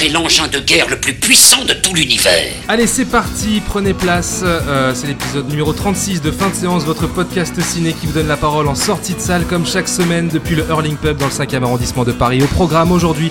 C'est 0.00 0.08
l'engin 0.08 0.48
de 0.48 0.60
guerre 0.60 0.88
le 0.88 0.96
plus 0.96 1.12
puissant 1.12 1.62
de 1.66 1.74
tout 1.74 1.92
l'univers. 1.94 2.54
Allez, 2.68 2.86
c'est 2.86 3.04
parti, 3.04 3.60
prenez 3.66 3.92
place. 3.92 4.40
Euh, 4.42 4.94
c'est 4.94 5.08
l'épisode 5.08 5.46
numéro 5.50 5.74
36 5.74 6.22
de 6.22 6.30
Fin 6.30 6.48
de 6.48 6.54
séance, 6.54 6.84
votre 6.84 7.06
podcast 7.06 7.60
ciné 7.60 7.92
qui 7.92 8.06
vous 8.06 8.14
donne 8.14 8.26
la 8.26 8.38
parole 8.38 8.66
en 8.68 8.74
sortie 8.74 9.12
de 9.12 9.20
salle, 9.20 9.44
comme 9.44 9.66
chaque 9.66 9.88
semaine 9.88 10.28
depuis 10.28 10.56
le 10.56 10.64
Hurling 10.70 10.96
Pub 10.96 11.18
dans 11.18 11.26
le 11.26 11.30
5e 11.30 11.64
arrondissement 11.64 12.04
de 12.04 12.12
Paris. 12.12 12.42
Au 12.42 12.46
programme 12.46 12.92
aujourd'hui, 12.92 13.30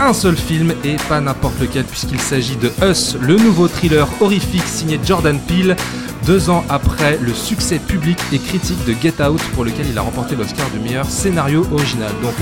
un 0.00 0.12
seul 0.12 0.36
film 0.36 0.74
et 0.82 0.96
pas 1.08 1.20
n'importe 1.20 1.60
lequel, 1.60 1.84
puisqu'il 1.84 2.20
s'agit 2.20 2.56
de 2.56 2.72
Us, 2.82 3.14
le 3.20 3.36
nouveau 3.36 3.68
thriller 3.68 4.08
horrifique 4.20 4.66
signé 4.66 4.98
Jordan 5.06 5.38
Peele. 5.38 5.76
Deux 6.26 6.50
ans 6.50 6.64
après 6.68 7.16
le 7.22 7.32
succès 7.32 7.78
public 7.78 8.18
et 8.32 8.40
critique 8.40 8.84
de 8.86 8.94
Get 9.00 9.22
Out, 9.22 9.40
pour 9.54 9.64
lequel 9.64 9.86
il 9.88 9.96
a 9.96 10.00
remporté 10.00 10.34
l'Oscar 10.34 10.68
du 10.70 10.80
meilleur 10.80 11.08
scénario 11.08 11.64
original. 11.70 12.10
Donc, 12.24 12.34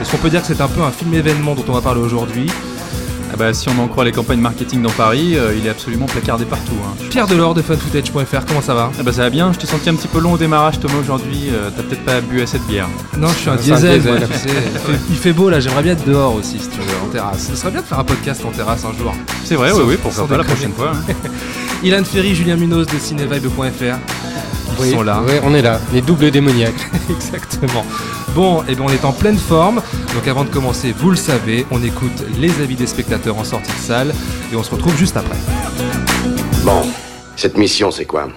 est-ce 0.00 0.10
qu'on 0.10 0.16
peut 0.16 0.30
dire 0.30 0.40
que 0.40 0.46
c'est 0.46 0.62
un 0.62 0.68
peu 0.68 0.80
un 0.80 0.92
film 0.92 1.12
événement 1.12 1.54
dont 1.54 1.64
on 1.68 1.72
va 1.72 1.82
parler 1.82 2.00
aujourd'hui? 2.00 2.46
Bah, 3.38 3.54
si 3.54 3.68
on 3.68 3.78
en 3.82 3.86
croit 3.88 4.04
les 4.04 4.12
campagnes 4.12 4.40
marketing 4.40 4.82
dans 4.82 4.90
Paris, 4.90 5.36
euh, 5.36 5.54
il 5.58 5.66
est 5.66 5.70
absolument 5.70 6.06
placardé 6.06 6.44
partout. 6.44 6.74
hein. 6.84 6.94
Pierre 7.10 7.26
Delors 7.26 7.54
de 7.54 7.62
funfootage.fr, 7.62 8.44
comment 8.46 8.60
ça 8.60 8.74
va? 8.74 8.90
Ah 8.98 9.02
bah 9.02 9.12
ça 9.12 9.22
va 9.22 9.30
bien, 9.30 9.52
je 9.52 9.58
t'ai 9.58 9.66
senti 9.66 9.88
un 9.88 9.94
petit 9.94 10.08
peu 10.08 10.18
long 10.18 10.32
au 10.32 10.38
démarrage 10.38 10.78
Thomas 10.80 10.98
aujourd'hui, 11.00 11.48
euh, 11.52 11.70
t'as 11.74 11.82
peut-être 11.82 12.04
pas 12.04 12.20
bu 12.20 12.42
assez 12.42 12.58
de 12.58 12.64
bière. 12.64 12.88
Non, 13.16 13.28
je 13.28 13.34
suis 13.38 13.48
un 13.50 13.52
un 13.54 13.56
diesel, 13.56 14.00
diesel. 14.00 14.18
moi, 14.18 14.28
tu 14.30 14.38
sais. 14.38 14.48
Il 14.50 14.78
fait, 14.80 15.00
il 15.10 15.16
fait 15.16 15.32
beau 15.32 15.48
là, 15.50 15.60
j'aimerais 15.60 15.82
bien 15.82 15.92
être 15.92 16.04
dehors 16.04 16.34
aussi, 16.34 16.58
si 16.58 16.68
tu 16.68 16.78
veux, 16.78 17.06
en 17.06 17.10
terrasse. 17.10 17.48
Ce 17.50 17.56
serait 17.56 17.70
bien 17.70 17.80
de 17.80 17.86
faire 17.86 17.98
un 17.98 18.04
podcast 18.04 18.42
en 18.44 18.50
terrasse 18.50 18.84
un 18.84 18.96
jour. 18.98 19.14
C'est 19.44 19.54
vrai, 19.54 19.70
Sans- 19.70 19.78
oui, 19.78 19.84
oui, 19.88 19.96
pourquoi 20.02 20.22
sans 20.22 20.26
pas 20.28 20.36
la 20.36 20.44
prochaine 20.44 20.72
fois. 20.72 20.92
hein. 20.94 21.12
Ilan 21.84 22.02
Ferry, 22.04 22.34
Julien 22.34 22.56
Munoz 22.56 22.86
de 22.86 22.98
cinévibe.fr. 22.98 23.82
Ils 24.80 24.82
Oui, 24.84 24.90
sont 24.92 25.02
là. 25.02 25.22
ouais, 25.22 25.40
on 25.44 25.54
est 25.54 25.62
là, 25.62 25.80
les 25.92 26.00
doubles 26.02 26.30
démoniaques. 26.30 26.88
Exactement. 27.10 27.84
Bon, 28.38 28.62
et 28.68 28.76
bien 28.76 28.84
on 28.84 28.88
est 28.88 29.04
en 29.04 29.12
pleine 29.12 29.36
forme. 29.36 29.82
Donc 30.14 30.28
avant 30.28 30.44
de 30.44 30.48
commencer, 30.48 30.92
vous 30.92 31.10
le 31.10 31.16
savez, 31.16 31.66
on 31.72 31.82
écoute 31.82 32.22
les 32.38 32.60
avis 32.60 32.76
des 32.76 32.86
spectateurs 32.86 33.36
en 33.36 33.42
sortie 33.42 33.72
de 33.72 33.78
salle 33.78 34.14
et 34.52 34.54
on 34.54 34.62
se 34.62 34.70
retrouve 34.70 34.96
juste 34.96 35.16
après. 35.16 35.34
Bon, 36.64 36.82
cette 37.34 37.58
mission, 37.58 37.90
c'est 37.90 38.04
quoi? 38.04 38.28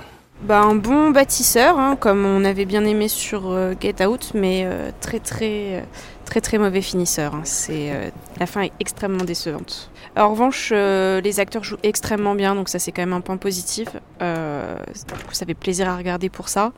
Bah, 0.41 0.61
un 0.61 0.73
bon 0.73 1.11
bâtisseur, 1.11 1.77
hein, 1.77 1.95
comme 1.99 2.25
on 2.25 2.43
avait 2.45 2.65
bien 2.65 2.83
aimé 2.83 3.07
sur 3.09 3.51
euh, 3.51 3.75
Get 3.79 4.03
Out, 4.03 4.31
mais 4.33 4.63
euh, 4.65 4.89
très 5.01 5.19
très 5.19 5.75
euh, 5.75 5.81
très 6.25 6.41
très 6.41 6.57
mauvais 6.57 6.81
finisseur. 6.81 7.35
hein. 7.35 7.41
C'est 7.43 7.91
euh, 7.91 8.09
la 8.39 8.47
fin 8.47 8.61
est 8.61 8.71
extrêmement 8.79 9.23
décevante. 9.23 9.91
En 10.17 10.31
revanche, 10.31 10.71
euh, 10.73 11.21
les 11.21 11.39
acteurs 11.39 11.63
jouent 11.63 11.77
extrêmement 11.83 12.33
bien, 12.33 12.55
donc 12.55 12.69
ça 12.69 12.79
c'est 12.79 12.91
quand 12.91 13.03
même 13.03 13.13
un 13.13 13.21
point 13.21 13.37
positif. 13.37 13.89
Euh, 14.23 14.77
du 15.15 15.23
coup, 15.25 15.33
ça 15.33 15.45
fait 15.45 15.53
plaisir 15.53 15.87
à 15.87 15.95
regarder 15.95 16.29
pour 16.29 16.49
ça, 16.49 16.71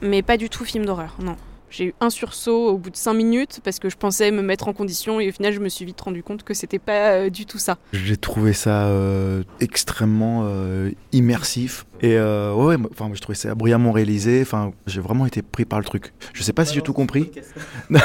mais 0.00 0.22
pas 0.22 0.36
du 0.36 0.48
tout 0.48 0.64
film 0.64 0.86
d'horreur, 0.86 1.16
non. 1.20 1.34
J'ai 1.72 1.86
eu 1.86 1.94
un 2.00 2.10
sursaut 2.10 2.68
au 2.68 2.76
bout 2.76 2.90
de 2.90 2.96
5 2.96 3.14
minutes 3.14 3.60
parce 3.64 3.78
que 3.78 3.88
je 3.88 3.96
pensais 3.96 4.30
me 4.30 4.42
mettre 4.42 4.68
en 4.68 4.74
condition 4.74 5.20
et 5.20 5.30
au 5.30 5.32
final 5.32 5.54
je 5.54 5.58
me 5.58 5.70
suis 5.70 5.86
vite 5.86 5.98
rendu 5.98 6.22
compte 6.22 6.42
que 6.42 6.52
c'était 6.52 6.78
pas 6.78 7.12
euh, 7.12 7.30
du 7.30 7.46
tout 7.46 7.58
ça. 7.58 7.78
J'ai 7.94 8.18
trouvé 8.18 8.52
ça 8.52 8.88
euh, 8.88 9.42
extrêmement 9.58 10.42
euh, 10.44 10.90
immersif 11.12 11.86
et 12.02 12.18
ouais, 12.18 12.76
enfin 12.90 13.10
je 13.14 13.20
trouvais 13.22 13.36
ça 13.36 13.54
brillamment 13.54 13.92
réalisé. 13.92 14.42
Enfin, 14.42 14.72
j'ai 14.86 15.00
vraiment 15.00 15.24
été 15.24 15.40
pris 15.40 15.64
par 15.64 15.78
le 15.78 15.84
truc. 15.86 16.12
Je 16.34 16.42
sais 16.42 16.52
pas 16.52 16.66
si 16.66 16.74
j'ai 16.74 16.82
tout 16.82 16.92
compris. 16.92 17.30
tu 17.90 17.98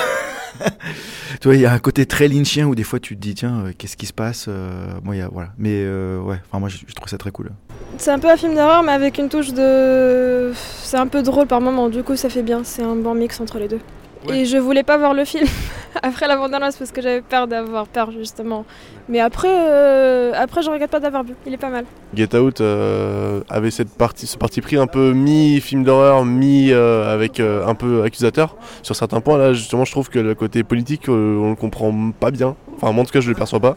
vois, 1.43 1.55
il 1.55 1.61
y 1.61 1.65
a 1.65 1.73
un 1.73 1.79
côté 1.79 2.05
très 2.05 2.29
lynchien 2.29 2.67
où 2.67 2.75
des 2.75 2.83
fois 2.83 3.01
tu 3.01 3.17
te 3.17 3.21
dis 3.21 3.35
tiens, 3.35 3.73
qu'est-ce 3.77 3.97
qui 3.97 4.05
se 4.05 4.13
passe 4.13 4.47
il 4.47 5.17
y 5.17 5.21
a 5.21 5.27
voilà. 5.27 5.49
Mais 5.57 5.83
ouais, 5.83 6.39
enfin 6.47 6.59
moi, 6.59 6.69
je 6.69 6.93
trouve 6.93 7.09
ça 7.09 7.17
très 7.17 7.31
cool. 7.31 7.51
C'est 7.97 8.11
un 8.11 8.19
peu 8.19 8.29
un 8.29 8.37
film 8.37 8.53
d'horreur, 8.55 8.83
mais 8.83 8.91
avec 8.91 9.17
une 9.17 9.29
touche 9.29 9.53
de. 9.53 10.51
C'est 10.55 10.97
un 10.97 11.07
peu 11.07 11.23
drôle 11.23 11.47
par 11.47 11.61
moment, 11.61 11.89
du 11.89 12.03
coup 12.03 12.15
ça 12.15 12.29
fait 12.29 12.43
bien, 12.43 12.61
c'est 12.63 12.83
un 12.83 12.95
bon 12.95 13.13
mix 13.13 13.39
entre 13.41 13.59
les 13.59 13.67
deux. 13.67 13.79
Ouais. 14.27 14.39
Et 14.39 14.45
je 14.45 14.57
voulais 14.57 14.83
pas 14.83 14.97
voir 14.97 15.13
le 15.13 15.25
film 15.25 15.47
après 16.01 16.27
la 16.27 16.37
bande-annonce 16.37 16.75
parce 16.75 16.91
que 16.91 17.01
j'avais 17.01 17.21
peur 17.21 17.47
d'avoir 17.47 17.87
peur 17.87 18.11
justement. 18.11 18.65
Mais 19.09 19.19
après, 19.19 19.49
euh, 19.51 20.31
après 20.35 20.61
je 20.61 20.69
regrette 20.69 20.91
pas 20.91 20.99
d'avoir 20.99 21.23
vu, 21.23 21.33
il 21.45 21.53
est 21.53 21.57
pas 21.57 21.69
mal. 21.69 21.85
Get 22.13 22.35
Out 22.35 22.61
euh, 22.61 23.41
avait 23.49 23.71
cette 23.71 23.89
partie, 23.89 24.27
ce 24.27 24.37
parti 24.37 24.61
pris 24.61 24.77
un 24.77 24.87
peu 24.87 25.13
mi-film 25.13 25.83
d'horreur, 25.83 26.25
mi 26.25 26.71
euh, 26.71 27.13
avec 27.13 27.39
euh, 27.39 27.65
un 27.65 27.75
peu 27.75 28.03
accusateur 28.03 28.55
sur 28.83 28.95
certains 28.95 29.21
points. 29.21 29.37
Là, 29.37 29.53
justement, 29.53 29.85
je 29.85 29.91
trouve 29.91 30.09
que 30.09 30.19
le 30.19 30.35
côté 30.35 30.63
politique, 30.63 31.09
euh, 31.09 31.39
on 31.39 31.49
le 31.51 31.55
comprend 31.55 32.11
pas 32.19 32.31
bien. 32.31 32.55
Enfin, 32.79 32.91
moi, 32.91 33.01
en 33.01 33.05
tout 33.05 33.11
cas, 33.11 33.19
je 33.21 33.29
le 33.29 33.35
perçois 33.35 33.59
pas. 33.59 33.75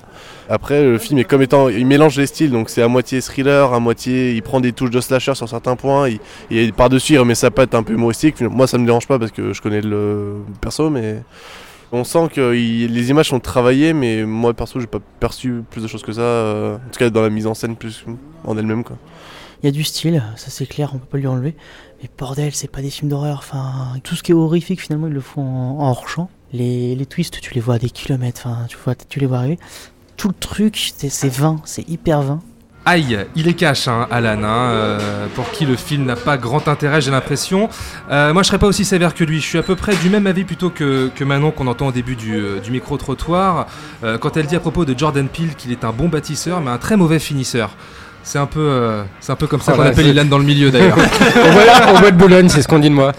Après, 0.48 0.82
le 0.84 0.98
film 0.98 1.18
est 1.18 1.24
comme 1.24 1.40
étant, 1.42 1.68
il 1.68 1.86
mélange 1.86 2.18
les 2.18 2.26
styles, 2.26 2.50
donc 2.50 2.68
c'est 2.68 2.82
à 2.82 2.88
moitié 2.88 3.20
thriller, 3.22 3.72
à 3.72 3.80
moitié, 3.80 4.32
il 4.34 4.42
prend 4.42 4.60
des 4.60 4.72
touches 4.72 4.90
de 4.90 5.00
slasher 5.00 5.34
sur 5.34 5.48
certains 5.48 5.74
points, 5.76 6.08
il, 6.08 6.20
et 6.50 6.70
par-dessus, 6.72 7.14
il 7.14 7.18
remet 7.18 7.34
sa 7.34 7.50
patte 7.50 7.74
un 7.74 7.82
peu 7.82 7.94
humoristique. 7.94 8.40
Moi, 8.42 8.66
ça 8.66 8.76
me 8.78 8.84
dérange 8.84 9.06
pas 9.08 9.18
parce 9.18 9.32
que 9.32 9.52
je 9.54 9.62
connais 9.62 9.80
le 9.80 10.34
perso, 10.60 10.90
mais 10.90 11.22
on 11.92 12.04
sent 12.04 12.28
que 12.34 12.54
il- 12.54 12.92
les 12.92 13.10
images 13.10 13.28
sont 13.30 13.40
travaillées, 13.40 13.92
mais 13.94 14.24
moi, 14.24 14.52
perso, 14.54 14.78
j'ai 14.80 14.86
pas 14.86 15.00
perçu 15.18 15.62
plus 15.70 15.82
de 15.82 15.86
choses 15.88 16.02
que 16.02 16.12
ça. 16.12 16.20
euh, 16.20 16.76
en 16.76 16.90
tout 16.92 16.98
cas, 16.98 17.08
dans 17.10 17.22
la 17.22 17.30
mise 17.30 17.46
en 17.46 17.54
scène, 17.54 17.76
plus 17.76 18.04
en 18.44 18.56
elle-même, 18.58 18.84
quoi. 18.84 18.96
Il 19.62 19.66
y 19.66 19.68
a 19.68 19.72
du 19.72 19.84
style, 19.84 20.22
ça 20.36 20.46
c'est 20.50 20.64
clair, 20.66 20.90
on 20.94 20.98
peut 20.98 21.06
pas 21.06 21.18
lui 21.18 21.26
enlever. 21.26 21.54
Mais 22.02 22.08
bordel, 22.18 22.52
c'est 22.54 22.70
pas 22.70 22.80
des 22.80 22.88
films 22.90 23.10
d'horreur. 23.10 23.38
Enfin, 23.38 23.98
tout 24.04 24.14
ce 24.14 24.22
qui 24.22 24.32
est 24.32 24.34
horrifique, 24.34 24.80
finalement, 24.80 25.06
ils 25.06 25.12
le 25.12 25.20
font 25.20 25.42
en, 25.42 25.80
en 25.80 25.90
hors-champ. 25.90 26.30
Les, 26.52 26.94
les 26.94 27.06
twists, 27.06 27.40
tu 27.40 27.54
les 27.54 27.60
vois 27.60 27.74
à 27.74 27.78
des 27.78 27.90
kilomètres. 27.90 28.42
Enfin, 28.46 28.66
tu 28.68 28.76
vois, 28.84 28.94
tu 28.94 29.20
les 29.20 29.26
vois 29.26 29.38
arriver. 29.38 29.58
Tout 30.16 30.28
le 30.28 30.34
truc, 30.34 30.92
c'est 30.96 31.32
vain, 31.32 31.56
c'est 31.64 31.88
hyper 31.88 32.22
vain. 32.22 32.40
Aïe, 32.86 33.18
il 33.36 33.46
est 33.46 33.52
cash, 33.52 33.88
hein, 33.88 34.06
Alan, 34.10 34.42
hein, 34.42 34.70
euh, 34.70 35.26
pour 35.34 35.50
qui 35.50 35.66
le 35.66 35.76
film 35.76 36.06
n'a 36.06 36.16
pas 36.16 36.38
grand 36.38 36.66
intérêt, 36.66 37.02
j'ai 37.02 37.10
l'impression. 37.10 37.68
Euh, 38.10 38.32
moi, 38.32 38.42
je 38.42 38.48
serais 38.48 38.58
pas 38.58 38.66
aussi 38.66 38.86
sévère 38.86 39.14
que 39.14 39.22
lui. 39.22 39.38
Je 39.38 39.46
suis 39.46 39.58
à 39.58 39.62
peu 39.62 39.76
près 39.76 39.94
du 39.96 40.08
même 40.08 40.26
avis 40.26 40.44
plutôt 40.44 40.70
que, 40.70 41.10
que 41.14 41.22
Manon 41.22 41.50
qu'on 41.50 41.66
entend 41.66 41.88
au 41.88 41.92
début 41.92 42.16
du, 42.16 42.34
euh, 42.34 42.58
du 42.58 42.70
micro-trottoir, 42.70 43.66
euh, 44.02 44.16
quand 44.16 44.38
elle 44.38 44.46
dit 44.46 44.56
à 44.56 44.60
propos 44.60 44.86
de 44.86 44.98
Jordan 44.98 45.28
Peele 45.28 45.54
qu'il 45.56 45.72
est 45.72 45.84
un 45.84 45.92
bon 45.92 46.08
bâtisseur, 46.08 46.62
mais 46.62 46.70
un 46.70 46.78
très 46.78 46.96
mauvais 46.96 47.18
finisseur. 47.18 47.76
C'est 48.22 48.38
un 48.38 48.46
peu, 48.46 48.60
euh, 48.60 49.02
c'est 49.20 49.32
un 49.32 49.36
peu 49.36 49.46
comme 49.46 49.60
ça 49.60 49.72
Oh 49.74 49.76
qu'on 49.76 49.86
appelle 49.86 50.06
Ilan 50.06 50.24
dans 50.26 50.38
le 50.38 50.44
milieu 50.44 50.70
d'ailleurs. 50.70 50.98
au 51.94 51.98
bois 51.98 52.10
de 52.10 52.16
Boulogne, 52.16 52.48
c'est 52.48 52.62
ce 52.62 52.68
qu'on 52.68 52.78
dit 52.78 52.90
de 52.90 52.94
moi. 52.94 53.12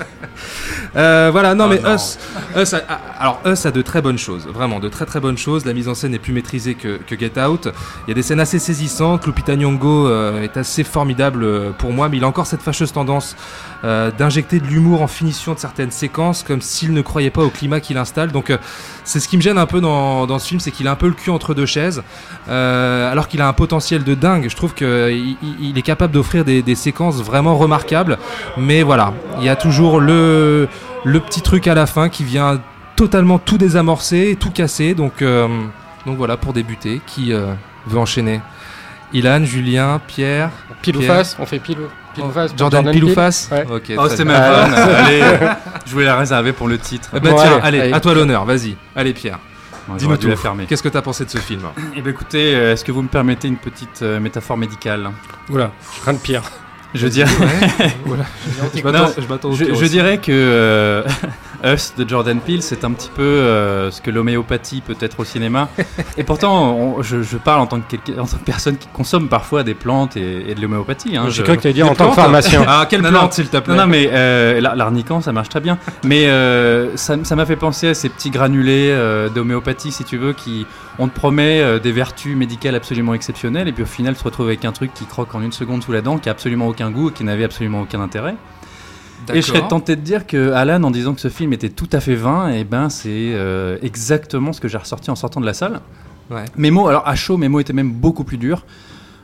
Euh, 0.96 1.30
voilà, 1.32 1.56
non 1.56 1.66
Oh 1.66 1.70
mais 1.70 1.80
non. 1.80 1.96
Us, 1.96 2.18
Us 2.58 2.74
a- 2.74 2.84
alors 3.20 3.40
Us 3.46 3.66
a 3.66 3.72
de 3.72 3.82
très 3.82 4.02
bonnes 4.02 4.18
choses, 4.18 4.46
vraiment 4.48 4.80
de 4.80 4.90
très 4.90 5.06
très 5.06 5.20
bonnes 5.22 5.38
choses. 5.38 5.66
La 5.66 5.74
mise 5.74 5.88
en 5.88 5.96
scène 5.96 6.14
est 6.14 6.20
plus 6.20 6.34
maîtrisée 6.34 6.76
que, 6.76 6.98
que 6.98 7.18
Get 7.18 7.40
Out. 7.42 7.70
Il 8.06 8.10
y 8.10 8.12
a 8.12 8.16
des 8.16 8.22
scènes 8.24 8.40
assez 8.42 8.60
saisissantes. 8.60 9.26
Lupita 9.26 9.56
Nyong'o 9.56 10.08
euh, 10.08 10.42
est 10.44 10.58
assez 10.58 10.84
formidable 10.84 11.44
euh, 11.44 11.72
pour 11.72 11.94
moi, 11.94 12.10
mais 12.10 12.18
il 12.18 12.24
a 12.24 12.28
encore 12.28 12.46
cette 12.46 12.62
fâcheuse 12.62 12.92
tendance 12.92 13.36
euh, 13.84 14.12
d'injecter 14.12 14.60
de 14.60 14.66
l'humour 14.66 15.02
en 15.02 15.08
finition 15.08 15.54
de 15.54 15.60
certaines 15.60 15.92
séquences, 15.92 16.44
comme 16.44 16.62
s'il 16.62 16.94
ne 16.94 17.02
croyait 17.02 17.30
pas 17.30 17.42
au 17.42 17.50
climat 17.50 17.80
qu'il 17.80 17.98
installe. 17.98 18.32
Donc 18.32 18.50
euh, 18.50 18.58
c'est 19.04 19.20
ce 19.20 19.28
qui 19.28 19.38
me 19.38 19.42
gêne 19.42 19.58
un 19.58 19.66
peu 19.66 19.82
dans, 19.82 20.28
dans 20.28 20.40
ce 20.40 20.48
film, 20.48 20.60
c'est 20.60 20.72
qu'il 20.72 20.88
a 20.88 20.92
un 20.92 20.96
peu 20.96 21.08
le 21.08 21.14
cul 21.14 21.30
entre 21.30 21.54
deux 21.54 21.66
chaises, 21.66 22.04
euh, 22.50 23.12
alors 23.12 23.28
qu'il 23.28 23.42
a 23.42 23.48
un 23.48 23.54
potentiel 23.54 24.04
de 24.04 24.16
dingue. 24.16 24.48
Je 24.50 24.56
trouve 24.56 24.74
qu'il 24.74 25.38
il 25.42 25.78
est 25.78 25.82
capable 25.82 26.14
d'offrir 26.14 26.46
des, 26.46 26.62
des 26.62 26.76
séquences 26.76 27.22
vraiment 27.22 27.56
remarquables, 27.58 28.18
mais 28.58 28.84
voilà, 28.84 29.14
il 29.40 29.46
y 29.46 29.50
a 29.50 29.56
toujours 29.56 30.00
le 30.00 30.68
le 31.04 31.20
petit 31.20 31.42
truc 31.42 31.68
à 31.68 31.74
la 31.74 31.88
fin 31.88 32.10
qui 32.10 32.24
vient 32.24 32.62
totalement 32.96 33.40
tout 33.40 33.58
désamorcer, 33.58 34.38
tout 34.40 34.52
casser. 34.52 34.94
Donc, 34.94 35.22
euh, 35.22 35.48
donc 36.06 36.18
voilà, 36.18 36.38
pour 36.38 36.54
débuter, 36.54 37.02
qui 37.08 37.34
euh, 37.34 37.54
veut 37.88 37.98
enchaîner? 37.98 38.42
Ilan, 39.14 39.44
Julien, 39.44 40.00
Pierre, 40.08 40.50
Pile 40.82 40.98
ou 40.98 41.02
face 41.02 41.36
On 41.40 41.46
fait 41.46 41.60
pile 41.60 41.78
ou, 41.80 42.22
ou 42.22 42.32
face 42.32 42.54
Jordan, 42.58 42.90
pile 42.92 43.04
ou 43.06 43.14
face 43.14 43.50
Ouais. 43.52 43.66
Ok, 43.70 43.92
Oh, 43.98 44.08
bien. 44.08 44.26
ma 44.26 44.40
vanne. 44.52 44.74
Allez, 45.06 45.22
je 45.86 45.92
voulais 45.92 46.06
la 46.06 46.18
réserver 46.18 46.54
pour 46.54 46.68
le 46.68 46.78
titre. 46.78 47.10
Eh 47.16 47.20
ben 47.20 47.32
Bon, 47.32 47.38
tiens, 47.42 47.60
allez, 47.62 47.92
à 47.92 48.00
toi 48.00 48.14
l'honneur, 48.14 48.46
vas-y. 48.46 48.76
Allez 48.96 49.14
Pierre, 49.14 49.40
Bon, 49.88 49.96
dis-nous 49.96 50.18
tout. 50.18 50.30
Qu'est-ce 50.68 50.84
que 50.84 50.90
t'as 50.90 51.02
pensé 51.02 51.26
de 51.26 51.30
ce 51.30 51.38
film 51.40 51.62
Eh 51.96 52.02
ben 52.02 52.10
écoutez, 52.12 52.56
euh, 52.56 52.74
est-ce 52.74 52.84
que 52.86 52.92
vous 52.92 53.02
me 53.02 53.08
permettez 53.08 53.48
une 53.48 53.58
petite 53.58 54.02
euh, 54.02 54.20
métaphore 54.20 54.58
médicale 54.58 55.10
Oula, 55.50 55.72
je 55.96 56.02
crains 56.02 56.14
de 56.14 56.20
pire. 56.20 56.44
Je 56.94 57.08
dirais, 57.08 57.32
Voilà. 58.06 58.26
Je 58.76 58.84
m'attends- 59.28 59.54
je 59.54 59.74
je, 59.76 59.86
dirais 59.86 60.18
que 60.18 60.32
euh, 60.32 61.04
Us 61.64 61.94
de 61.98 62.08
Jordan 62.08 62.40
Peele, 62.40 62.62
c'est 62.62 62.84
un 62.84 62.92
petit 62.92 63.10
peu 63.14 63.22
euh, 63.22 63.92
ce 63.92 64.02
que 64.02 64.10
l'homéopathie 64.12 64.82
peut 64.82 64.96
être 65.00 65.20
au 65.20 65.24
cinéma. 65.26 65.70
Et 66.18 66.24
pourtant, 66.24 66.72
on- 66.74 67.02
je, 67.04 67.22
je 67.22 67.38
parle 67.38 67.62
en 67.62 67.68
tant, 67.68 67.80
que 67.80 67.90
quelqu'un- 67.96 68.22
en 68.22 68.26
tant 68.26 68.38
que 68.38 68.44
personne 68.44 68.78
qui 68.78 68.88
consomme 68.94 69.28
parfois 69.30 69.64
des 69.64 69.74
plantes 69.74 70.18
et, 70.18 70.50
et 70.52 70.56
de 70.56 70.62
l'homéopathie. 70.62 71.18
hein. 71.18 71.26
J'ai 71.28 71.32
Je- 71.32 71.44
cru 71.44 71.58
que 71.58 71.62
tu 71.62 71.68
allais 71.68 71.74
dire 71.74 71.86
en 71.86 71.90
tant 71.90 72.10
que 72.10 72.14
plantes 72.14 72.16
pharmacien. 72.16 72.64
Ah, 72.68 72.86
quelle 72.90 73.02
Non, 73.02 73.10
plante 73.10 73.34
s'il 73.34 73.48
te 73.48 73.58
plaît 73.58 73.76
Non, 73.76 73.82
non, 73.82 73.88
mais 73.88 74.10
euh, 74.12 74.60
l'ar- 74.62 74.76
l'arnican, 74.76 75.22
ça 75.22 75.32
marche 75.32 75.50
très 75.50 75.60
bien. 75.62 75.78
Mais 76.04 76.28
euh, 76.28 76.96
ça 76.98 77.16
ça 77.24 77.36
m'a 77.36 77.46
fait 77.46 77.56
penser 77.56 77.90
à 77.90 77.94
ces 77.94 78.10
petits 78.10 78.30
granulés 78.32 78.90
euh, 78.92 79.30
d'homéopathie, 79.30 79.92
si 79.92 80.04
tu 80.04 80.18
veux, 80.18 80.34
qui 80.34 80.66
on 81.00 81.08
te 81.08 81.14
promet 81.16 81.62
euh, 81.62 81.80
des 81.80 81.92
vertus 81.92 82.36
médicales 82.36 82.76
absolument 82.76 83.14
exceptionnelles, 83.14 83.68
et 83.68 83.72
puis 83.72 83.84
au 83.84 83.88
final, 83.88 84.14
tu 84.16 84.20
te 84.20 84.26
retrouves 84.26 84.48
avec 84.48 84.66
un 84.66 84.72
truc 84.72 84.94
qui 84.94 85.06
croque 85.06 85.34
en 85.36 85.42
une 85.42 85.52
seconde 85.52 85.84
sous 85.84 85.92
la 85.92 86.02
dent, 86.02 86.18
qui 86.18 86.28
a 86.30 86.32
absolument 86.32 86.68
aucun 86.68 86.90
goût 86.92 87.10
et 87.10 87.14
qui 87.14 87.24
n'avait 87.24 87.44
absolument 87.44 87.82
aucun 87.82 88.02
intérêt. 88.02 88.36
Et 89.34 89.42
je 89.42 89.48
serais 89.48 89.68
tenté 89.68 89.96
de 89.96 90.02
dire 90.02 90.28
que 90.28 90.52
Alan, 90.52 90.84
en 90.84 90.92
disant 90.92 91.14
que 91.14 91.22
ce 91.22 91.30
film 91.30 91.54
était 91.54 91.70
tout 91.70 91.90
à 91.92 92.00
fait 92.00 92.16
vain, 92.16 92.50
et 92.50 92.64
ben 92.64 92.90
c'est 92.90 93.10
euh, 93.10 93.78
exactement 93.82 94.54
ce 94.54 94.62
que 94.62 94.68
j'ai 94.68 94.78
ressorti 94.78 95.12
en 95.12 95.16
sortant 95.16 95.42
de 95.42 95.46
la 95.46 95.54
salle. 95.54 95.82
Ouais. 96.30 96.46
Mes 96.56 96.72
mots, 96.72 96.88
alors 96.88 97.08
à 97.08 97.16
chaud, 97.16 97.38
mes 97.38 97.50
mots 97.50 97.60
étaient 97.60 97.74
même 97.74 97.92
beaucoup 97.92 98.24
plus 98.24 98.38
durs. 98.38 98.66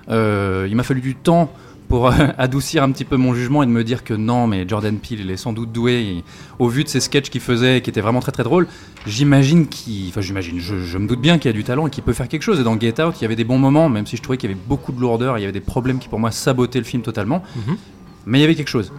Euh, 0.09 0.67
il 0.69 0.75
m'a 0.75 0.83
fallu 0.83 1.01
du 1.01 1.15
temps 1.15 1.51
pour 1.87 2.07
euh, 2.07 2.13
adoucir 2.37 2.83
un 2.83 2.91
petit 2.91 3.05
peu 3.05 3.17
mon 3.17 3.33
jugement 3.33 3.63
et 3.63 3.65
de 3.65 3.71
me 3.71 3.83
dire 3.83 4.03
que 4.03 4.13
non, 4.13 4.47
mais 4.47 4.67
Jordan 4.67 4.97
Peele, 4.97 5.21
il 5.21 5.31
est 5.31 5.37
sans 5.37 5.53
doute 5.53 5.71
doué. 5.71 5.93
Et 5.93 6.23
au 6.59 6.67
vu 6.67 6.83
de 6.83 6.89
ses 6.89 6.99
sketchs 6.99 7.29
qu'il 7.29 7.41
faisait, 7.41 7.81
qui 7.81 7.89
étaient 7.89 8.01
vraiment 8.01 8.19
très 8.19 8.31
très 8.31 8.43
drôles, 8.43 8.67
j'imagine 9.05 9.67
qu'il. 9.67 10.09
Enfin, 10.09 10.21
j'imagine, 10.21 10.59
je, 10.59 10.79
je 10.79 10.97
me 10.97 11.07
doute 11.07 11.21
bien 11.21 11.37
qu'il 11.37 11.49
y 11.49 11.53
a 11.53 11.57
du 11.57 11.63
talent 11.63 11.87
et 11.87 11.89
qu'il 11.89 12.03
peut 12.03 12.13
faire 12.13 12.27
quelque 12.27 12.43
chose. 12.43 12.59
Et 12.59 12.63
dans 12.63 12.79
Get 12.79 13.01
Out, 13.01 13.15
il 13.19 13.21
y 13.21 13.25
avait 13.25 13.35
des 13.35 13.45
bons 13.45 13.59
moments, 13.59 13.89
même 13.89 14.05
si 14.05 14.17
je 14.17 14.21
trouvais 14.21 14.37
qu'il 14.37 14.49
y 14.49 14.53
avait 14.53 14.61
beaucoup 14.67 14.91
de 14.91 14.99
lourdeur, 14.99 15.37
il 15.37 15.41
y 15.41 15.43
avait 15.43 15.53
des 15.53 15.59
problèmes 15.59 15.99
qui 15.99 16.09
pour 16.09 16.19
moi 16.19 16.31
sabotaient 16.31 16.79
le 16.79 16.85
film 16.85 17.03
totalement. 17.03 17.43
Mhm. 17.55 17.77
Mais 18.25 18.39
il 18.39 18.41
y 18.41 18.45
avait 18.45 18.55
quelque 18.55 18.67
chose. 18.67 18.91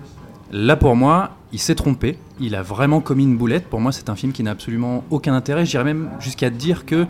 Là, 0.52 0.76
pour 0.76 0.96
moi, 0.96 1.30
il 1.52 1.58
s'est 1.58 1.74
trompé. 1.74 2.18
Il 2.40 2.54
a 2.54 2.62
vraiment 2.62 3.00
commis 3.00 3.24
une 3.24 3.36
boulette. 3.36 3.66
Pour 3.66 3.80
moi, 3.80 3.92
c'est 3.92 4.08
un 4.08 4.14
film 4.16 4.32
qui 4.32 4.42
n'a 4.42 4.52
absolument 4.52 5.04
aucun 5.10 5.34
intérêt. 5.34 5.66
J'irais 5.66 5.84
même 5.84 6.10
jusqu'à 6.20 6.50
dire 6.50 6.86
que. 6.86 7.06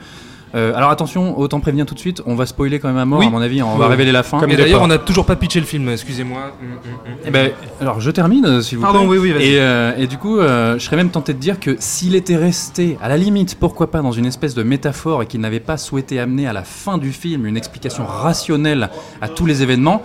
euh, 0.54 0.72
alors 0.74 0.88
attention, 0.90 1.38
autant 1.38 1.60
prévenir 1.60 1.84
tout 1.84 1.94
de 1.94 2.00
suite, 2.00 2.22
on 2.24 2.34
va 2.34 2.46
spoiler 2.46 2.78
quand 2.80 2.88
même 2.88 2.96
à 2.96 3.04
mort, 3.04 3.18
Oui. 3.20 3.26
à 3.26 3.30
mon 3.30 3.40
avis, 3.42 3.62
on 3.62 3.76
va 3.76 3.86
révéler 3.86 4.12
la 4.12 4.22
fin. 4.22 4.40
Et 4.46 4.56
d'ailleurs, 4.56 4.80
on 4.82 4.86
n'a 4.86 4.96
toujours 4.96 5.26
pas 5.26 5.36
pitché 5.36 5.60
le 5.60 5.66
film, 5.66 5.88
excusez-moi. 5.90 6.38
Mm, 6.60 6.64
mm, 6.66 6.68
mm. 6.70 7.16
Eh 7.26 7.30
ben, 7.30 7.50
alors 7.82 8.00
je 8.00 8.10
termine, 8.10 8.46
euh, 8.46 8.62
s'il 8.62 8.78
vous 8.78 8.84
Pardon, 8.84 9.00
plaît. 9.06 9.18
oui, 9.18 9.32
oui. 9.36 9.42
Et, 9.44 9.60
euh, 9.60 9.92
et 9.98 10.06
du 10.06 10.16
coup, 10.16 10.38
euh, 10.38 10.78
je 10.78 10.84
serais 10.84 10.96
même 10.96 11.10
tenté 11.10 11.34
de 11.34 11.38
dire 11.38 11.60
que 11.60 11.76
s'il 11.78 12.14
était 12.14 12.36
resté, 12.36 12.96
à 13.02 13.08
la 13.10 13.18
limite, 13.18 13.56
pourquoi 13.56 13.90
pas, 13.90 14.00
dans 14.00 14.12
une 14.12 14.24
espèce 14.26 14.54
de 14.54 14.62
métaphore 14.62 15.22
et 15.22 15.26
qu'il 15.26 15.40
n'avait 15.42 15.60
pas 15.60 15.76
souhaité 15.76 16.18
amener 16.18 16.46
à 16.48 16.54
la 16.54 16.62
fin 16.64 16.96
du 16.96 17.12
film 17.12 17.44
une 17.44 17.56
explication 17.58 18.06
rationnelle 18.06 18.88
à 19.20 19.28
tous 19.28 19.44
les 19.44 19.62
événements, 19.62 20.02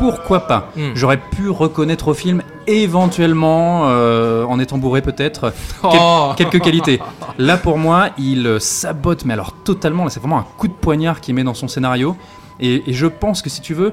pourquoi 0.00 0.40
pas 0.40 0.70
Mm. 0.76 0.80
J'aurais 0.94 1.18
pu 1.18 1.48
reconnaître 1.50 2.08
au 2.08 2.14
film, 2.14 2.42
éventuellement, 2.66 3.82
euh, 3.88 4.44
en 4.44 4.58
étant 4.58 4.78
bourré 4.78 5.02
peut-être, 5.02 5.52
quel- 5.82 5.90
Oh. 6.00 6.32
quelques 6.36 6.60
qualités. 6.60 7.00
Là, 7.38 7.56
pour 7.56 7.78
moi, 7.78 8.08
il 8.18 8.46
euh, 8.46 8.58
sabote, 8.58 9.24
mais 9.24 9.34
alors 9.34 9.52
totalement, 9.64 10.04
là, 10.04 10.10
c'est 10.10 10.20
vraiment 10.20 10.38
un 10.38 10.46
coup 10.58 10.68
de 10.68 10.72
poignard 10.72 11.20
qu'il 11.20 11.34
met 11.34 11.44
dans 11.44 11.54
son 11.54 11.68
scénario. 11.68 12.16
Et, 12.58 12.90
et 12.90 12.92
je 12.92 13.06
pense 13.06 13.42
que 13.42 13.50
si 13.50 13.60
tu 13.60 13.74
veux, 13.74 13.92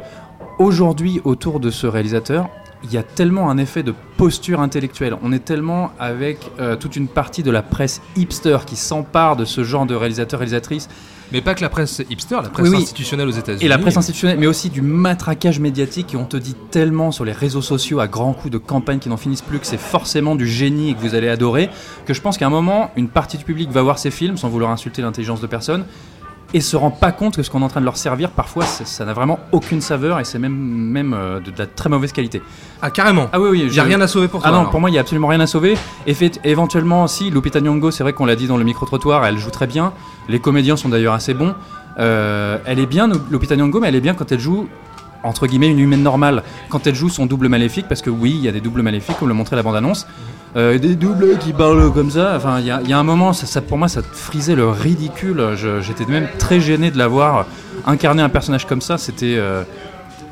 aujourd'hui, 0.60 1.22
autour 1.24 1.60
de 1.60 1.70
ce 1.70 1.88
réalisateur, 1.88 2.48
il 2.84 2.92
y 2.92 2.98
a 2.98 3.04
tellement 3.04 3.50
un 3.50 3.58
effet 3.58 3.84
de 3.84 3.94
posture 4.18 4.60
intellectuelle. 4.62 5.16
On 5.24 5.32
est 5.32 5.44
tellement 5.44 5.92
avec 6.00 6.40
euh, 6.60 6.76
toute 6.76 6.96
une 6.96 7.08
partie 7.08 7.44
de 7.44 7.52
la 7.52 7.62
presse 7.62 8.02
hipster 8.16 8.60
qui 8.66 8.76
s'empare 8.76 9.36
de 9.36 9.46
ce 9.46 9.64
genre 9.64 9.86
de 9.86 9.96
réalisateur, 9.96 10.40
réalisatrice. 10.40 10.88
Mais 11.34 11.42
pas 11.42 11.56
que 11.56 11.62
la 11.62 11.68
presse 11.68 12.02
hipster, 12.10 12.36
la 12.42 12.50
presse 12.50 12.68
Oui, 12.70 12.76
oui. 12.78 12.82
institutionnelle 12.84 13.28
aux 13.28 13.32
États-Unis. 13.32 13.66
Et 13.66 13.68
la 13.68 13.78
presse 13.78 13.98
institutionnelle, 13.98 14.40
mais 14.40 14.48
aussi 14.48 14.70
du 14.70 14.82
matraquage 14.82 15.60
médiatique. 15.60 16.14
Et 16.14 16.18
on 16.18 16.24
te 16.24 16.38
dit 16.38 16.56
tellement 16.72 17.12
sur 17.12 17.26
les 17.26 17.34
réseaux 17.34 17.62
sociaux 17.62 18.00
à 18.00 18.08
grands 18.08 18.32
coups 18.34 18.52
de 18.52 18.58
campagne 18.58 19.00
qui 19.00 19.10
n'en 19.10 19.18
finissent 19.18 19.42
plus 19.42 19.60
que 19.60 19.68
c'est 19.68 19.80
forcément 19.80 20.36
du 20.36 20.48
génie 20.48 20.92
et 20.92 20.94
que 20.94 21.02
vous 21.02 21.16
allez 21.16 21.28
adorer. 21.28 21.70
Que 22.06 22.14
je 22.14 22.22
pense 22.22 22.38
qu'à 22.38 22.48
un 22.48 22.50
moment, 22.50 22.92
une 22.96 23.10
partie 23.10 23.38
du 23.38 23.44
public 23.44 23.70
va 23.72 23.82
voir 23.82 24.00
ces 24.00 24.10
films 24.12 24.38
sans 24.38 24.48
vouloir 24.48 24.72
insulter 24.72 25.02
l'intelligence 25.02 25.42
de 25.42 25.48
personne 25.48 25.84
et 26.54 26.62
se 26.62 26.76
rend 26.78 26.92
pas 26.92 27.12
compte 27.12 27.36
que 27.36 27.44
ce 27.44 27.50
qu'on 27.50 27.62
est 27.62 27.66
en 27.66 27.68
train 27.68 27.82
de 27.82 27.86
leur 27.86 27.98
servir, 27.98 28.30
parfois, 28.30 28.66
ça 28.66 29.04
n'a 29.06 29.14
vraiment 29.14 29.40
aucune 29.52 29.82
saveur 29.82 30.20
et 30.20 30.24
c'est 30.24 30.40
même, 30.40 30.54
même 30.56 31.14
euh, 31.14 31.40
de, 31.40 31.52
de 31.52 31.58
la 31.60 31.66
très 31.68 31.90
mauvaise 31.90 32.12
qualité. 32.14 32.42
Ah, 32.82 32.90
carrément. 32.90 33.28
Ah 33.34 33.40
oui, 33.40 33.50
oui. 33.52 33.60
Il 33.60 33.72
n'y 33.72 33.80
a 33.80 33.84
je- 33.84 33.88
rien 33.88 34.00
à 34.02 34.08
sauver 34.08 34.28
pour 34.30 34.40
toi. 34.42 34.50
Ah 34.50 34.54
non, 34.54 34.60
alors. 34.62 34.72
pour 34.72 34.80
moi, 34.80 34.90
il 34.90 34.94
n'y 34.94 34.98
a 34.98 35.02
absolument 35.02 35.28
rien 35.28 35.40
à 35.42 35.48
sauver. 35.48 35.76
Et 36.06 36.14
fait, 36.14 36.40
éventuellement, 36.46 37.06
si, 37.08 37.30
Lupita 37.32 37.60
Nyong'o, 37.60 37.92
c'est 37.92 38.04
vrai 38.04 38.14
qu'on 38.14 38.26
l'a 38.26 38.36
dit 38.38 38.48
dans 38.48 38.58
le 38.58 38.64
micro-trottoir, 38.64 39.26
elle 39.26 39.38
joue 39.38 39.50
très 39.52 39.68
bien. 39.68 39.92
Les 40.30 40.40
comédiens 40.40 40.78
sont 40.78 40.90
d'ailleurs 40.90 41.14
assez 41.14 41.34
bons. 41.34 41.54
Euh, 42.00 42.58
elle 42.66 42.80
est 42.80 42.86
bien, 42.86 43.10
Lupita 43.30 43.56
Nyong'o, 43.56 43.80
mais 43.82 43.88
elle 43.90 43.96
est 43.96 44.02
bien 44.02 44.14
quand 44.14 44.32
elle 44.32 44.40
joue 44.40 44.68
entre 45.28 45.46
guillemets 45.48 45.70
une 45.70 45.80
humaine 45.80 46.04
normale 46.04 46.44
quand 46.70 46.88
elle 46.88 46.96
joue 46.96 47.10
son 47.10 47.26
double 47.26 47.48
maléfique 47.50 47.86
parce 47.88 48.02
que 48.02 48.10
oui 48.10 48.32
il 48.38 48.44
y 48.44 48.48
a 48.48 48.52
des 48.52 48.62
doubles 48.62 48.82
maléfiques 48.82 49.18
comme 49.20 49.28
le 49.28 49.34
montrait 49.34 49.56
la 49.56 49.64
bande 49.64 49.76
annonce 49.76 50.08
Euh, 50.56 50.80
des 50.80 50.96
doubles 50.96 51.38
qui 51.44 51.52
parlent 51.54 51.92
comme 51.94 52.10
ça 52.10 52.34
enfin 52.38 52.60
il 52.62 52.66
y, 52.66 52.72
a- 52.72 52.80
il 52.82 52.90
y 52.90 52.94
a 52.94 52.98
un 52.98 53.04
moment 53.04 53.34
ça, 53.34 53.46
ça- 53.46 53.62
pour 53.62 53.78
moi 53.78 53.90
ça 53.90 54.02
frisait 54.02 54.56
le 54.56 54.68
ridicule 54.70 55.42
j'étais 55.86 56.06
même 56.06 56.28
très 56.40 56.60
gêné 56.62 56.90
de 56.90 56.98
la 56.98 57.08
voir 57.10 57.46
incarner 57.86 58.24
un 58.24 58.30
personnage 58.30 58.66
comme 58.66 58.82
ça 58.82 58.98
c'était 58.98 59.36
euh, 59.38 59.64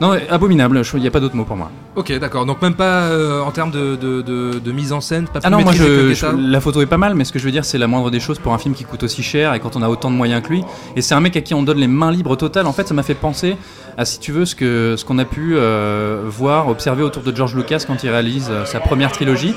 non 0.01 0.11
abominable 0.29 0.81
il 0.95 0.99
n'y 1.01 1.07
a 1.07 1.11
pas 1.11 1.19
d'autre 1.19 1.35
mot 1.35 1.43
pour 1.45 1.57
moi 1.57 1.69
Ok, 1.97 2.11
d'accord. 2.19 2.45
Donc 2.45 2.61
même 2.61 2.73
pas 2.73 3.03
euh, 3.03 3.39
en 3.41 3.51
termes 3.51 3.71
de, 3.71 3.95
de, 3.95 4.21
de- 4.21 4.59
de 4.59 4.71
mise 4.73 4.91
en 4.91 4.99
scène, 4.99 5.27
pas 5.33 5.39
Ah 5.45 5.49
non, 5.49 5.61
moi 5.61 5.71
je- 5.71 6.35
la 6.55 6.59
photo 6.59 6.81
est 6.81 6.85
pas 6.95 6.97
mal, 6.97 7.15
mais 7.15 7.23
ce 7.23 7.31
que 7.31 7.39
je 7.39 7.45
veux 7.45 7.51
dire, 7.57 7.63
c'est 7.63 7.77
la 7.77 7.87
moindre 7.87 8.11
des 8.11 8.19
choses 8.19 8.37
pour 8.37 8.53
un 8.53 8.57
film 8.57 8.73
qui 8.75 8.83
coûte 8.83 9.03
aussi 9.03 9.23
cher 9.23 9.53
et 9.53 9.61
quand 9.61 9.77
on 9.77 9.81
a 9.81 9.87
autant 9.87 10.11
de 10.11 10.17
moyens 10.17 10.41
que 10.43 10.49
lui. 10.49 10.61
Et 10.97 11.01
c'est 11.01 11.15
un 11.15 11.21
mec 11.21 11.37
à 11.37 11.41
qui 11.41 11.53
on 11.53 11.63
donne 11.63 11.77
les 11.77 11.87
mains 11.87 12.11
libres 12.11 12.35
totales. 12.35 12.67
En 12.67 12.73
fait, 12.73 12.85
ça 12.85 12.93
m'a 12.93 13.03
fait 13.03 13.13
penser 13.27 13.55
à, 13.97 14.05
si 14.05 14.19
tu 14.19 14.31
veux, 14.31 14.45
ce 14.45 15.03
qu'on 15.03 15.17
a 15.17 15.25
pu 15.25 15.55
euh, 15.55 16.23
voir, 16.25 16.67
observer 16.67 17.03
autour 17.03 17.23
de 17.23 17.35
George 17.35 17.55
Lucas 17.55 17.83
quand 17.87 18.03
il 18.03 18.09
réalise 18.09 18.47
euh, 18.49 18.65
sa 18.65 18.79
première 18.79 19.11
trilogie. 19.11 19.53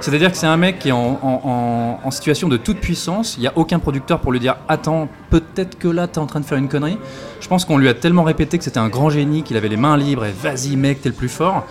C'est-à-dire 0.00 0.30
que 0.30 0.36
c'est 0.36 0.46
un 0.46 0.56
mec 0.56 0.78
qui 0.78 0.88
est 0.88 0.92
en, 0.92 2.10
situation 2.10 2.48
de 2.48 2.56
toute 2.56 2.78
puissance. 2.78 3.36
Il 3.36 3.40
n'y 3.40 3.46
a 3.46 3.52
aucun 3.56 3.78
producteur 3.78 4.20
pour 4.20 4.32
lui 4.32 4.40
dire 4.40 4.56
Attends, 4.68 5.08
peut-être 5.28 5.78
que 5.78 5.88
là, 5.88 6.06
t'es 6.08 6.18
en 6.18 6.26
train 6.26 6.40
de 6.40 6.44
faire 6.44 6.58
une 6.58 6.68
connerie. 6.68 6.98
Je 7.40 7.48
pense 7.48 7.64
qu'on 7.64 7.78
lui 7.78 7.88
a 7.88 7.94
tellement 7.94 8.22
répété 8.22 8.58
que 8.58 8.64
c'était 8.64 8.78
un 8.78 8.88
grand 8.88 9.10
génie, 9.10 9.42
qu'il 9.42 9.56
avait 9.56 9.68
les 9.68 9.76
mains 9.76 9.96
libres 9.96 10.24
et 10.24 10.32
vas-y, 10.32 10.76
mec, 10.76 11.02
t'es 11.02 11.10
le 11.10 11.14
plus 11.14 11.28
fort, 11.28 11.66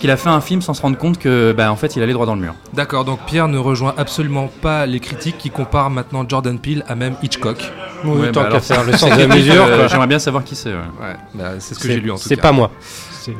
qu'il 0.00 0.10
a 0.10 0.16
fait 0.16 0.28
un 0.28 0.40
film 0.40 0.60
sans 0.62 0.74
se 0.74 0.82
rendre 0.82 0.98
compte 0.98 1.18
que, 1.18 1.52
bah, 1.52 1.70
en 1.70 1.76
fait, 1.76 1.94
il 1.94 2.02
allait 2.02 2.12
droit 2.12 2.26
dans 2.26 2.34
le 2.34 2.40
mur. 2.40 2.54
D'accord, 2.74 3.04
donc 3.04 3.20
Pierre 3.26 3.46
ne 3.46 3.58
rejoint 3.58 3.94
absolument 3.96 4.48
pas 4.60 4.86
les 4.86 4.98
critiques 4.98 5.38
qui 5.38 5.50
comparent 5.50 5.90
maintenant 5.90 6.24
Jordan 6.28 6.58
Peele 6.58 6.84
à 6.88 6.94
même 6.96 7.14
Hitchcock. 7.22 7.70
Oui, 8.04 8.18
Ouais, 8.20 8.32
tant 8.32 8.42
bah 8.42 8.48
qu'à 8.50 8.60
faire 8.60 8.82
le 8.84 8.92
sens 8.96 9.14
de 9.16 9.20
la 9.22 9.26
mesure. 9.28 9.64
euh. 9.66 9.86
J'aimerais 9.88 10.06
bien 10.08 10.18
savoir 10.18 10.42
qui 10.42 10.56
c'est. 10.56 10.70
ouais. 10.70 10.76
Ouais, 11.00 11.16
bah, 11.34 11.50
c'est 11.60 11.74
ce 11.74 11.78
que 11.80 11.86
j'ai 11.88 12.00
lu 12.00 12.10
en 12.10 12.14
tout 12.16 12.22
cas. 12.22 12.26
C'est 12.28 12.36
pas 12.40 12.52
moi. 12.52 12.70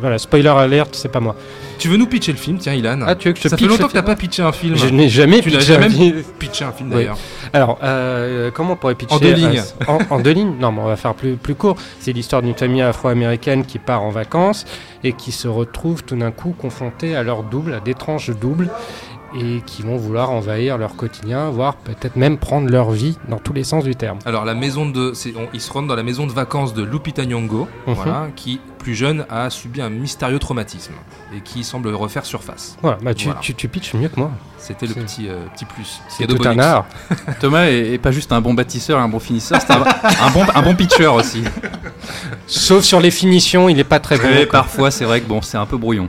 Voilà, 0.00 0.18
spoiler 0.18 0.48
alerte, 0.48 0.94
c'est 0.94 1.08
pas 1.10 1.20
moi. 1.20 1.34
Tu 1.80 1.88
veux 1.88 1.96
nous 1.96 2.06
pitcher 2.06 2.32
le 2.32 2.38
film, 2.38 2.58
tiens, 2.58 2.74
Ilan 2.74 3.00
Ah, 3.06 3.14
tu 3.16 3.28
veux 3.28 3.34
que 3.34 3.40
je 3.40 3.48
Ça 3.48 3.56
fait 3.56 3.64
longtemps 3.66 3.88
que 3.88 3.92
t'as 3.94 4.02
pas 4.02 4.14
pitché 4.14 4.42
un 4.42 4.52
film. 4.52 4.76
Je 4.76 4.86
n'ai 4.88 5.08
jamais 5.08 5.40
Tu 5.40 5.50
n'as 5.50 5.58
pitché 5.58 5.72
un 5.72 5.80
jamais 5.80 5.90
film. 5.90 6.22
pitché 6.38 6.64
un 6.64 6.72
film 6.72 6.90
Oui. 6.90 6.96
d'ailleurs. 6.96 7.18
Alors, 7.52 7.78
euh, 7.82 8.50
comment 8.52 8.74
on 8.74 8.76
pourrait 8.76 8.94
pitcher 8.94 9.14
En 9.14 9.18
deux 9.18 9.32
lignes. 9.32 9.62
en, 9.88 9.98
en 10.10 10.20
deux 10.20 10.32
lignes 10.32 10.54
Non, 10.60 10.70
mais 10.72 10.80
on 10.82 10.86
va 10.86 10.96
faire 10.96 11.14
plus, 11.14 11.36
plus 11.36 11.54
court. 11.54 11.76
C'est 11.98 12.12
l'histoire 12.12 12.42
d'une 12.42 12.54
famille 12.54 12.82
afro-américaine 12.82 13.64
qui 13.64 13.78
part 13.78 14.02
en 14.02 14.10
vacances 14.10 14.66
et 15.02 15.14
qui 15.14 15.32
se 15.32 15.48
retrouve 15.48 16.04
tout 16.04 16.16
d'un 16.16 16.30
coup 16.30 16.54
confrontée 16.56 17.16
à 17.16 17.22
leur 17.22 17.42
double, 17.42 17.72
à 17.72 17.80
d'étranges 17.80 18.30
doubles, 18.38 18.68
et 19.38 19.62
qui 19.66 19.82
vont 19.82 19.96
vouloir 19.96 20.30
envahir 20.30 20.76
leur 20.78 20.96
quotidien, 20.96 21.50
voire 21.50 21.76
peut-être 21.76 22.16
même 22.16 22.36
prendre 22.38 22.68
leur 22.70 22.90
vie 22.90 23.16
dans 23.28 23.38
tous 23.38 23.52
les 23.52 23.64
sens 23.64 23.84
du 23.84 23.94
terme. 23.94 24.18
Alors 24.26 24.44
la 24.44 24.54
maison 24.54 24.86
de, 24.86 25.12
on- 25.36 25.48
ils 25.54 25.60
se 25.60 25.72
rendent 25.72 25.86
dans 25.86 25.94
la 25.96 26.02
maison 26.02 26.26
de 26.26 26.32
vacances 26.32 26.74
de 26.74 26.82
Lupita 26.82 27.24
Nyong'o, 27.24 27.68
Mhm. 27.86 27.94
voilà, 27.94 28.26
qui 28.34 28.60
plus 28.78 28.94
jeune 28.94 29.26
a 29.28 29.50
subi 29.50 29.82
un 29.82 29.90
mystérieux 29.90 30.38
traumatisme 30.38 30.94
et 31.36 31.40
qui 31.42 31.64
semble 31.64 31.88
refaire 31.94 32.24
surface. 32.24 32.76
Voilà, 32.80 32.96
bah 33.02 33.12
tu, 33.14 33.26
Voilà. 33.26 33.40
tu, 33.40 33.54
tu 33.54 33.68
pitches 33.68 33.92
mieux 33.94 34.08
que 34.08 34.18
moi. 34.18 34.30
C'était 34.58 34.86
le 34.86 34.94
petit 34.94 35.28
euh, 35.28 35.44
petit 35.54 35.66
plus. 35.66 36.00
C'est 36.08 36.26
tout 36.26 36.42
un 36.48 36.58
art. 36.58 36.86
Thomas 37.40 37.64
est, 37.66 37.92
est 37.92 37.98
pas 37.98 38.10
juste 38.10 38.32
un 38.32 38.40
bon 38.40 38.54
bâtisseur 38.54 38.98
et 38.98 39.02
un 39.02 39.08
bon 39.08 39.18
finisseur, 39.20 39.60
c'est 39.60 39.72
un, 39.72 39.82
un 39.82 40.30
bon, 40.32 40.44
un 40.54 40.62
bon 40.62 40.74
pitcher 40.74 41.06
aussi. 41.08 41.44
Sauf 42.46 42.82
sur 42.84 43.00
les 43.00 43.10
finitions, 43.10 43.68
il 43.68 43.78
est 43.78 43.84
pas 43.84 44.00
très 44.00 44.18
bon. 44.18 44.28
Et 44.28 44.46
parfois, 44.46 44.90
c'est 44.90 45.04
vrai 45.04 45.20
que 45.20 45.28
bon, 45.28 45.42
c'est 45.42 45.58
un 45.58 45.66
peu 45.66 45.76
brouillon. 45.76 46.08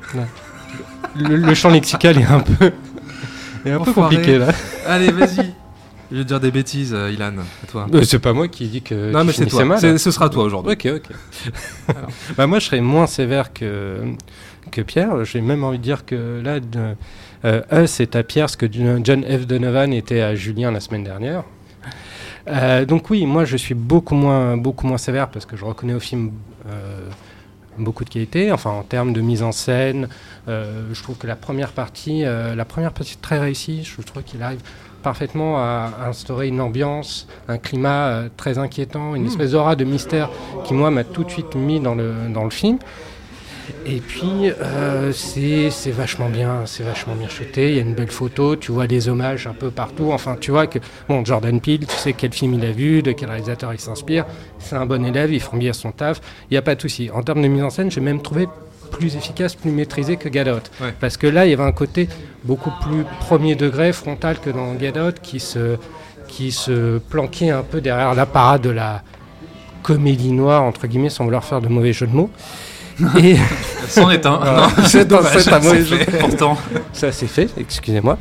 Le, 1.16 1.36
le 1.36 1.54
champ 1.54 1.70
lexical 1.70 2.18
est 2.18 2.24
un 2.26 2.40
peu, 2.40 2.72
est 3.66 3.72
un 3.72 3.80
peu 3.80 3.94
compliqué 3.94 4.38
là. 4.38 4.48
Allez, 4.88 5.12
vas-y. 5.12 5.52
Je 6.12 6.18
vais 6.18 6.24
te 6.24 6.28
dire 6.28 6.40
des 6.42 6.52
bêtises, 6.52 6.94
euh, 6.94 7.10
Ilan. 7.12 7.34
À 7.64 7.68
toi. 7.68 7.88
Euh, 7.94 8.04
C'est 8.04 8.20
pas 8.20 8.34
moi 8.34 8.48
qui 8.50 8.68
dis 8.68 8.82
que. 8.82 9.12
non, 9.12 9.24
mais 9.24 9.32
c'est 9.32 9.46
toi. 9.46 9.64
mal. 9.64 9.80
C'est- 9.80 9.98
Ce 9.98 10.12
sera 10.12 10.30
toi 10.30 10.44
aujourd'hui. 10.44 10.74
Ok, 10.74 10.88
ok. 10.94 11.96
bah, 12.38 12.48
moi, 12.48 12.60
je 12.60 12.66
serais 12.66 12.82
moins 12.82 13.08
sévère 13.08 13.54
que, 13.54 14.02
que 14.72 14.82
Pierre. 14.82 15.24
J'ai 15.24 15.40
même 15.40 15.64
envie 15.64 15.78
de 15.78 15.84
dire 15.84 16.06
que 16.06 16.42
là, 16.44 16.60
euh, 17.46 17.62
Us 17.72 18.02
est 18.02 18.16
à 18.18 18.24
Pierre 18.24 18.50
ce 18.50 18.58
que 18.58 18.66
John 18.70 19.24
F. 19.24 19.48
Donovan 19.48 19.94
était 19.94 20.20
à 20.22 20.36
Julien 20.36 20.72
la 20.72 20.82
semaine 20.82 21.06
dernière. 21.06 21.44
Euh, 22.48 22.86
donc 22.86 23.10
oui, 23.10 23.26
moi 23.28 23.46
je 23.46 23.56
suis 23.56 23.76
beaucoup 23.76 24.16
moins, 24.16 24.58
beaucoup 24.58 24.88
moins 24.88 24.98
sévère 24.98 25.30
parce 25.30 25.46
que 25.46 25.56
je 25.56 25.64
reconnais 25.64 25.94
au 25.94 26.00
film 26.00 26.32
euh, 26.68 27.00
beaucoup 27.78 28.04
de 28.06 28.10
qualité. 28.10 28.52
Enfin, 28.52 28.72
en 28.72 28.84
termes 28.84 29.14
de 29.14 29.22
mise 29.22 29.44
en 29.44 29.52
scène, 29.52 30.08
euh, 30.48 30.84
je 30.94 31.02
trouve 31.04 31.18
que 31.18 31.28
la 31.28 31.36
première 31.36 31.72
partie, 31.72 32.26
euh, 32.26 32.56
la 32.56 32.66
première 32.66 32.92
partie 32.94 33.14
est 33.14 33.22
très 33.22 33.40
réussie. 33.40 33.84
Je 33.84 34.02
trouve 34.02 34.24
qu'il 34.24 34.42
arrive 34.44 34.62
parfaitement 35.04 35.58
à 35.58 35.90
instaurer 36.08 36.48
une 36.48 36.62
ambiance, 36.62 37.28
un 37.48 37.58
climat 37.58 38.08
euh, 38.08 38.30
très 38.38 38.58
inquiétant, 38.60 39.16
une 39.16 39.24
Mm. 39.24 39.28
espèce 39.28 39.52
d'aura 39.52 39.76
de 39.76 39.84
mystère 39.84 40.30
qui 40.66 40.74
moi 40.76 40.92
m'a 40.92 41.04
tout 41.04 41.24
de 41.24 41.32
suite 41.32 41.56
mis 41.56 41.80
dans 41.80 41.96
le 41.96 42.14
dans 42.34 42.44
le 42.44 42.52
film. 42.52 42.78
Et 43.86 44.00
puis 44.00 44.52
euh, 44.62 45.12
c'est 45.12 45.92
vachement 45.92 46.30
bien, 46.30 46.62
c'est 46.66 46.84
vachement 46.84 47.16
bien 47.16 47.30
shooté. 47.30 47.70
Il 47.70 47.76
y 47.76 47.80
a 47.80 47.82
une 47.82 47.94
belle 47.94 48.12
photo, 48.12 48.56
tu 48.56 48.72
vois 48.72 48.88
des 48.88 49.10
hommages 49.10 49.48
un 49.48 49.54
peu 49.54 49.72
partout. 49.72 50.12
Enfin, 50.12 50.38
tu 50.40 50.52
vois 50.52 50.68
que 50.68 50.80
bon 51.10 51.24
Jordan 51.26 51.60
Peele, 51.60 51.86
tu 51.88 51.96
sais 51.96 52.14
quel 52.14 52.34
film 52.34 52.54
il 52.56 52.66
a 52.66 52.72
vu, 52.72 53.02
de 53.02 53.12
quel 53.12 53.30
réalisateur 53.30 53.74
il 53.74 53.80
s'inspire. 53.80 54.26
C'est 54.60 54.76
un 54.76 54.86
bon 54.86 55.06
élève, 55.06 55.34
ils 55.34 55.42
font 55.42 55.58
bien 55.58 55.74
son 55.74 55.92
taf. 55.92 56.22
Il 56.50 56.54
n'y 56.54 56.58
a 56.58 56.62
pas 56.62 56.76
de 56.76 56.82
souci. 56.82 57.10
En 57.14 57.24
termes 57.24 57.42
de 57.42 57.48
mise 57.48 57.64
en 57.64 57.70
scène, 57.70 57.92
j'ai 57.92 58.02
même 58.02 58.22
trouvé 58.22 58.48
plus 58.92 59.16
efficace, 59.16 59.56
plus 59.56 59.72
maîtrisé 59.72 60.18
que 60.18 60.32
Get 60.32 60.52
Out. 60.52 60.70
Ouais. 60.82 60.94
Parce 61.00 61.18
que 61.18 61.28
là, 61.28 61.46
il 61.46 61.52
y 61.52 61.54
avait 61.54 61.64
un 61.64 61.72
côté 61.72 62.10
beaucoup 62.44 62.72
plus 62.82 63.06
premier 63.22 63.56
degré, 63.56 63.94
frontal 63.94 64.40
que 64.40 64.50
dans 64.50 64.78
Get 64.78 65.00
Out, 65.00 65.16
qui 65.22 65.40
se, 65.40 65.78
qui 66.28 66.52
se 66.52 66.98
planquait 66.98 67.50
un 67.50 67.64
peu 67.64 67.82
derrière 67.82 68.14
l'apparat 68.14 68.58
de 68.58 68.70
la 68.70 69.02
comédie 69.82 70.32
noire, 70.32 70.64
entre 70.64 70.88
guillemets, 70.88 71.10
sans 71.10 71.24
vouloir 71.24 71.44
faire 71.44 71.62
de 71.62 71.68
mauvais 71.68 71.94
jeu 71.94 72.06
de 72.06 72.14
mots. 72.14 72.30
Et 73.22 73.36
C'en 73.88 74.10
est 74.10 74.26
un. 74.26 74.38
Voilà. 74.38 74.70
C'est 74.86 75.06
dommage, 75.06 75.38
c'est 75.40 75.52
un 75.52 75.60
mauvais 75.60 75.84
c'est 75.84 75.86
jeu. 75.86 75.98
fait, 75.98 76.18
pourtant. 76.20 76.58
Ça 76.94 77.12
c'est 77.12 77.28
fait, 77.28 77.50
excusez-moi. 77.58 78.18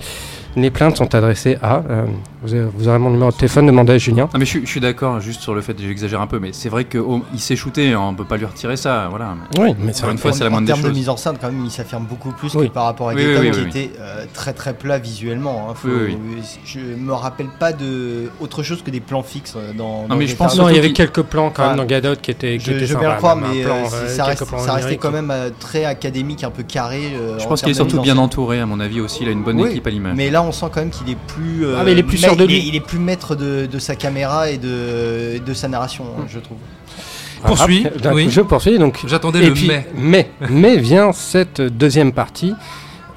Les 0.57 0.71
plaintes 0.71 0.97
sont 0.97 1.15
adressées 1.15 1.59
à. 1.63 1.83
euh, 1.89 2.05
vous, 2.43 2.55
avez- 2.55 2.65
vous 2.75 2.89
aurez 2.89 2.99
mon 2.99 3.11
numéro 3.11 3.31
de 3.31 3.37
téléphone, 3.37 3.67
demandez 3.67 3.93
à 3.93 3.99
Julien. 3.99 4.29
Ah 4.35 4.39
mais 4.39 4.45
je, 4.45 4.51
suis- 4.51 4.61
je 4.67 4.71
suis 4.71 4.81
d'accord 4.81 5.21
juste 5.21 5.43
sur 5.43 5.55
le 5.55 5.61
fait 5.61 5.75
que 5.75 5.83
j'exagère 5.83 6.21
un 6.21 6.27
peu, 6.27 6.39
mais 6.39 6.51
c'est 6.53 6.69
vrai 6.69 6.85
qu'il 6.87 7.03
s'est 7.39 7.55
shooté, 7.57 7.93
hein, 7.93 8.01
on 8.03 8.15
peut 8.15 8.25
pas 8.25 8.37
lui 8.37 8.47
retirer 8.47 8.77
ça, 8.77 9.07
voilà. 9.11 9.35
Oui, 9.59 9.75
mais 9.79 9.97
encore 9.97 10.11
une 10.11 10.19
fois, 10.19 10.33
c'est 10.33 10.41
la 10.45 10.49
en 10.49 10.53
moindre 10.53 10.67
des 10.67 10.73
termes 10.73 10.83
de 10.83 10.89
choses. 10.89 10.97
mise 10.99 11.09
en 11.09 11.17
scène, 11.17 11.35
quand 11.41 11.49
même, 11.53 11.65
il 11.65 11.71
s'affirme 11.71 12.05
beaucoup 12.05 12.33
plus 12.33 12.55
Oui. 12.55 12.69
que 12.69 12.73
par 12.73 12.85
rapport 12.85 13.11
à 13.11 13.15
Oui, 13.15 13.23
Get 13.23 13.39
oui, 13.39 13.51
qui 13.53 13.61
oui, 13.61 13.69
était 13.69 13.91
euh, 14.01 14.25
très 14.35 14.53
très 14.53 14.75
plat 14.75 14.99
visuellement. 14.99 15.69
hein. 15.71 15.75
Faut- 15.75 15.89
Oui, 15.89 16.17
Je 16.65 16.81
me 16.81 17.13
rappelle 17.13 17.49
pas 17.59 17.73
de 17.73 18.31
autre 18.41 18.63
chose 18.63 18.83
que 18.83 18.91
des 18.91 19.01
plans 19.01 19.23
fixes 19.23 19.55
euh, 19.57 19.73
dans. 19.77 20.07
dans 20.09 20.17
mais 20.17 20.27
Get 20.27 20.33
je 20.33 20.37
pense 20.37 20.55
Out. 20.55 20.59
Non, 20.61 20.69
il 20.69 20.73
y 20.73 20.75
surtout 20.75 20.79
avait 20.79 20.93
qu'il- 20.95 21.07
quelques 21.07 21.23
plans 21.23 21.51
quand 21.55 21.63
même 21.63 21.73
Enfin, 21.73 21.77
dans 21.83 21.87
Gadot 21.87 22.17
qui 22.21 22.31
étaient. 22.33 22.59
qui 22.59 22.65
Je, 22.67 22.71
étaient 22.73 22.87
je 22.87 22.95
sympas, 22.95 23.01
vais 23.07 23.11
le 23.13 23.17
croire, 23.19 23.37
même 23.37 23.45
un 23.51 23.55
mais 23.55 23.63
plan, 23.63 23.75
euh, 23.77 23.79
euh, 23.93 24.09
ça, 24.09 24.25
quelques 24.25 24.39
reste- 24.41 24.49
plans 24.49 24.59
ça 24.59 24.73
restait 24.73 24.81
numériques. 24.81 25.01
quand 25.01 25.11
même 25.13 25.31
euh, 25.31 25.51
très 25.61 25.85
académique, 25.85 26.43
un 26.43 26.51
peu 26.51 26.63
carré. 26.63 27.03
euh, 27.15 27.39
Je 27.39 27.45
en 27.45 27.49
pense 27.49 27.61
qu'il 27.61 27.71
est 27.71 27.75
termes 27.75 27.87
de 27.87 27.91
surtout 27.93 27.97
mise 27.97 27.99
en 28.01 28.03
bien 28.03 28.15
scène. 28.15 28.25
entouré, 28.25 28.61
à 28.61 28.67
mon 28.67 28.81
avis 28.81 29.01
aussi, 29.01 29.19
il 29.23 29.29
a 29.29 29.33
une 29.33 29.43
bonne 29.45 29.61
Oui, 29.61 29.71
équipe 29.71 29.87
à 29.87 29.91
l'image. 29.91 30.15
Mais 30.17 30.31
là, 30.31 30.40
on 30.43 30.53
sent 30.53 30.67
quand 30.73 30.81
même 30.81 30.91
qu'il 30.91 31.09
est 31.11 31.19
plus. 31.27 31.65
euh, 31.67 31.77
Ah, 31.79 31.85
mais 31.85 31.93
il 31.93 31.99
est 31.99 32.03
plus 32.03 32.21
ma- 32.21 32.29
sûr 32.29 32.37
de 32.37 32.45
il 32.45 32.51
est- 32.51 32.55
lui. 32.61 32.69
Il 32.69 32.77
est 32.77 32.81
plus 32.81 32.99
maître 32.99 33.35
de, 33.35 33.67
de 33.67 33.79
sa 33.79 33.95
caméra 33.97 34.51
et 34.51 34.59
de, 34.59 35.39
de 35.45 35.55
sa 35.55 35.69
narration, 35.69 36.05
hein, 36.19 36.25
je 36.29 36.39
trouve. 36.39 36.59
Poursuis, 37.45 37.87
Ah, 37.87 37.99
donc, 37.99 38.15
oui. 38.15 38.29
Je 38.31 38.41
poursuis 38.43 38.79
donc. 38.79 39.01
J'attendais 39.07 39.41
le 39.41 39.53
puis, 39.55 39.67
mais. 39.69 39.87
mais, 39.97 40.31
mais 40.51 40.77
vient 40.77 41.13
cette 41.13 41.61
deuxième 41.63 42.13
partie 42.13 42.55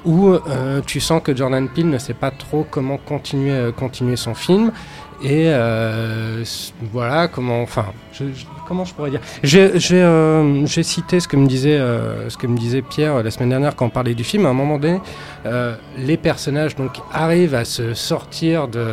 où 0.06 0.28
euh, 0.32 0.80
tu 0.86 0.98
sens 1.00 1.20
que 1.22 1.34
Jordan 1.36 1.68
Peele 1.68 1.88
ne 1.90 1.98
sait 1.98 2.14
pas 2.14 2.30
trop 2.30 2.66
comment 2.70 2.96
continuer, 2.96 3.50
euh, 3.52 3.70
continuer 3.72 4.16
son 4.16 4.34
film. 4.34 4.72
Et 5.22 5.44
euh, 5.48 6.42
voilà 6.92 7.28
comment, 7.28 7.62
enfin, 7.62 7.86
je- 8.12 8.24
je- 8.34 8.44
comment 8.66 8.84
je 8.84 8.94
pourrais 8.94 9.10
dire? 9.10 9.20
J'ai 9.42 9.70
euh, 9.92 10.66
j'ai 10.66 10.82
cité 10.82 11.20
ce 11.20 11.28
que 11.28 11.36
me 11.36 11.46
disait, 11.46 11.78
euh, 11.78 12.28
ce 12.30 12.36
que 12.36 12.46
me 12.46 12.56
disait 12.56 12.82
Pierre 12.82 13.16
euh, 13.16 13.22
la 13.22 13.30
semaine 13.30 13.50
dernière 13.50 13.76
quand 13.76 13.86
on 13.86 13.90
parlait 13.90 14.14
du 14.14 14.24
film. 14.24 14.46
À 14.46 14.50
un 14.50 14.54
moment 14.54 14.78
donné, 14.78 15.00
euh, 15.46 15.74
les 15.98 16.16
personnages 16.16 16.74
donc 16.76 16.92
arrivent 17.12 17.54
à 17.54 17.64
se 17.64 17.94
sortir 17.94 18.68
de 18.68 18.84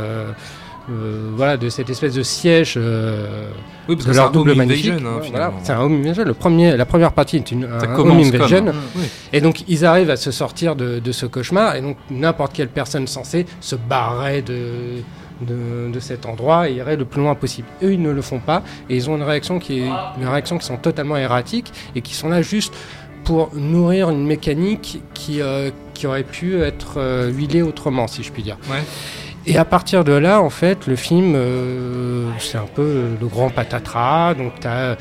voilà 1.36 1.56
de 1.56 1.70
cette 1.70 1.90
espèce 1.90 2.16
de 2.16 2.24
siège 2.24 2.78
Oui, 2.78 3.96
parce 3.96 4.08
de 4.08 4.12
que 4.12 4.18
leur 4.18 4.32
double 4.32 4.56
magnifique. 4.56 4.92
hein, 4.92 5.22
voilà, 5.30 5.54
c'est 5.64 5.72
un 5.72 5.80
home 5.80 6.02
invasion. 6.02 6.26
Le 6.26 6.34
premier, 6.34 6.76
la 6.76 6.86
première 6.86 7.14
partie 7.14 7.38
est 7.38 7.52
une 7.52 7.64
un 7.64 7.96
home 7.96 8.12
invasion. 8.12 8.66
comme. 8.66 8.76
Oui. 8.98 9.04
Et 9.32 9.40
donc 9.40 9.64
ils 9.70 9.86
arrivent 9.86 10.10
à 10.10 10.18
se 10.18 10.32
sortir 10.32 10.76
de, 10.76 11.00
de 11.00 11.12
ce 11.14 11.26
cauchemar 11.26 11.76
et 11.76 11.82
donc 11.82 11.96
n'importe 12.10 12.52
quelle 12.54 12.68
personne 12.68 13.08
censée 13.08 13.46
se 13.62 13.76
barrer 13.78 14.42
de, 14.42 15.02
de, 15.42 15.92
de 15.92 16.00
cet 16.00 16.26
endroit 16.26 16.70
et 16.70 16.74
irait 16.74 16.96
le 16.96 17.06
plus 17.06 17.22
loin 17.22 17.36
possible. 17.36 17.68
Eux 17.84 17.94
ils 17.94 18.02
ne 18.02 18.12
le 18.12 18.22
font 18.22 18.40
pas 18.40 18.64
et 18.90 18.96
ils 18.96 19.10
ont 19.10 19.16
une 19.16 19.24
réaction 19.24 19.60
qui 19.60 19.80
est 19.80 19.90
une 20.20 20.28
réaction 20.28 20.58
qui 20.58 20.66
sont 20.66 20.78
totalement 20.78 21.18
erratiques 21.18 21.72
et 21.96 22.02
qui 22.02 22.14
sont 22.14 22.30
là 22.30 22.42
juste 22.42 22.74
pour 23.24 23.52
nourrir 23.54 24.10
une 24.10 24.26
mécanique 24.26 25.02
qui, 25.14 25.42
euh, 25.42 25.70
qui 25.94 26.08
aurait 26.08 26.24
pu 26.24 26.60
être 26.62 26.94
euh, 26.98 27.30
huilée 27.32 27.62
autrement 27.62 28.08
si 28.08 28.24
je 28.24 28.32
puis 28.32 28.42
dire. 28.44 28.58
Ouais. 28.70 28.82
Et 29.48 29.58
à 29.58 29.66
partir 29.66 30.04
de 30.04 30.12
là, 30.12 30.40
en 30.40 30.52
fait, 30.52 30.86
le 30.86 30.96
film, 30.96 31.34
euh, 31.36 32.30
c'est 32.38 32.60
un 32.60 32.68
peu 32.76 33.06
le 33.20 33.26
grand 33.28 33.50
patatras. 33.50 34.36
Donc, 34.36 34.54
tu 34.62 34.68
as 34.68 34.98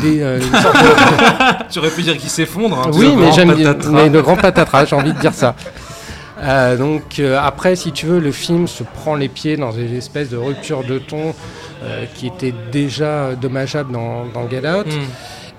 des. 0.00 0.20
euh, 0.22 0.38
de- 0.38 0.44
Tu 1.72 1.80
aurais 1.80 1.90
pu 1.90 2.02
dire 2.02 2.16
qu'il 2.16 2.30
s'effondre. 2.30 2.78
hein, 2.78 2.90
oui, 2.94 3.12
mais 3.16 3.32
j'aime 3.32 3.52
bien. 3.52 3.76
Mais 3.90 4.08
le 4.08 4.22
grand 4.22 4.36
patatras, 4.36 4.84
j'ai 4.84 4.94
envie 4.94 5.12
de 5.12 5.18
dire 5.18 5.34
ça. 5.34 5.56
Euh, 6.42 6.76
donc, 6.76 7.18
euh, 7.18 7.38
après, 7.40 7.76
si 7.76 7.92
tu 7.92 8.06
veux, 8.06 8.18
le 8.18 8.32
film 8.32 8.66
se 8.66 8.82
prend 8.82 9.14
les 9.14 9.28
pieds 9.28 9.56
dans 9.56 9.72
une 9.72 9.94
espèce 9.94 10.30
de 10.30 10.36
rupture 10.36 10.84
de 10.84 10.98
ton 10.98 11.34
euh, 11.82 12.04
qui 12.14 12.26
était 12.28 12.54
déjà 12.72 13.34
dommageable 13.34 13.92
dans, 13.92 14.24
dans 14.26 14.48
Get 14.48 14.66
Out. 14.68 14.86
Hmm. 14.86 15.00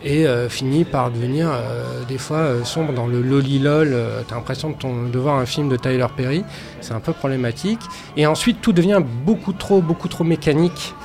Et 0.03 0.25
euh, 0.25 0.49
finit 0.49 0.83
par 0.83 1.11
devenir 1.11 1.49
euh, 1.51 1.83
des 2.07 2.17
fois 2.17 2.37
euh, 2.37 2.63
sombre 2.63 2.91
dans 2.91 3.05
le 3.05 3.21
lolilol. 3.21 3.91
Euh, 3.93 4.21
T'as 4.27 4.33
l'impression 4.33 4.71
de, 4.71 4.75
ton- 4.75 5.03
de 5.07 5.19
voir 5.19 5.35
un 5.35 5.45
film 5.45 5.69
de 5.69 5.75
Tyler 5.77 6.07
Perry. 6.17 6.43
C'est 6.79 6.93
un 6.93 6.99
peu 6.99 7.13
problématique. 7.13 7.81
Et 8.17 8.25
ensuite, 8.25 8.61
tout 8.61 8.73
devient 8.73 8.99
beaucoup 9.23 9.53
trop, 9.53 9.79
beaucoup 9.79 10.07
trop 10.07 10.23
mécanique. 10.23 10.95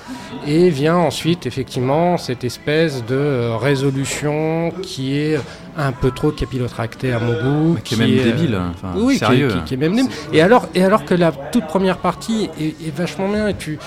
Et 0.47 0.71
vient 0.71 0.97
ensuite, 0.97 1.47
effectivement, 1.47 2.16
cette 2.19 2.45
espèce 2.45 3.05
de 3.05 3.14
euh, 3.14 3.57
résolution 3.57 4.73
qui 4.83 5.16
est 5.19 5.38
un 5.76 5.93
peu 5.93 6.11
trop 6.11 6.31
capillotractée 6.31 7.12
à 7.12 7.19
mon 7.21 7.33
goût. 7.33 7.73
Mais 7.75 7.81
qui 7.83 7.95
est 7.95 7.99
même 7.99 8.19
euh, 8.19 8.25
débile, 8.25 8.55
hein, 8.55 8.73
enfin, 8.75 8.93
oui, 8.97 9.16
qui 9.19 9.25
est- 9.25 9.26
sérieux. 9.26 9.49
Qui, 9.49 9.61
qui 9.64 9.75
est 9.75 9.76
même 9.76 9.95
débile. 9.97 10.11
Et 10.33 10.40
alors, 10.40 10.69
et 10.75 10.83
alors 10.85 11.05
que 11.05 11.14
la 11.14 11.33
toute 11.33 11.66
première 11.66 11.99
partie 11.99 12.49
est, 12.61 12.69
est 12.87 12.97
vachement 12.97 13.28
bien 13.28 13.49
et 13.49 13.55
tu, 13.55 13.78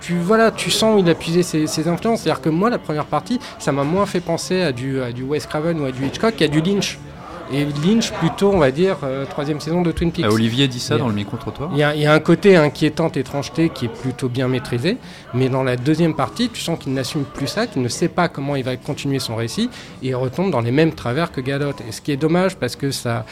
tu, 0.00 0.14
voilà, 0.18 0.50
tu 0.50 0.70
sens 0.70 0.96
où 0.96 0.98
il 1.04 1.08
a 1.10 1.14
puisé 1.14 1.42
ses, 1.42 1.66
ses 1.66 1.88
influences. 1.88 2.22
C'est-à-dire 2.22 2.42
que 2.42 2.48
moi, 2.50 2.70
la 2.70 2.78
première 2.78 3.06
partie, 3.06 3.38
ça 3.58 3.72
m'a 3.72 3.84
moins 3.84 4.06
fait 4.06 4.20
penser 4.20 4.60
à 4.62 4.72
du, 4.72 5.00
à 5.00 5.12
du 5.12 5.22
Wes 5.22 5.46
Craven 5.46 5.80
ou 5.80 5.84
à 5.84 5.92
du 5.92 6.04
Hitchcock 6.06 6.36
qu'à 6.36 6.48
du 6.48 6.60
Lynch. 6.60 6.98
Et 7.52 7.64
Lynch, 7.64 8.10
plutôt, 8.12 8.50
on 8.52 8.58
va 8.58 8.70
dire, 8.72 8.96
euh, 9.04 9.24
troisième 9.24 9.60
saison 9.60 9.82
de 9.82 9.92
Twin 9.92 10.10
Peaks. 10.10 10.24
Ah, 10.28 10.32
Olivier 10.32 10.66
dit 10.66 10.80
ça 10.80 10.94
Mais- 10.94 11.00
dans 11.00 11.08
le 11.08 11.14
micro-trottoir. 11.14 11.70
Il 11.72 11.76
y, 11.76 12.00
y 12.00 12.06
a 12.06 12.12
un 12.12 12.18
côté 12.18 12.56
inquiétant, 12.56 13.08
étrangeté 13.10 13.68
qui 13.68 13.84
est 13.84 13.88
plutôt 13.88 14.28
bien 14.28 14.48
maîtrisé, 14.48 14.96
mais 15.32 15.48
dans 15.48 15.62
la 15.62 15.76
deuxième 15.76 16.14
partie, 16.14 16.48
tu 16.48 16.60
sens 16.60 16.78
qu'il 16.78 16.92
n'assume 16.92 17.24
plus 17.24 17.46
ça, 17.46 17.66
qu'il 17.66 17.82
ne 17.82 17.88
sait 17.88 18.08
pas 18.08 18.28
comment 18.28 18.56
il 18.56 18.64
va 18.64 18.76
continuer 18.76 19.20
son 19.20 19.36
récit, 19.36 19.70
et 20.02 20.08
il 20.08 20.14
retombe 20.16 20.50
dans 20.50 20.60
les 20.60 20.72
mêmes 20.72 20.92
travers 20.92 21.30
que 21.30 21.40
Gadot. 21.40 21.70
Et 21.88 21.92
ce 21.92 22.00
qui 22.00 22.10
est 22.12 22.16
dommage 22.16 22.56
parce 22.56 22.74
que 22.74 22.90
ça, 22.90 23.24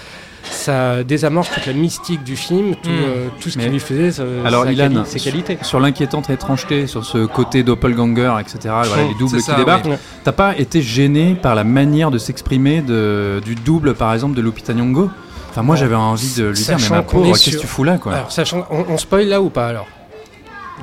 ça 0.50 1.02
désamorce 1.04 1.50
toute 1.50 1.66
la 1.66 1.72
mystique 1.72 2.22
du 2.24 2.36
film, 2.36 2.74
tout, 2.76 2.88
Mm. 2.90 2.92
euh, 2.92 3.28
tout 3.40 3.50
ce 3.50 3.58
qui 3.58 3.66
lui 3.66 3.80
faisait 3.80 4.22
Alors, 4.44 4.64
sa 4.64 4.72
Ilan, 4.72 4.84
quali- 4.88 5.06
ses 5.06 5.20
qualités. 5.20 5.58
Sur 5.62 5.80
l'inquiétante 5.80 6.30
étrangeté, 6.30 6.86
sur 6.86 7.04
ce 7.04 7.26
côté 7.26 7.62
doppelganger, 7.62 8.32
etc., 8.40 8.58
voilà, 8.64 9.04
Mm, 9.04 9.08
les 9.08 9.14
doubles 9.18 9.36
qui 9.38 9.42
ça, 9.42 9.54
débarquent, 9.54 9.86
oui. 9.86 9.96
t'as 10.22 10.32
pas 10.32 10.56
été 10.56 10.82
gêné 10.82 11.34
par 11.34 11.54
la 11.54 11.64
manière 11.64 12.10
de 12.10 12.18
s'exprimer 12.18 12.82
du 12.82 13.54
double, 13.54 13.94
par 13.94 14.12
exemple, 14.14 14.34
de 14.36 14.42
Lupita 14.42 14.72
Nyong'o? 14.74 15.10
Enfin, 15.50 15.62
moi, 15.62 15.76
j'avais 15.76 15.94
envie 15.94 16.34
de 16.36 16.46
lui 16.48 16.54
dire, 16.62 16.76
mais 16.80 16.88
ma 16.96 17.02
pauvre, 17.02 17.26
est 17.26 17.32
qu'est-ce 17.32 17.44
que 17.44 17.50
sur- 17.52 17.60
tu 17.60 17.66
fous 17.66 17.84
là, 17.84 17.98
quoi? 17.98 18.12
Alors, 18.14 18.32
sachant, 18.32 18.66
on, 18.70 18.84
on 18.88 18.98
spoil 18.98 19.28
là 19.28 19.40
ou 19.40 19.50
pas 19.50 19.68
alors? 19.68 19.86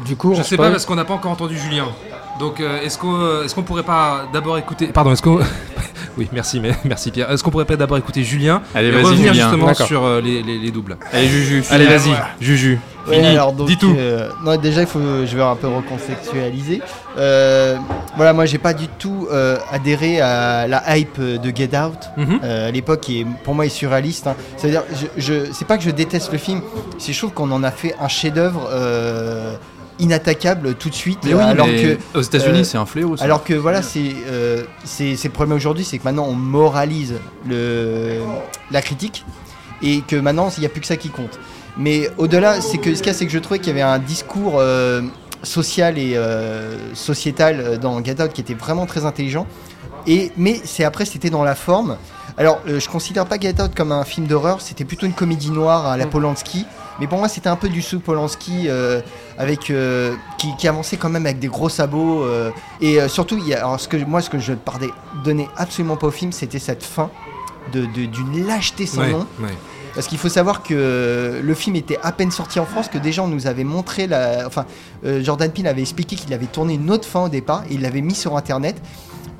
Du 0.06 0.16
coup, 0.16 0.34
Je 0.34 0.40
on 0.40 0.44
sais 0.44 0.56
spoil 0.56 0.70
pas 0.70 0.72
parce 0.72 0.86
qu'on 0.86 0.96
n'a 0.96 1.04
pas 1.06 1.14
encore 1.14 1.32
entendu 1.32 1.58
Julien. 1.58 1.86
Donc 2.40 2.62
euh, 2.62 2.82
est-ce 2.82 2.98
qu'on 2.98 3.14
euh, 3.20 3.44
est-ce 3.44 3.54
qu'on 3.54 3.62
pourrait 3.62 3.84
pas 3.84 4.22
d'abord 4.34 4.58
écouter 4.58 4.88
Pardon, 4.88 5.12
est-ce 5.12 5.22
qu'on 5.22 5.40
Oui, 6.18 6.28
merci 6.34 6.60
mais 6.60 6.72
merci 6.86 7.12
Pierre. 7.12 7.32
Est-ce 7.32 7.44
qu'on 7.44 7.52
pourrait 7.52 7.66
pas 7.66 7.76
d'abord 7.78 7.98
écouter 7.98 8.24
Julien 8.24 8.62
Allez, 8.76 8.88
et 8.90 8.92
vas-y, 8.92 9.04
revenir 9.04 9.34
Julien. 9.34 9.50
justement 9.50 9.74
sur 9.74 10.04
euh, 10.04 10.22
les, 10.22 10.44
les- 10.44 10.58
les 10.60 10.72
doubles. 10.72 10.98
Allez, 11.14 11.28
Juju, 11.28 11.64
Allez, 11.70 11.86
vas-y, 11.86 12.12
Juju. 12.40 12.80
Ouais, 13.08 13.16
Fini. 13.16 13.28
alors 13.30 13.54
donc, 13.54 13.68
Dis 13.68 13.78
tout. 13.78 13.96
euh, 13.98 14.30
non, 14.44 14.58
déjà, 14.58 14.82
il 14.82 14.88
faut, 14.88 15.00
je 15.26 15.36
vais 15.36 15.42
un 15.42 15.56
peu 15.56 15.68
recontextualiser. 15.68 16.82
Euh, 17.18 17.78
voilà, 18.16 18.32
moi, 18.34 18.46
j'ai 18.46 18.60
pas 18.60 18.74
du 18.76 18.88
tout 18.88 19.28
euh, 19.32 19.58
adhéré 19.72 20.22
à 20.22 20.68
la 20.68 20.98
hype 20.98 21.20
de 21.20 21.56
Get 21.56 21.76
Out. 21.76 21.98
Mhm. 22.18 22.40
Euh, 22.44 22.68
à 22.68 22.72
l'époque, 22.72 23.02
qui 23.02 23.22
est, 23.22 23.26
pour 23.44 23.56
moi, 23.56 23.66
est 23.66 23.70
surréaliste. 23.70 24.28
hein. 24.28 24.36
C'est-à-dire, 24.58 24.84
je, 24.94 25.08
je, 25.22 25.34
c'est 25.52 25.66
pas 25.66 25.78
que 25.78 25.84
je 25.84 25.90
déteste 25.90 26.32
le 26.32 26.38
film, 26.38 26.62
c'est 27.00 27.12
je 27.14 27.18
trouve 27.18 27.32
qu'on 27.32 27.50
en 27.52 27.64
a 27.64 27.72
fait 27.72 27.96
un 28.00 28.08
chef-d'œuvre 28.08 28.70
euh, 28.72 29.56
inattaquable 30.02 30.76
tout 30.76 30.90
de 30.90 30.96
suite. 30.96 31.20
Mais 31.24 31.34
oui, 31.34 31.42
alors 31.42 31.68
mais 31.68 31.82
que 31.82 32.18
aux 32.18 32.22
États-Unis, 32.22 32.60
euh, 32.60 32.64
c'est 32.64 32.78
un 32.78 32.86
fléau. 32.86 33.16
ça. 33.16 33.24
alors 33.24 33.44
que 33.44 33.54
voilà, 33.54 33.82
c'est 33.82 34.14
euh, 34.28 34.64
c'est 34.84 35.16
c'est 35.16 35.30
le 35.30 35.34
problème 35.34 35.56
aujourd'hui, 35.56 35.86
c'est 35.86 35.98
que 35.98 36.04
maintenant 36.04 36.26
on 36.28 36.34
moralise 36.34 37.16
le, 37.48 38.20
la 38.72 38.82
critique 38.82 39.24
et 39.82 40.02
que 40.02 40.16
maintenant 40.16 40.50
il 40.58 40.60
n'y 40.60 40.66
a 40.66 40.70
plus 40.70 40.82
que 40.82 40.88
ça 40.88 40.98
qui 40.98 41.10
compte. 41.10 41.40
Mais 41.78 42.10
au-delà, 42.18 42.60
c'est 42.60 42.78
que 42.80 42.94
ce 42.96 43.02
qu'il 43.02 43.08
y 43.08 43.16
a, 43.16 43.18
c'est 43.18 43.26
que 43.26 43.32
je 43.32 43.40
trouvais 43.40 43.60
qu'il 43.60 43.70
y 43.70 43.72
avait 43.72 43.82
un 43.82 44.00
discours 44.00 44.56
euh, 44.58 45.02
social 45.44 45.98
et 45.98 46.18
sociétal 46.94 47.78
dans 47.80 48.04
Get 48.04 48.22
Out 48.22 48.34
qui 48.34 48.42
était 48.42 48.54
vraiment 48.54 48.86
très 48.86 49.06
intelligent. 49.06 49.48
Et 50.08 50.32
mais 50.36 50.60
c'est 50.64 50.84
après 50.84 51.06
c'était 51.06 51.30
dans 51.30 51.44
la 51.44 51.56
forme. 51.56 51.98
Alors 52.38 52.60
je 52.66 52.88
considère 52.90 53.26
pas 53.28 53.40
Get 53.40 53.62
Out 53.62 53.76
comme 53.76 53.92
un 53.92 54.04
film 54.04 54.26
d'horreur, 54.26 54.62
c'était 54.62 54.86
plutôt 54.86 55.06
une 55.06 55.14
comédie 55.14 55.52
noire 55.52 55.86
à 55.86 55.98
la 55.98 56.08
Polanski. 56.08 56.66
Mais 57.00 57.08
pour 57.08 57.18
moi 57.20 57.28
c'était 57.28 57.50
un 57.50 57.56
peu 57.56 57.70
du 57.70 57.82
sous 57.82 58.00
Polanski 58.00 58.66
euh, 58.68 59.02
avec 59.38 59.70
euh, 59.72 60.16
qui, 60.38 60.56
qui 60.58 60.68
avançait 60.68 60.98
quand 60.98 61.10
même 61.10 61.26
avec 61.26 61.40
des 61.40 61.48
gros 61.48 61.70
sabots 61.70 62.24
euh, 62.24 62.52
et 62.82 63.00
surtout 63.08 63.38
il 63.38 63.48
y 63.48 63.54
a, 63.54 63.60
alors 63.60 63.80
ce 63.80 63.88
que 63.88 63.98
moi 63.98 64.22
ce 64.22 64.30
que 64.30 64.40
je 64.40 64.54
donnais 65.24 65.48
absolument 65.58 65.98
pas 65.98 66.08
au 66.08 66.12
film 66.12 66.32
c'était 66.32 66.60
cette 66.60 66.84
fin 66.84 67.10
de 67.74 67.82
de- 67.86 68.06
d'une 68.06 68.46
lâcheté 68.46 68.86
sans 68.86 69.02
Ouais, 69.02 69.12
nom. 69.12 69.26
ouais. 69.40 69.50
Parce 69.94 70.08
qu'il 70.08 70.18
faut 70.18 70.30
savoir 70.30 70.64
que 70.64 71.42
le 71.44 71.54
film 71.54 71.76
était 71.76 72.00
à 72.02 72.14
peine 72.14 72.32
sorti 72.32 72.62
en 72.62 72.66
France, 72.66 72.88
que 72.88 72.98
déjà 72.98 73.24
on 73.24 73.28
nous 73.28 73.46
avait 73.46 73.66
montré 73.66 74.08
la. 74.08 74.48
Enfin, 74.48 74.66
Jordan 75.04 75.52
Peele 75.52 75.68
avait 75.68 75.82
expliqué 75.82 76.16
qu'il 76.16 76.34
avait 76.34 76.46
tourné 76.46 76.76
une 76.76 76.90
autre 76.90 77.06
fin 77.06 77.26
au 77.26 77.30
départ 77.30 77.64
et 77.70 77.74
il 77.74 77.82
l'avait 77.82 78.00
mis 78.00 78.16
sur 78.16 78.38
internet. 78.38 78.82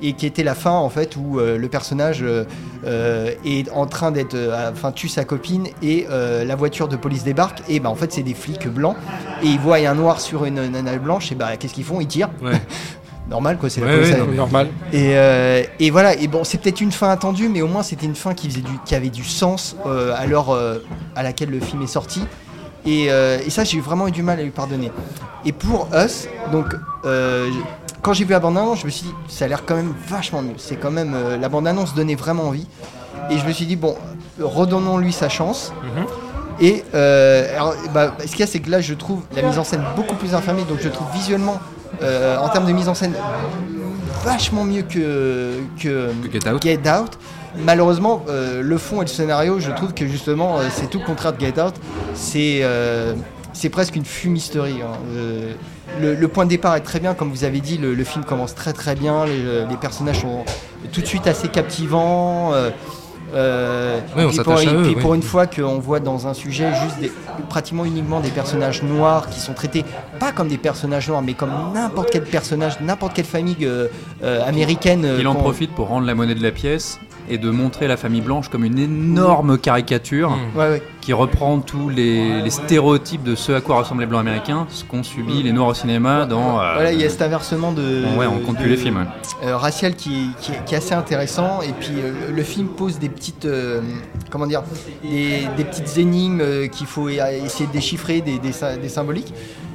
Et 0.02 0.14
qui 0.14 0.26
était 0.26 0.42
la 0.42 0.54
fin 0.54 0.72
en 0.72 0.88
fait 0.90 1.16
où 1.16 1.38
euh, 1.38 1.56
le 1.56 1.68
personnage 1.68 2.22
euh, 2.22 2.44
euh, 2.84 3.32
est 3.44 3.70
en 3.70 3.86
train 3.86 4.10
d'être. 4.10 4.36
Enfin, 4.72 4.92
tue 4.92 5.08
sa 5.08 5.24
copine 5.24 5.68
et 5.82 6.06
la 6.10 6.56
voiture 6.56 6.88
de 6.88 6.96
police 6.96 7.24
débarque. 7.24 7.62
Et 7.68 7.80
bah 7.80 7.90
en 7.90 7.94
fait, 7.94 8.12
c'est 8.12 8.22
des 8.22 8.34
flics 8.34 8.68
blancs. 8.68 8.96
Et 9.42 9.46
ils 9.46 9.60
voient 9.60 9.76
un 9.76 9.94
noir 9.94 10.20
sur 10.20 10.44
une 10.44 10.66
nana 10.68 10.96
blanche. 10.96 11.32
Et 11.32 11.34
bah 11.34 11.56
qu'est-ce 11.56 11.74
qu'ils 11.74 11.84
font? 11.84 12.00
Ils 12.00 12.06
tirent. 12.06 12.30
Ouais. 12.42 12.52
Normal 13.32 13.56
quoi, 13.56 13.70
c'est 13.70 13.80
la 13.80 13.86
police. 13.86 14.10
ouais, 14.10 14.18
non, 14.18 14.26
normal. 14.26 14.68
et, 14.92 15.16
euh, 15.16 15.62
et 15.78 15.90
voilà, 15.90 16.14
et 16.14 16.26
bon, 16.26 16.44
c'est 16.44 16.58
peut-être 16.58 16.80
une 16.80 16.92
fin 16.92 17.08
attendue, 17.08 17.48
mais 17.48 17.62
au 17.62 17.68
moins 17.68 17.82
c'était 17.82 18.06
une 18.06 18.14
fin 18.14 18.34
qui, 18.34 18.48
faisait 18.50 18.60
du, 18.60 18.72
qui 18.84 18.94
avait 18.94 19.10
du 19.10 19.24
sens 19.24 19.76
euh, 19.86 20.14
à 20.16 20.26
l'heure 20.26 20.50
euh, 20.50 20.78
à 21.14 21.22
laquelle 21.22 21.50
le 21.50 21.60
film 21.60 21.82
est 21.82 21.86
sorti. 21.86 22.22
Et, 22.84 23.04
et 23.04 23.50
ça, 23.50 23.62
j'ai 23.62 23.78
vraiment 23.78 24.08
eu 24.08 24.10
du 24.10 24.24
mal 24.24 24.40
à 24.40 24.42
lui 24.42 24.50
pardonner. 24.50 24.90
Et 25.44 25.52
pour 25.52 25.88
Us, 25.94 26.26
donc, 26.50 26.74
quand 28.02 28.12
j'ai 28.12 28.24
vu 28.24 28.32
la 28.32 28.40
bande-annonce, 28.40 28.80
je 28.80 28.86
me 28.86 28.90
suis 28.90 29.06
dit, 29.06 29.14
ça 29.28 29.44
a 29.44 29.48
l'air 29.48 29.64
quand 29.64 29.76
même 29.76 29.94
vachement 30.08 30.42
mieux. 30.42 30.54
C'est 30.58 30.76
quand 30.76 30.90
même. 30.90 31.14
euh, 31.14 31.36
la 31.38 31.48
bande-annonce 31.48 31.94
donnait 31.94 32.14
vraiment 32.16 32.44
envie. 32.48 32.66
Et 33.30 33.38
je 33.38 33.46
me 33.46 33.52
suis 33.52 33.66
dit, 33.66 33.76
bon, 33.76 33.96
redonnons-lui 34.40 35.12
sa 35.12 35.28
chance. 35.28 35.72
Et 36.60 36.84
euh, 36.94 37.54
alors, 37.56 37.74
bah, 37.94 38.14
ce 38.20 38.26
qu'il 38.32 38.40
y 38.40 38.42
a, 38.42 38.46
c'est 38.46 38.58
que 38.60 38.70
là, 38.70 38.80
je 38.80 38.94
trouve 38.94 39.22
la 39.34 39.42
mise 39.42 39.58
en 39.58 39.64
scène 39.64 39.82
beaucoup 39.96 40.16
plus 40.16 40.34
infirmée. 40.34 40.62
Donc, 40.68 40.78
je 40.80 40.88
trouve 40.88 41.06
visuellement, 41.14 41.58
euh, 42.02 42.36
en 42.38 42.48
termes 42.48 42.66
de 42.66 42.72
mise 42.72 42.88
en 42.88 42.94
scène, 42.94 43.14
vachement 44.24 44.64
mieux 44.64 44.82
que, 44.82 45.58
que, 45.80 46.10
Get 46.60 46.80
Out. 46.90 47.18
Malheureusement, 47.64 48.22
euh, 48.28 48.62
le 48.62 48.78
fond 48.78 49.02
et 49.02 49.04
le 49.04 49.10
scénario, 49.10 49.60
je 49.60 49.70
trouve 49.70 49.92
que 49.94 50.06
justement, 50.06 50.58
euh, 50.58 50.62
c'est 50.70 50.88
tout 50.88 50.98
le 50.98 51.04
contraire 51.04 51.32
de 51.34 51.40
Get 51.40 51.60
Out. 51.60 51.74
C'est 52.14 52.60
euh, 52.62 53.14
c'est 53.52 53.68
presque 53.68 53.94
une 53.96 54.04
fumisterie. 54.06 54.80
hein. 54.82 54.96
Le, 56.00 56.14
le 56.14 56.28
point 56.28 56.44
de 56.44 56.50
départ 56.50 56.74
est 56.76 56.80
très 56.80 57.00
bien, 57.00 57.14
comme 57.14 57.30
vous 57.30 57.44
avez 57.44 57.60
dit, 57.60 57.78
le, 57.78 57.94
le 57.94 58.04
film 58.04 58.24
commence 58.24 58.54
très 58.54 58.72
très 58.72 58.94
bien, 58.94 59.24
les, 59.26 59.66
les 59.68 59.76
personnages 59.76 60.20
sont 60.20 60.44
tout 60.92 61.00
de 61.00 61.06
suite 61.06 61.26
assez 61.26 61.48
captivants. 61.48 62.52
euh, 62.54 62.70
euh, 63.34 63.98
Oui, 64.16 64.24
on 64.26 64.30
et 64.30 64.42
pour, 64.42 64.60
et 64.60 64.66
eux, 64.66 64.82
oui. 64.88 64.94
pour 64.96 65.14
une 65.14 65.22
fois 65.22 65.46
qu'on 65.46 65.78
voit 65.78 66.00
dans 66.00 66.26
un 66.26 66.34
sujet 66.34 66.68
juste 66.82 66.98
des- 67.00 67.12
pratiquement 67.48 67.84
uniquement 67.84 68.20
des 68.20 68.28
personnages 68.30 68.82
noirs 68.82 69.28
qui 69.30 69.40
sont 69.40 69.54
traités 69.54 69.84
pas 70.18 70.32
comme 70.32 70.48
des 70.48 70.58
personnages 70.58 71.08
noirs, 71.08 71.22
mais 71.22 71.32
comme 71.34 71.50
n'importe 71.72 72.10
quel 72.10 72.24
personnage, 72.24 72.78
n'importe 72.80 73.14
quelle 73.14 73.24
famille 73.24 73.56
euh, 73.62 73.88
euh, 74.22 74.46
américaine. 74.46 75.06
Il 75.18 75.26
en 75.28 75.34
profite 75.34 75.72
pour 75.74 75.88
rendre 75.88 76.06
la 76.06 76.14
monnaie 76.14 76.34
de 76.34 76.42
la 76.42 76.50
pièce 76.52 76.98
et 77.28 77.38
de 77.38 77.50
montrer 77.50 77.88
la 77.88 77.96
famille 77.96 78.20
blanche 78.20 78.48
comme 78.48 78.64
une 78.64 78.78
énorme 78.78 79.58
caricature 79.58 80.30
Mmh. 80.30 80.58
Ouais, 80.58 80.68
ouais. 80.68 80.82
qui 81.00 81.12
reprend 81.12 81.58
tous 81.60 81.88
les, 81.88 82.42
les 82.42 82.50
stéréotypes 82.50 83.22
de 83.22 83.34
ce 83.34 83.52
à 83.52 83.60
quoi 83.60 83.76
ressemblent 83.76 84.00
les 84.02 84.06
blancs 84.06 84.20
américains, 84.20 84.66
ce 84.68 84.84
qu'ont 84.84 85.02
subi 85.02 85.42
les 85.42 85.52
noirs 85.52 85.68
au 85.68 85.74
cinéma 85.74 86.26
dans. 86.26 86.60
euh, 86.60 86.74
Voilà, 86.74 86.92
il 86.92 87.00
y 87.00 87.04
a 87.04 87.08
cet 87.10 87.22
inversement 87.22 87.72
de. 87.72 88.04
Ouais, 88.18 88.26
on 88.26 88.38
compte 88.40 88.56
de- 88.56 88.60
plus 88.62 88.70
les 88.70 88.76
films. 88.76 89.06
euh, 89.44 89.56
racial 89.56 89.94
qui, 89.94 90.10
est- 90.14 90.40
qui 90.42 90.52
est- 90.52 90.64
qui 90.64 90.74
est 90.74 90.78
assez 90.78 90.94
intéressant 90.94 91.60
et 91.62 91.72
puis 91.78 91.94
euh, 92.00 92.12
le- 92.34 92.42
film 92.42 92.68
pose 92.68 92.98
des 92.98 93.08
petites 93.08 93.44
euh, 93.44 93.80
comment 94.30 94.46
dire 94.46 94.62
des, 95.02 95.46
des 95.56 95.64
petites 95.64 95.96
énigmes 95.98 96.68
qu'il 96.70 96.86
faut 96.86 97.08
essayer 97.08 97.66
de 97.66 97.72
déchiffrer 97.72 98.20
des, 98.20 98.38
des, 98.38 98.52
sy- 98.52 98.78
des 98.80 98.88
symboliques 98.88 99.32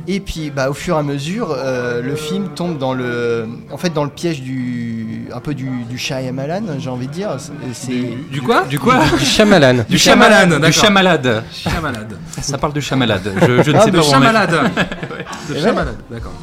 et 0.07 0.19
puis 0.21 0.49
bah, 0.51 0.69
au 0.69 0.73
fur 0.73 0.95
et 0.95 0.99
à 0.99 1.03
mesure 1.03 1.55
le 2.03 2.15
film 2.15 2.49
tombe 2.55 2.77
dans 2.77 2.93
le 2.93 3.47
en 3.71 3.77
fait 3.77 3.93
dans 3.93 4.03
le 4.05 4.09
piège 4.09 4.41
du 4.41 4.96
un 5.33 5.39
peu 5.39 5.53
du, 5.53 5.69
du 5.89 5.97
Shyamalan 5.97 6.63
j'ai 6.79 6.89
envie 6.89 7.07
de 7.07 7.11
dire 7.13 7.35
C'est- 7.39 7.51
c'est 7.73 8.13
Du 8.31 8.41
quoi 8.41 8.63
Du 8.65 8.79
quoi 8.79 8.99
Du 9.19 9.25
Shyamalan. 9.25 9.85
Du 9.89 9.97
chamalade, 9.97 10.61
Du 10.65 10.71
chamalade. 10.71 11.43
Chamalade. 11.51 12.17
Ça 12.41 12.57
parle 12.57 12.73
de 12.73 12.79
chamalade. 12.79 13.31
Je, 13.41 13.63
je 13.63 13.71
ne 13.71 13.77
Ah, 13.77 13.81
sais 13.81 13.91
de 13.91 13.97
pas. 13.97 14.03
Chamalade. 14.03 14.51
De 15.49 15.55
Et 15.55 15.61
chamalade, 15.61 15.97
d'accord. 16.11 16.33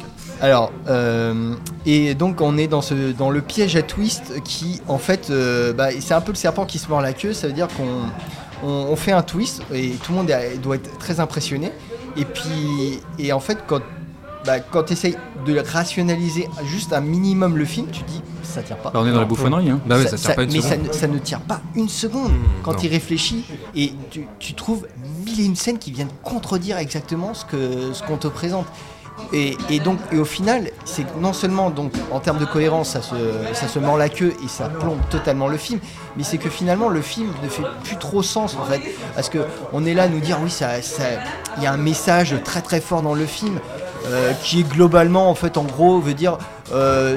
Alors, 0.41 0.71
euh, 0.89 1.53
et 1.85 2.13
donc 2.13 2.41
on 2.41 2.57
est 2.57 2.67
dans, 2.67 2.81
ce, 2.81 3.11
dans 3.13 3.29
le 3.29 3.41
piège 3.41 3.75
à 3.77 3.81
twist 3.81 4.33
qui, 4.43 4.81
en 4.87 4.97
fait, 4.97 5.29
euh, 5.29 5.71
bah, 5.73 5.87
c'est 5.99 6.13
un 6.13 6.21
peu 6.21 6.31
le 6.31 6.37
serpent 6.37 6.65
qui 6.65 6.77
se 6.77 6.87
mord 6.89 7.01
la 7.01 7.13
queue. 7.13 7.33
Ça 7.33 7.47
veut 7.47 7.53
dire 7.53 7.67
qu'on 7.69 8.67
on, 8.67 8.87
on 8.91 8.95
fait 8.95 9.11
un 9.13 9.21
twist 9.21 9.61
et 9.73 9.91
tout 10.03 10.11
le 10.11 10.17
monde 10.17 10.31
doit 10.61 10.75
être 10.75 10.97
très 10.97 11.19
impressionné. 11.19 11.71
Et 12.17 12.25
puis, 12.25 12.99
et 13.19 13.31
en 13.33 13.39
fait, 13.39 13.59
quand, 13.67 13.81
bah, 14.45 14.59
quand 14.59 14.83
tu 14.83 14.93
essayes 14.93 15.17
de 15.45 15.59
rationaliser 15.59 16.47
juste 16.65 16.93
un 16.93 17.01
minimum 17.01 17.57
le 17.57 17.65
film, 17.65 17.87
tu 17.91 18.03
te 18.03 18.09
dis, 18.11 18.21
ça 18.43 18.61
tient 18.61 18.75
pas. 18.75 18.91
Bah, 18.91 18.99
on 19.01 19.07
est 19.07 19.11
dans 19.11 19.19
la 19.19 19.25
bouffonnerie. 19.25 19.69
Hein. 19.69 19.79
Bah 19.85 20.05
ça 20.05 20.17
tient 20.17 20.33
pas 20.35 20.43
une 20.43 20.51
mais 20.53 20.61
seconde. 20.61 20.69
ça, 20.71 20.77
ne- 20.89 20.93
ça 20.93 21.07
ne 21.07 21.17
tire 21.19 21.39
pas 21.41 21.61
une 21.75 21.89
seconde 21.89 22.31
quand 22.63 22.73
non. 22.73 22.79
il 22.83 22.89
réfléchit 22.89 23.43
et 23.75 23.93
tu, 24.11 24.27
tu 24.39 24.53
trouves 24.53 24.87
mille 25.25 25.39
et 25.39 25.45
une 25.45 25.55
scènes 25.55 25.77
qui 25.79 25.91
viennent 25.91 26.09
contredire 26.23 26.77
exactement 26.77 27.33
ce 27.33 27.45
que 27.45 27.93
ce 27.93 28.03
qu'on 28.03 28.17
te 28.17 28.27
présente. 28.27 28.65
Et, 29.31 29.55
et 29.69 29.79
donc 29.79 29.97
et 30.11 30.17
au 30.17 30.25
final, 30.25 30.71
c'est 30.83 31.05
non 31.21 31.31
seulement 31.31 31.69
donc 31.69 31.93
en 32.11 32.19
termes 32.19 32.37
de 32.37 32.43
cohérence, 32.45 32.89
ça 32.89 33.01
se, 33.01 33.15
ça 33.53 33.69
se 33.69 33.79
mord 33.79 33.97
la 33.97 34.09
queue 34.09 34.33
et 34.43 34.47
ça 34.49 34.67
plombe 34.67 34.99
totalement 35.09 35.47
le 35.47 35.55
film, 35.57 35.79
mais 36.17 36.23
c'est 36.23 36.37
que 36.37 36.49
finalement 36.49 36.89
le 36.89 37.01
film 37.01 37.29
ne 37.41 37.47
fait 37.47 37.63
plus 37.85 37.95
trop 37.95 38.21
sens 38.21 38.57
en 38.61 38.65
fait, 38.65 38.81
parce 39.15 39.29
que 39.29 39.39
on 39.71 39.85
est 39.85 39.93
là 39.93 40.03
à 40.03 40.07
nous 40.09 40.19
dire 40.19 40.37
oui 40.43 40.49
ça, 40.51 40.81
ça- 40.81 41.03
il 41.57 41.63
y 41.63 41.65
a 41.65 41.71
un 41.71 41.77
message 41.77 42.35
très 42.43 42.61
très 42.61 42.81
fort 42.81 43.01
dans 43.03 43.15
le 43.15 43.25
film 43.25 43.57
euh, 44.07 44.31
qui 44.43 44.61
est 44.61 44.63
globalement 44.69 45.29
en 45.29 45.35
fait 45.35 45.57
en 45.57 45.63
gros 45.63 45.99
veut 45.99 46.13
dire 46.13 46.37
euh, 46.73 47.15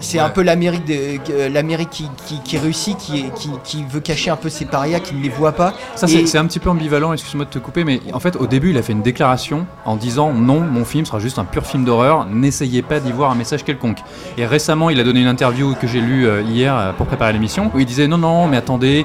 c'est- 0.00 0.18
un 0.18 0.28
peu 0.30 0.42
l'Amérique 0.42 0.84
que- 0.86 1.52
l'Amérique 1.52 1.90
qui, 1.90 2.08
qui, 2.26 2.40
qui 2.42 2.56
réussit, 2.58 2.96
qui, 2.96 3.26
qui, 3.36 3.50
qui 3.64 3.84
veut 3.84 4.00
cacher 4.00 4.30
un 4.30 4.36
peu 4.36 4.48
ses 4.48 4.64
parias, 4.64 4.98
qui 5.00 5.14
ne 5.14 5.22
les 5.22 5.28
voit 5.28 5.52
pas. 5.52 5.74
Ça, 5.94 6.06
Et- 6.06 6.26
c'est 6.26 6.38
un 6.38 6.46
petit 6.46 6.58
peu 6.58 6.70
ambivalent, 6.70 7.12
excuse-moi 7.12 7.44
de 7.44 7.50
te 7.50 7.58
couper, 7.58 7.84
mais 7.84 8.00
en 8.14 8.20
fait, 8.20 8.36
au 8.36 8.46
début, 8.46 8.70
il 8.70 8.78
a 8.78 8.82
fait 8.82 8.92
une 8.92 9.02
déclaration 9.02 9.66
en 9.84 9.96
disant 9.96 10.32
non, 10.32 10.60
mon 10.60 10.84
film 10.86 11.04
sera 11.04 11.18
juste 11.18 11.38
un 11.38 11.44
pur 11.44 11.66
film 11.66 11.84
d'horreur, 11.84 12.24
n'essayez 12.26 12.80
pas 12.82 12.98
d'y 13.00 13.12
voir 13.12 13.30
un 13.30 13.34
message 13.34 13.62
quelconque. 13.64 13.98
Et 14.38 14.46
récemment, 14.46 14.88
il 14.90 14.98
a 15.00 15.04
donné 15.04 15.20
une 15.20 15.26
interview 15.28 15.74
que 15.74 15.86
j'ai 15.86 16.00
lue 16.00 16.26
euh, 16.26 16.40
hier 16.42 16.74
euh, 16.76 16.92
pour 16.92 17.06
préparer 17.06 17.32
l'émission, 17.34 17.70
où 17.74 17.78
il 17.78 17.84
disait 17.86 18.06
non, 18.08 18.18
non, 18.18 18.46
mais 18.46 18.56
attendez, 18.56 19.04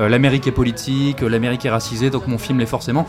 euh, 0.00 0.08
l'Amérique 0.08 0.46
est 0.48 0.52
politique, 0.52 1.22
euh, 1.22 1.28
l'Amérique 1.28 1.64
est 1.66 1.70
racisée, 1.70 2.10
donc 2.10 2.26
mon 2.26 2.38
film 2.38 2.58
l'est 2.58 2.66
forcément. 2.66 3.06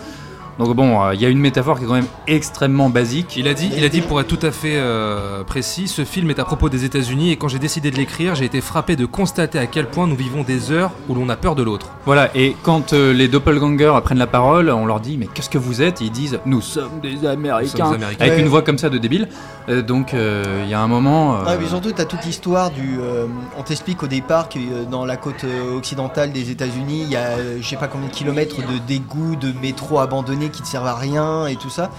Donc 0.59 0.75
bon, 0.75 1.01
euh, 1.03 1.15
il 1.15 1.21
y 1.21 1.25
a 1.25 1.29
une 1.29 1.39
métaphore 1.39 1.77
qui 1.79 1.85
est 1.85 1.87
quand 1.87 1.93
même 1.95 2.05
extrêmement 2.27 2.89
basique. 2.89 3.35
Il 3.37 3.47
a 3.47 3.53
dit, 3.53 3.71
il 3.75 3.83
a 3.83 3.89
dit 3.89 4.01
pour 4.01 4.19
être 4.21 4.27
tout 4.27 4.45
à 4.45 4.51
fait 4.51 4.75
euh, 4.75 5.43
précis, 5.43 5.87
ce 5.87 6.05
film 6.05 6.29
est 6.29 6.39
à 6.39 6.45
propos 6.45 6.69
des 6.69 6.85
États-Unis 6.85 7.31
et 7.31 7.37
quand 7.37 7.47
j'ai 7.47 7.59
décidé 7.59 7.89
de 7.91 7.95
l'écrire, 7.97 8.35
j'ai 8.35 8.45
été 8.45 8.61
frappé 8.61 8.95
de 8.95 9.05
constater 9.05 9.57
à 9.57 9.65
quel 9.65 9.87
point 9.87 10.05
nous 10.07 10.15
vivons 10.15 10.43
des 10.43 10.71
heures 10.71 10.91
où 11.09 11.15
l'on 11.15 11.27
a 11.29 11.35
peur 11.35 11.55
de 11.55 11.63
l'autre. 11.63 11.87
Voilà, 12.05 12.29
et 12.35 12.55
quand 12.63 12.93
euh, 12.93 13.13
les 13.13 13.27
doppelgangers 13.27 13.97
prennent 14.03 14.19
la 14.19 14.27
parole, 14.27 14.69
on 14.69 14.85
leur 14.85 14.99
dit 14.99 15.17
mais 15.17 15.27
qu'est-ce 15.33 15.49
que 15.49 15.57
vous 15.57 15.81
êtes? 15.81 16.01
Et 16.01 16.05
ils 16.05 16.11
disent 16.11 16.39
nous 16.45 16.61
sommes 16.61 16.99
des 17.01 17.25
Américains, 17.25 17.63
Nous 17.63 17.69
sommes 17.69 17.89
des 17.89 17.95
Américains. 18.03 18.25
avec 18.25 18.39
une 18.39 18.47
voix 18.47 18.61
comme 18.61 18.77
ça 18.77 18.89
de 18.89 18.97
débile. 18.99 19.29
Euh, 19.69 19.81
donc 19.81 20.13
euh, 20.13 20.61
il 20.65 20.69
y 20.69 20.73
a 20.73 20.81
un 20.81 20.87
moment. 20.87 21.35
euh, 21.35 21.43
Ah, 21.47 21.55
mais 21.59 21.67
surtout, 21.67 21.91
tu 21.93 22.01
as 22.01 22.05
toute 22.05 22.25
l'histoire 22.25 22.69
du. 22.69 22.97
euh, 22.99 23.25
on 23.57 23.63
t'explique 23.63 24.03
au 24.03 24.07
départ 24.07 24.49
que 24.49 24.59
euh, 24.59 24.83
dans 24.89 25.05
la 25.05 25.15
côte 25.17 25.45
occidentale 25.75 26.31
des 26.31 26.51
États-Unis, 26.51 27.03
il 27.05 27.09
y 27.09 27.15
a 27.15 27.29
euh, 27.37 27.57
je 27.61 27.67
sais 27.67 27.75
pas 27.77 27.87
combien 27.87 28.07
de 28.07 28.13
kilomètres 28.13 28.57
de 28.57 28.77
d'égouts, 28.85 29.35
de 29.35 29.51
métro 29.61 29.99
abandonnés 29.99 30.42
qui 30.49 30.61
ne 30.61 30.67
servent 30.67 30.87
à 30.87 30.95
rien 30.95 31.45
et 31.47 31.55
tout 31.55 31.69
ça. 31.69 31.89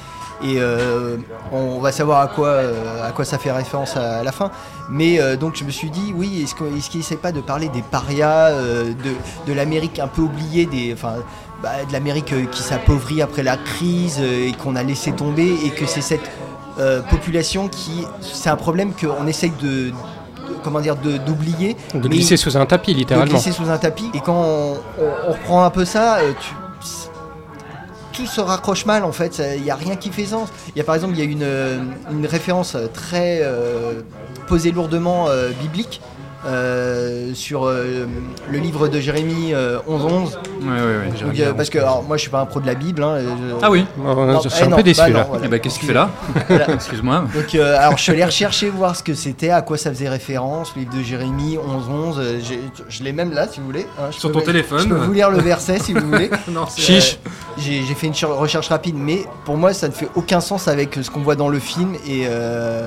Et 0.42 0.56
euh, 0.58 1.16
on 1.52 1.78
va 1.78 1.92
savoir 1.92 2.20
à 2.20 2.26
quoi, 2.26 2.48
euh, 2.48 3.06
à 3.08 3.12
quoi 3.12 3.24
ça 3.24 3.38
fait 3.38 3.52
référence 3.52 3.96
à, 3.96 4.22
la 4.24 4.32
fin. 4.32 4.50
Mais 4.90 5.20
euh, 5.20 5.36
donc 5.36 5.54
je 5.56 5.64
me 5.64 5.70
suis 5.70 5.90
dit, 5.90 6.12
oui, 6.14 6.42
est-ce 6.42 6.90
qu'il 6.90 7.00
essaie 7.00 7.16
pas 7.16 7.30
de 7.32 7.40
parler 7.40 7.68
des 7.68 7.82
parias, 7.82 8.48
euh, 8.50 8.84
de, 8.92 9.46
de 9.46 9.52
l'Amérique 9.52 10.00
un 10.00 10.08
peu 10.08 10.22
oubliée, 10.22 10.66
des, 10.66 10.92
enfin, 10.92 11.14
bah, 11.62 11.70
de 11.86 11.92
l'Amérique 11.92 12.34
qui 12.50 12.62
s'appauvrit 12.62 13.22
après 13.22 13.42
la 13.44 13.56
crise 13.56 14.20
et 14.20 14.52
qu'on 14.62 14.74
a 14.76 14.82
laissé 14.82 15.12
tomber 15.12 15.54
et 15.64 15.70
que 15.70 15.86
c'est 15.86 16.02
cette 16.02 16.28
population 17.08 17.68
qui, 17.68 18.04
c'est 18.20 18.50
un 18.50 18.56
problème 18.56 18.92
qu'on 18.92 19.28
essaye 19.28 19.52
de, 19.62 19.90
de- 19.90 19.94
comment 20.64 20.80
dire, 20.80 20.96
de- 20.96 21.18
d'oublier. 21.18 21.76
De 21.94 22.08
glisser 22.08 22.36
sous 22.36 22.56
un 22.56 22.66
tapis, 22.66 22.92
de 22.92 22.98
littéralement. 22.98 23.32
glisser 23.32 23.52
sous 23.52 23.70
un 23.70 23.78
tapis. 23.78 24.10
Et 24.12 24.20
quand 24.20 24.34
on, 24.34 24.72
on- 24.74 25.28
on 25.28 25.32
reprend 25.32 25.62
un 25.64 25.70
peu 25.70 25.84
ça, 25.84 26.18
tu- 26.40 26.54
tout 28.14 28.26
se 28.26 28.40
raccroche 28.40 28.86
mal 28.86 29.04
en 29.04 29.12
fait, 29.12 29.42
il 29.56 29.62
n'y 29.62 29.70
a 29.70 29.76
rien 29.76 29.96
qui 29.96 30.10
fait 30.10 30.24
sens. 30.24 30.48
Il 30.74 30.78
y 30.78 30.80
a 30.80 30.84
par 30.84 30.94
exemple, 30.94 31.14
il 31.14 31.18
y 31.18 31.22
a 31.22 31.30
une, 31.30 31.42
euh, 31.42 31.78
référence 32.24 32.76
très 32.94 33.40
euh, 33.42 34.00
posée 34.46 34.70
lourdement 34.70 35.28
euh, 35.28 35.50
biblique 35.60 36.00
sur 37.34 37.64
euh, 37.66 38.06
le 38.50 38.58
livre 38.58 38.88
de 38.88 39.00
Jérémie 39.00 39.52
euh, 39.54 39.78
11-11. 39.88 40.08
Ouais, 40.10 40.70
ouais, 40.70 41.40
euh, 41.40 41.52
parce 41.54 41.70
que 41.70 41.78
alors, 41.78 42.02
moi 42.02 42.16
je 42.16 42.22
suis 42.22 42.30
pas 42.30 42.40
un 42.40 42.46
pro 42.46 42.60
de 42.60 42.66
la 42.66 42.74
Bible. 42.74 43.02
hein, 43.02 43.18
je- 43.20 43.54
Ah 43.62 43.70
oui 43.70 43.84
je 43.98 44.46
eh 44.46 44.50
suis 44.50 44.64
un 44.64 44.68
non, 44.68 44.76
peu 44.76 44.82
déçu 44.82 45.00
bah 45.00 45.08
là. 45.08 45.26
voilà. 45.28 45.44
Et 45.44 45.48
bah 45.48 45.58
qu'est-ce 45.58 45.76
que 45.76 45.80
tu 45.80 45.86
fais 45.86 45.92
là 45.94 46.10
Voilà. 46.48 46.70
Excuse-moi. 46.74 47.24
Donc, 47.34 47.54
euh, 47.54 47.78
alors 47.78 47.96
je 47.96 48.02
suis 48.02 48.12
allé 48.12 48.24
rechercher 48.24 48.70
voir 48.70 48.96
ce 48.96 49.02
que 49.02 49.14
c'était, 49.14 49.50
à 49.50 49.62
quoi 49.62 49.76
ça 49.78 49.90
faisait 49.90 50.08
référence, 50.08 50.72
le 50.76 50.82
livre 50.82 50.94
de 50.96 51.02
Jérémie 51.02 51.56
11-11. 51.58 52.18
euh, 52.18 52.38
j'ai- 52.42 52.60
je 52.88 53.02
l'ai 53.02 53.12
même 53.12 53.32
là 53.32 53.46
si 53.48 53.60
vous 53.60 53.66
voulez. 53.66 53.86
hein, 53.98 54.10
Sur 54.10 54.30
peux- 54.32 54.40
ton 54.40 54.44
téléphone. 54.46 54.80
Je 54.80 54.88
peux 54.88 54.94
vous 54.96 55.12
lire 55.12 55.30
le 55.30 55.38
verset 55.40 55.78
si 55.78 55.92
vous 55.92 56.06
voulez. 56.06 56.30
Non, 56.48 56.66
Chiche. 56.76 57.18
J'ai 57.58 57.82
j'ai 57.82 57.94
fait 57.94 58.06
une 58.08 58.14
ch- 58.14 58.30
recherche 58.30 58.68
rapide, 58.68 58.96
mais 58.98 59.24
pour 59.44 59.56
moi 59.56 59.72
ça 59.72 59.88
ne 59.88 59.92
fait 59.92 60.08
aucun 60.14 60.40
sens 60.40 60.68
avec 60.68 60.98
ce 61.00 61.10
qu'on 61.10 61.20
voit 61.20 61.36
dans 61.36 61.48
le 61.48 61.58
film 61.58 61.94
et, 62.06 62.24
euh, 62.28 62.84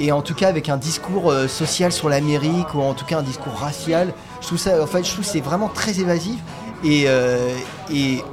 et 0.00 0.10
en 0.12 0.22
tout 0.22 0.34
cas 0.34 0.48
avec 0.48 0.68
un 0.68 0.76
discours 0.78 1.30
euh, 1.30 1.46
social 1.46 1.92
sur 1.92 2.08
l'Amérique 2.08 2.74
ou 2.74 2.80
en 2.80 2.94
tout 2.94 3.04
cas 3.04 3.18
un 3.18 3.22
discours 3.22 3.54
racial. 3.54 4.12
Je 4.40 4.46
trouve 4.46 4.58
ça, 4.58 4.82
en 4.82 4.86
fait, 4.86 5.04
je 5.04 5.12
trouve 5.12 5.24
que 5.24 5.30
c'est 5.30 5.40
vraiment 5.40 5.68
très 5.68 6.00
évasif 6.00 6.38
et, 6.82 7.04
euh, 7.06 7.54
et 7.92 8.24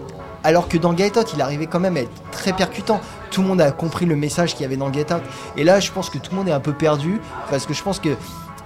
alors 0.43 0.67
que 0.69 0.77
dans 0.77 0.95
Get 0.95 1.17
Out, 1.19 1.33
il 1.35 1.41
arrivait 1.41 1.67
quand 1.67 1.79
même 1.81 1.97
à 1.97 2.01
être 2.01 2.21
très 2.31 2.53
percutant. 2.53 3.01
Tout 3.31 3.41
le 3.41 3.47
monde 3.49 3.59
a 3.61 3.71
compris 3.71 4.05
le 4.05 4.15
message 4.15 4.53
qu'il 4.53 4.61
y 4.61 4.65
avait 4.65 4.77
dans 4.77 4.91
Get 4.93 5.11
Out. 5.13 5.21
Et 5.57 5.63
là, 5.65 5.79
je 5.81 5.91
pense 5.91 6.09
que 6.09 6.17
tout 6.17 6.31
le 6.31 6.37
monde 6.37 6.47
est 6.47 6.53
un 6.53 6.61
peu 6.61 6.71
perdu 6.73 7.19
parce 7.49 7.65
que 7.65 7.73
je 7.73 7.83
pense 7.83 7.99
que 7.99 8.09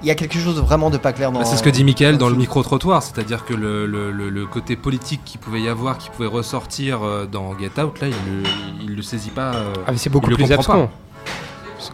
il 0.03 0.07
y 0.07 0.11
a 0.11 0.15
quelque 0.15 0.39
chose 0.39 0.55
de 0.55 0.61
vraiment 0.61 0.89
de 0.89 0.97
pas 0.97 1.13
clair 1.13 1.31
dans. 1.31 1.39
Bah, 1.39 1.45
c'est 1.45 1.57
ce 1.57 1.61
que 1.63 1.69
dit 1.69 1.83
Michael 1.83 2.17
dans 2.17 2.29
le 2.29 2.35
micro-trottoir, 2.35 3.03
c'est-à-dire 3.03 3.45
que 3.45 3.53
le, 3.53 3.85
le- 3.85 4.11
le- 4.11 4.29
le 4.29 4.45
côté 4.47 4.75
politique 4.75 5.21
qu'il 5.25 5.39
pouvait 5.39 5.61
y 5.61 5.69
avoir, 5.69 5.97
qui 5.99 6.09
pouvait 6.09 6.27
ressortir 6.27 7.03
euh, 7.03 7.25
dans 7.27 7.55
Get 7.57 7.79
Out, 7.79 7.99
là, 8.01 8.07
il 8.07 8.13
le, 8.31 8.43
il 8.81 8.95
le 8.95 9.01
saisit 9.03 9.29
pas. 9.29 9.51
Ah, 9.87 9.91
mais 9.91 9.97
c'est 9.97 10.09
beaucoup 10.09 10.29
il 10.31 10.35
plus 10.35 10.51
abscon. 10.51 10.89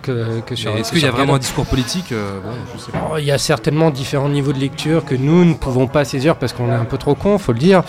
Que, 0.01 0.41
que 0.41 0.55
sur. 0.55 0.73
Mais 0.73 0.81
Est-ce 0.81 0.91
qu'il 0.91 1.01
y 1.01 1.05
a 1.05 1.11
vraiment 1.11 1.35
un 1.35 1.39
discours 1.39 1.65
politique 1.65 2.11
euh, 2.11 2.39
bon, 2.43 2.49
Je 2.75 2.79
sais 2.79 2.91
pas. 2.91 2.97
Out. 2.97 3.03
Oh, 3.13 3.17
Il 3.17 3.25
y 3.25 3.31
a 3.31 3.37
certainement 3.37 3.89
différents 3.91 4.29
niveaux 4.29 4.53
de 4.53 4.59
lecture 4.59 5.05
que 5.05 5.15
nous 5.15 5.45
ne 5.45 5.53
pouvons 5.53 5.87
pas 5.87 6.03
saisir 6.05 6.35
parce 6.35 6.53
qu'on 6.53 6.69
est 6.69 6.75
un 6.75 6.85
peu 6.85 6.97
trop 6.97 7.15
con, 7.15 7.37
faut 7.37 7.53
le 7.53 7.59
dire. 7.59 7.83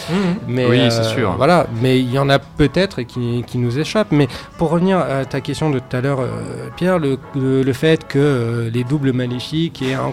Mais 0.47 0.67
Oui, 0.67 0.79
euh, 0.81 0.91
c'est 0.91 1.05
sûr. 1.05 1.35
Voilà, 1.37 1.67
mais 1.83 1.99
il 1.99 2.11
y 2.13 2.19
en 2.19 2.29
a 2.29 2.39
peut-être 2.39 2.99
et 3.01 3.05
qui, 3.05 3.45
qui 3.47 3.59
nous 3.59 3.79
échappent. 3.79 4.13
Mais 4.13 4.29
pour 4.59 4.71
revenir 4.71 4.99
à 4.99 5.25
ta 5.25 5.41
question 5.41 5.71
de 5.71 5.79
tout 5.79 5.97
à 5.97 6.01
l'heure, 6.01 6.21
euh, 6.21 6.69
Pierre, 6.77 6.99
le, 6.99 7.19
le, 7.35 7.63
le 7.63 7.73
fait 7.73 8.07
que 8.07 8.71
les 8.73 8.85
doubles 8.85 9.13
maléfiques 9.13 9.83
aient 9.83 9.95
un, 9.95 10.13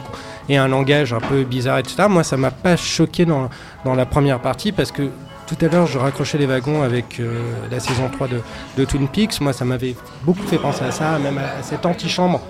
aient 0.50 0.58
un 0.58 0.68
langage 0.68 1.14
un 1.14 1.20
peu 1.20 1.44
bizarre, 1.44 1.78
etc. 1.80 2.04
Moi, 2.10 2.24
ça 2.24 2.38
m'a 2.38 2.52
pas 2.52 2.76
choqué 2.78 3.26
dans, 3.26 3.50
dans 3.84 3.96
la 3.96 4.06
première 4.06 4.40
partie 4.40 4.72
parce 4.72 4.92
que 4.92 5.04
tout 5.48 5.58
à 5.62 5.68
l'heure, 5.68 5.86
je 5.86 6.00
raccrochais 6.00 6.38
les 6.38 6.46
wagons 6.46 6.82
avec 6.82 7.20
euh, 7.20 7.40
la 7.70 7.80
saison 7.80 8.10
3 8.12 8.28
de, 8.78 8.86
Twin 8.86 9.08
Peaks. 9.08 9.40
Moi, 9.42 9.54
ça 9.54 9.66
m'avait 9.66 9.96
beaucoup 10.24 10.44
fait 10.44 10.58
penser 10.58 10.84
à 10.84 10.92
ça, 10.92 11.20
même 11.20 11.38
à, 11.38 11.62
cette 11.62 11.86
antichambre 11.86 12.42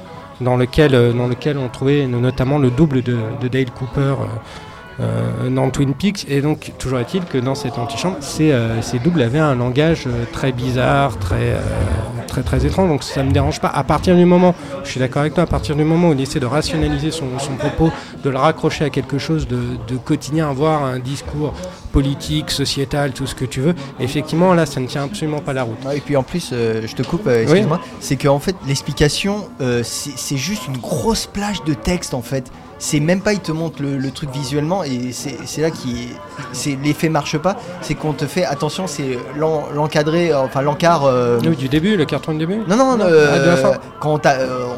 dans 0.42 0.56
lequel, 0.56 0.96
euh, 0.96 1.12
dans 1.12 1.28
lequel 1.28 1.58
on 1.58 1.68
trouvait 1.68 2.08
notamment 2.08 2.58
le 2.58 2.70
double 2.70 3.02
de, 3.02 3.18
Dale 3.52 3.72
Cooper 3.72 4.16
euh, 5.02 5.50
dans 5.50 5.70
Twin 5.72 5.94
Peaks. 5.94 6.26
Et 6.30 6.40
donc, 6.40 6.72
toujours 6.78 7.00
est-il 7.00 7.26
que 7.26 7.38
dans 7.38 7.56
cette 7.56 7.78
antichambre, 7.78 8.18
ces, 8.22 8.54
doubles 9.04 9.22
avaient 9.22 9.40
un 9.40 9.56
langage 9.56 10.08
très 10.32 10.54
bizarre, 10.54 11.18
très, 11.20 11.58
très, 12.46 12.66
étrange. 12.66 12.88
Donc, 12.88 13.04
ça 13.04 13.24
me 13.24 13.32
dérange 13.32 13.60
pas. 13.60 13.68
À 13.68 13.84
partir 13.84 14.16
du 14.16 14.24
moment, 14.24 14.56
je 14.86 14.92
suis 14.92 15.00
d'accord 15.02 15.22
avec 15.22 15.34
toi, 15.34 15.44
à 15.44 15.48
partir 15.48 15.76
du 15.76 15.84
moment 15.84 16.10
où 16.10 16.14
il 16.14 16.22
essaie 16.22 16.40
de 16.40 16.46
rationaliser 16.46 17.12
son, 17.12 17.28
propos, 17.60 17.92
de 18.24 18.30
le 18.30 18.38
raccrocher 18.38 18.86
à 18.86 18.90
quelque 18.90 19.18
chose 19.18 19.50
de, 19.50 19.60
de 19.88 19.98
quotidien, 19.98 20.50
avoir 20.50 20.86
un 20.86 21.00
discours 21.00 21.54
politique, 22.00 22.52
sociétal, 22.52 23.14
tout 23.14 23.26
ce 23.26 23.34
que 23.36 23.46
tu 23.46 23.62
veux, 23.62 23.74
effectivement, 24.02 24.54
là, 24.54 24.66
ça 24.66 24.82
ne 24.82 24.86
tient 24.88 25.06
absolument 25.06 25.40
pas 25.40 25.54
la 25.54 25.64
route. 25.64 25.78
Ouais, 25.86 25.96
Et 25.98 26.02
puis 26.02 26.18
en 26.18 26.24
plus, 26.24 26.50
euh, 26.52 26.82
je 26.86 26.94
te 26.94 27.04
coupe, 27.04 27.26
euh, 27.26 27.44
excuse-moi, 27.44 27.80
c'est 28.02 28.18
qu'en 28.18 28.40
fait, 28.40 28.54
l'explication, 28.68 29.48
euh, 29.62 29.82
c'est 29.84 30.36
juste 30.36 30.68
une 30.68 30.76
grosse 30.78 31.26
plage 31.26 31.64
de 31.64 31.74
texte 31.74 32.14
en 32.14 32.22
fait. 32.22 32.52
C'est 32.80 33.00
même 33.00 33.22
pas, 33.22 33.32
il 33.32 33.40
te 33.40 33.54
montre 33.54 33.82
le, 33.82 33.96
le 33.98 34.12
truc 34.12 34.30
visuellement 34.32 34.84
et 34.84 35.14
c'est 35.14 35.62
là 35.62 35.72
qui. 35.72 36.10
L'effet 36.84 37.08
marche 37.08 37.38
pas, 37.38 37.56
c'est 37.82 37.96
qu'on 37.96 38.12
te 38.12 38.26
fait 38.26 38.44
attention, 38.44 38.86
c'est 38.88 39.18
l'en- 39.38 39.68
l'encadré, 39.74 40.34
enfin 40.34 40.62
l'encart. 40.62 41.10
Oui, 41.42 41.56
du 41.56 41.70
début, 41.70 41.96
le 41.96 42.04
carton 42.04 42.34
du 42.34 42.40
début 42.40 42.58
non, 42.68 42.76
non, 42.76 42.98
Non, 42.98 43.06
ah, 43.08 43.40
de 43.40 43.46
la 43.50 43.56
fin. 43.56 43.72
quand 44.02 44.20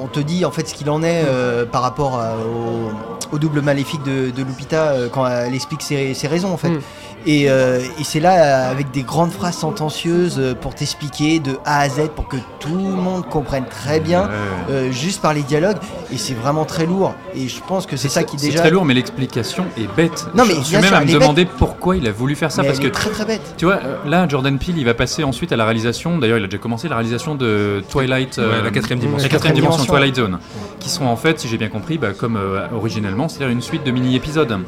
on, 0.03 0.07
te 0.07 0.19
dit 0.19 0.45
en 0.45 0.51
fait 0.51 0.67
ce 0.69 0.75
qu'il 0.75 0.91
en 0.91 1.01
est 1.01 1.25
par 1.71 1.81
rapport 1.81 2.19
à- 2.19 2.35
au, 2.35 3.35
au 3.35 3.39
double 3.39 3.61
maléfique 3.61 4.03
de, 4.03 4.29
de 4.29 4.43
Lupita 4.43 4.93
quand 5.11 5.25
elle 5.27 5.55
explique 5.55 5.81
ses, 5.81 6.13
ses 6.13 6.27
raisons 6.27 6.53
en 6.53 6.57
fait. 6.57 6.69
Mm. 6.69 6.81
Et, 7.29 7.49
euh, 7.49 7.81
et 7.99 8.03
c'est 8.05 8.21
là 8.21 8.69
avec 8.69 8.91
des 8.91 9.03
grandes 9.03 9.31
phrases 9.31 9.57
sentencieuses 9.57 10.37
euh, 10.39 10.55
pour 10.55 10.73
t'expliquer 10.73 11.39
de 11.39 11.57
A 11.65 11.81
à 11.81 11.89
Z 11.89 12.07
pour 12.15 12.29
que 12.29 12.37
tout 12.61 12.73
le 12.73 12.95
monde 12.95 13.27
comprenne 13.27 13.65
très 13.69 13.99
bien 13.99 14.29
euh, 14.69 14.91
juste 14.91 15.21
par 15.21 15.33
les 15.33 15.41
dialogues. 15.41 15.75
Et 16.11 16.17
c'est 16.17 16.33
vraiment 16.33 16.63
très 16.63 16.85
lourd. 16.85 17.15
Et 17.35 17.49
je 17.49 17.59
pense 17.67 17.85
que 17.85 17.97
c'est 17.97 18.07
ça 18.07 18.23
qui 18.23 18.39
C'est 18.39 18.47
déjà. 18.47 18.59
très 18.59 18.71
lourd, 18.71 18.85
mais 18.85 18.93
l'explication 18.93 19.65
est 19.77 19.93
bête. 19.95 20.25
Non, 20.35 20.45
mais 20.45 20.55
je 20.55 20.61
suis 20.61 20.75
même 20.77 20.85
sûr, 20.85 20.95
à 20.95 21.01
me 21.03 21.11
demander 21.11 21.43
pourquoi 21.45 21.97
il 21.97 22.07
a 22.07 22.11
voulu 22.13 22.33
faire 22.35 22.49
ça 22.51 22.61
Mais 22.61 22.69
parce 22.69 22.79
elle 22.79 22.85
que 22.85 22.89
est 22.89 22.91
très 22.99 23.09
très 23.09 23.25
bête. 23.25 23.55
tu 23.57 23.65
vois, 23.65 23.79
là, 24.05 24.25
Jordan 24.29 24.57
Peele, 24.57 24.77
il 24.77 24.85
va 24.85 24.93
passer 24.93 25.25
ensuite 25.25 25.51
à 25.51 25.57
la 25.57 25.65
réalisation. 25.65 26.17
D'ailleurs, 26.19 26.37
il 26.37 26.45
a 26.45 26.47
déjà 26.47 26.59
commencé 26.59 26.87
la 26.87 26.95
réalisation 26.95 27.35
de 27.35 27.83
Twilight, 27.89 28.39
euh, 28.39 28.57
Ouais, 28.59 28.63
la 28.63 28.71
quatrième 28.71 28.99
dimension. 28.99 29.23
la 29.23 29.29
quatrième 29.29 29.55
dimension, 29.55 29.83
dimension, 29.83 29.93
Twilight 29.93 30.15
Zone, 30.15 30.39
qui 30.79 30.89
sont 30.89 31.05
en 31.05 31.17
fait, 31.17 31.41
si 31.41 31.49
j'ai 31.49 31.57
bien 31.57 31.67
compris, 31.69 31.97
bah, 31.97 32.13
comme 32.17 32.37
euh, 32.37 32.67
originellement, 32.73 33.27
c'est-à-dire 33.27 33.49
une 33.49 33.61
suite 33.61 33.83
de 33.83 33.91
mini-épisodes. 33.91 34.59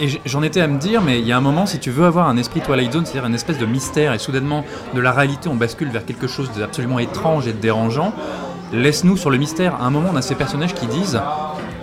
Et 0.00 0.20
j'en 0.24 0.42
étais 0.42 0.60
à 0.60 0.66
me 0.66 0.78
dire, 0.78 1.02
mais 1.02 1.20
il 1.20 1.26
y 1.26 1.30
a 1.30 1.36
un 1.36 1.40
moment, 1.40 1.66
si 1.66 1.78
tu 1.78 1.90
veux 1.90 2.04
avoir 2.04 2.28
un 2.28 2.36
esprit 2.36 2.60
Twilight 2.60 2.92
Zone, 2.92 3.06
c'est-à-dire 3.06 3.26
une 3.26 3.34
espèce 3.34 3.58
de 3.58 3.66
mystère, 3.66 4.12
et 4.12 4.18
soudainement, 4.18 4.64
de 4.92 5.00
la 5.00 5.12
réalité, 5.12 5.48
on 5.48 5.54
bascule 5.54 5.88
vers 5.88 6.04
quelque 6.04 6.26
chose 6.26 6.50
d'absolument 6.58 6.98
étrange 6.98 7.46
et 7.46 7.52
de 7.52 7.58
dérangeant, 7.58 8.12
laisse-nous 8.72 9.16
sur 9.16 9.30
le 9.30 9.38
mystère. 9.38 9.76
À 9.76 9.84
un 9.84 9.90
moment, 9.90 10.10
on 10.12 10.16
a 10.16 10.22
ces 10.22 10.34
personnages 10.34 10.74
qui 10.74 10.86
disent 10.86 11.20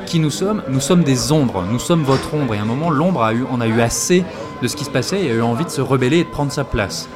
qui 0.06 0.20
nous 0.20 0.30
sommes 0.30 0.62
Nous 0.68 0.82
sommes 0.82 1.04
des 1.04 1.32
ombres, 1.32 1.64
nous 1.72 1.80
sommes 1.80 2.04
votre 2.04 2.34
ombre. 2.34 2.54
Et 2.54 2.58
à 2.58 2.64
un 2.64 2.66
moment, 2.66 2.90
l'ombre 2.90 3.24
a 3.24 3.34
eu, 3.34 3.46
on 3.50 3.62
a 3.62 3.68
eu 3.68 3.80
assez 3.80 4.26
de 4.62 4.68
ce 4.68 4.76
qui 4.76 4.84
se 4.84 4.90
passait 4.90 5.24
et 5.24 5.32
a 5.32 5.36
eu 5.36 5.42
envie 5.42 5.64
de 5.64 5.70
se 5.70 5.80
rebeller 5.80 6.18
et 6.18 6.24
de 6.26 6.30
prendre 6.30 6.52
sa 6.52 6.66
place. 6.66 7.08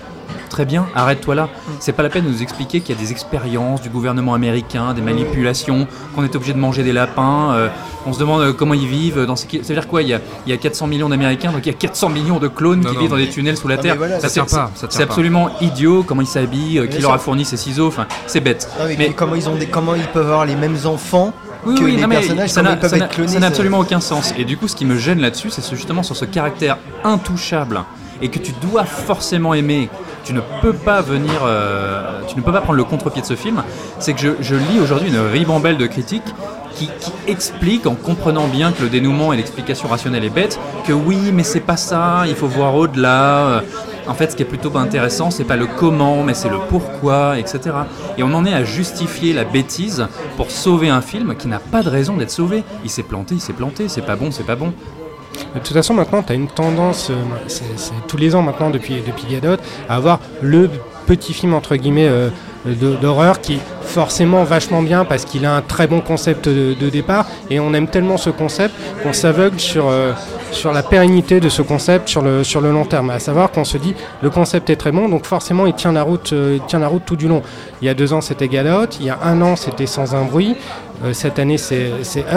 Très 0.49 0.65
bien, 0.65 0.85
arrête-toi 0.95 1.35
là. 1.35 1.49
C'est 1.79 1.91
pas 1.91 2.03
la 2.03 2.09
peine 2.09 2.23
de 2.25 2.29
nous 2.29 2.41
expliquer 2.41 2.79
qu'il 2.79 2.95
y 2.95 2.97
a 2.97 3.01
des 3.01 3.11
expériences 3.11 3.81
du 3.81 3.89
gouvernement 3.89 4.33
américain, 4.33 4.93
des 4.93 5.01
manipulations, 5.01 5.87
qu'on 6.15 6.23
est 6.23 6.35
obligé 6.35 6.53
de 6.53 6.59
manger 6.59 6.83
des 6.83 6.93
lapins. 6.93 7.51
euh, 7.53 7.67
on 8.07 8.13
se 8.13 8.19
demande 8.19 8.41
euh, 8.41 8.53
comment 8.53 8.73
ils 8.75 8.87
vivent. 8.87 9.25
Dans 9.25 9.35
ces... 9.35 9.47
Ça 9.49 9.69
veut 9.69 9.73
dire 9.73 9.87
quoi 9.87 10.01
il 10.03 10.07
y, 10.09 10.13
a, 10.13 10.19
il 10.45 10.51
y 10.51 10.53
a 10.53 10.57
400 10.57 10.87
millions 10.87 11.09
d'Américains, 11.09 11.51
donc 11.51 11.65
il 11.65 11.71
y 11.71 11.75
a 11.75 11.77
400 11.77 12.09
millions 12.09 12.37
de 12.39 12.47
clones 12.47 12.81
Non, 12.81 12.89
qui 12.89 12.95
non, 12.95 13.01
vivent 13.01 13.09
dans 13.09 13.17
des 13.17 13.29
tunnels 13.29 13.57
sous 13.57 13.67
la 13.67 13.77
Non, 13.77 13.81
terre. 13.81 13.95
voilà, 13.97 14.19
ça 14.19 14.29
tient 14.29 14.45
pas, 14.45 14.71
ça 14.75 14.87
C'est 14.89 15.03
absolument 15.03 15.49
idiot 15.61 16.03
comment 16.07 16.21
ils 16.21 16.27
s'habillent, 16.27 16.87
qui 16.89 17.01
leur 17.01 17.13
a 17.13 17.17
fourni 17.17 17.43
ces 17.45 17.57
ciseaux. 17.57 17.87
Enfin, 17.87 18.05
c'est 18.27 18.39
bête. 18.41 18.69
Non, 18.79 18.85
mais, 18.87 18.95
Mais- 18.97 19.09
comment, 19.13 19.35
ils 19.35 19.49
ont 19.49 19.55
des- 19.55 19.65
comment 19.67 19.95
ils 19.95 20.07
peuvent 20.07 20.27
avoir 20.27 20.45
les 20.45 20.55
mêmes 20.55 20.77
enfants 20.85 21.33
Oui, 21.65 21.75
que 21.75 21.83
oui, 21.83 21.95
les 21.95 22.07
personnages 22.07 22.49
ça 22.51 22.61
n'a 22.61 22.79
ça 22.79 22.89
ça 22.89 22.97
ça- 22.99 23.45
absolument 23.47 23.79
aucun 23.79 23.99
sens. 23.99 24.33
Et 24.37 24.45
du 24.45 24.55
coup, 24.55 24.67
ce 24.67 24.75
qui 24.75 24.85
me 24.85 24.97
gêne 24.97 25.19
là-dessus, 25.19 25.49
c'est 25.49 25.61
ce- 25.61 25.75
justement 25.75 26.03
sur 26.03 26.15
ce 26.15 26.25
caractère 26.25 26.77
intouchable 27.03 27.81
et 28.21 28.29
que 28.29 28.37
tu 28.39 28.51
dois 28.61 28.83
forcément 28.85 29.53
aimer. 29.55 29.89
Tu 30.25 30.33
ne 30.33 30.41
peux 30.61 30.73
pas 30.73 31.01
venir, 31.01 31.41
euh, 31.43 32.21
tu 32.27 32.35
ne 32.35 32.41
peux 32.41 32.51
pas 32.51 32.61
prendre 32.61 32.77
le 32.77 32.83
contre-pied 32.83 33.21
de 33.21 33.27
ce 33.27 33.35
film. 33.35 33.61
C'est 33.99 34.13
que 34.13 34.35
je, 34.39 34.55
lis 34.55 34.79
aujourd'hui 34.81 35.09
une 35.09 35.19
ribambelle 35.19 35.77
de 35.77 35.85
critiques 35.85 36.23
qui, 36.73 36.89
qui 36.99 37.11
expliquent, 37.27 37.85
en 37.85 37.93
comprenant 37.93 38.47
bien 38.47 38.71
que 38.71 38.81
le 38.81 38.89
dénouement 38.89 39.33
et 39.33 39.37
l'explication 39.37 39.87
rationnelle 39.87 40.25
est 40.25 40.31
bête, 40.31 40.59
que 40.87 40.93
oui, 40.93 41.31
mais 41.31 41.43
c'est 41.43 41.59
pas 41.59 41.77
ça. 41.77 42.23
Il 42.27 42.33
faut 42.33 42.47
voir 42.47 42.75
au-delà. 42.75 43.47
Euh, 43.47 43.61
En 44.07 44.13
fait, 44.13 44.31
ce 44.31 44.35
qui 44.35 44.43
est 44.43 44.45
plutôt 44.45 44.69
pas 44.69 44.81
intéressant, 44.81 45.31
c'est 45.31 45.45
pas 45.45 45.55
le 45.55 45.65
comment, 45.65 46.23
mais 46.23 46.35
c'est 46.35 46.49
le 46.49 46.59
pourquoi, 46.69 47.39
etc. 47.39 47.59
Et 48.17 48.23
on 48.23 48.33
en 48.35 48.45
est 48.45 48.53
à 48.53 48.63
justifier 48.63 49.33
la 49.33 49.45
bêtise 49.45 50.07
pour 50.37 50.51
sauver 50.51 50.89
un 50.89 51.01
film 51.01 51.35
qui 51.35 51.47
n'a 51.47 51.57
pas 51.57 51.81
de 51.81 51.89
raison 51.89 52.15
d'être 52.15 52.29
sauvé. 52.29 52.63
Il 52.83 52.91
s'est 52.91 53.01
planté, 53.01 53.33
il 53.35 53.41
s'est 53.41 53.53
planté, 53.53 53.87
c'est 53.89 54.05
pas 54.05 54.15
bon, 54.15 54.29
c'est 54.29 54.45
pas 54.45 54.55
bon. 54.55 54.73
De 55.55 55.59
toute 55.59 55.73
façon, 55.73 55.93
maintenant, 55.93 56.21
tu 56.21 56.33
as 56.33 56.35
une 56.35 56.47
tendance, 56.47 57.09
euh, 57.09 57.15
c'est 57.47 57.63
tous 58.07 58.17
les 58.17 58.35
ans 58.35 58.41
maintenant 58.41 58.69
depuis, 58.69 59.01
Gadot, 59.29 59.61
à 59.87 59.95
avoir 59.95 60.19
le 60.41 60.69
petit 61.05 61.33
film, 61.33 61.53
entre 61.53 61.75
guillemets, 61.75 62.07
euh, 62.07 62.29
d'horreur 63.01 63.41
qui 63.41 63.53
est 63.53 63.59
forcément 63.81 64.43
vachement 64.43 64.81
bien 64.81 65.05
parce 65.05 65.23
qu'il 65.23 65.45
a 65.45 65.55
un 65.55 65.61
très 65.61 65.85
bon 65.85 66.01
concept 66.01 66.49
de, 66.49 66.89
départ 66.89 67.27
et 67.51 67.59
on 67.59 67.75
aime 67.75 67.87
tellement 67.87 68.17
ce 68.17 68.31
concept 68.31 68.73
qu'on 69.03 69.13
s'aveugle 69.13 69.59
sur, 69.59 69.87
euh, 69.87 70.13
la 70.73 70.81
pérennité 70.81 71.39
de 71.39 71.47
ce 71.47 71.61
concept 71.61 72.09
sur 72.09 72.23
le, 72.23 72.71
long 72.71 72.85
terme. 72.85 73.11
À 73.11 73.19
savoir 73.19 73.51
qu'on 73.51 73.65
se 73.65 73.77
dit 73.77 73.93
le 74.23 74.31
concept 74.31 74.71
est 74.71 74.77
très 74.77 74.91
bon 74.91 75.09
donc 75.09 75.27
forcément 75.27 75.67
il 75.67 75.73
tient 75.73 75.91
la 75.91 76.01
route, 76.01 76.33
tient 76.67 76.79
la 76.79 76.87
route 76.87 77.03
tout 77.05 77.15
du 77.15 77.27
long. 77.27 77.43
Il 77.83 77.85
y 77.85 77.89
a 77.89 77.93
deux 77.93 78.13
ans 78.13 78.21
c'était 78.21 78.47
Gadot, 78.47 78.89
il 78.99 79.05
y 79.05 79.11
a 79.11 79.19
un 79.23 79.39
an 79.43 79.55
c'était 79.55 79.85
Sans 79.85 80.15
un 80.15 80.23
bruit, 80.23 80.55
cette 81.13 81.39
année 81.39 81.57
c'est 81.57 81.91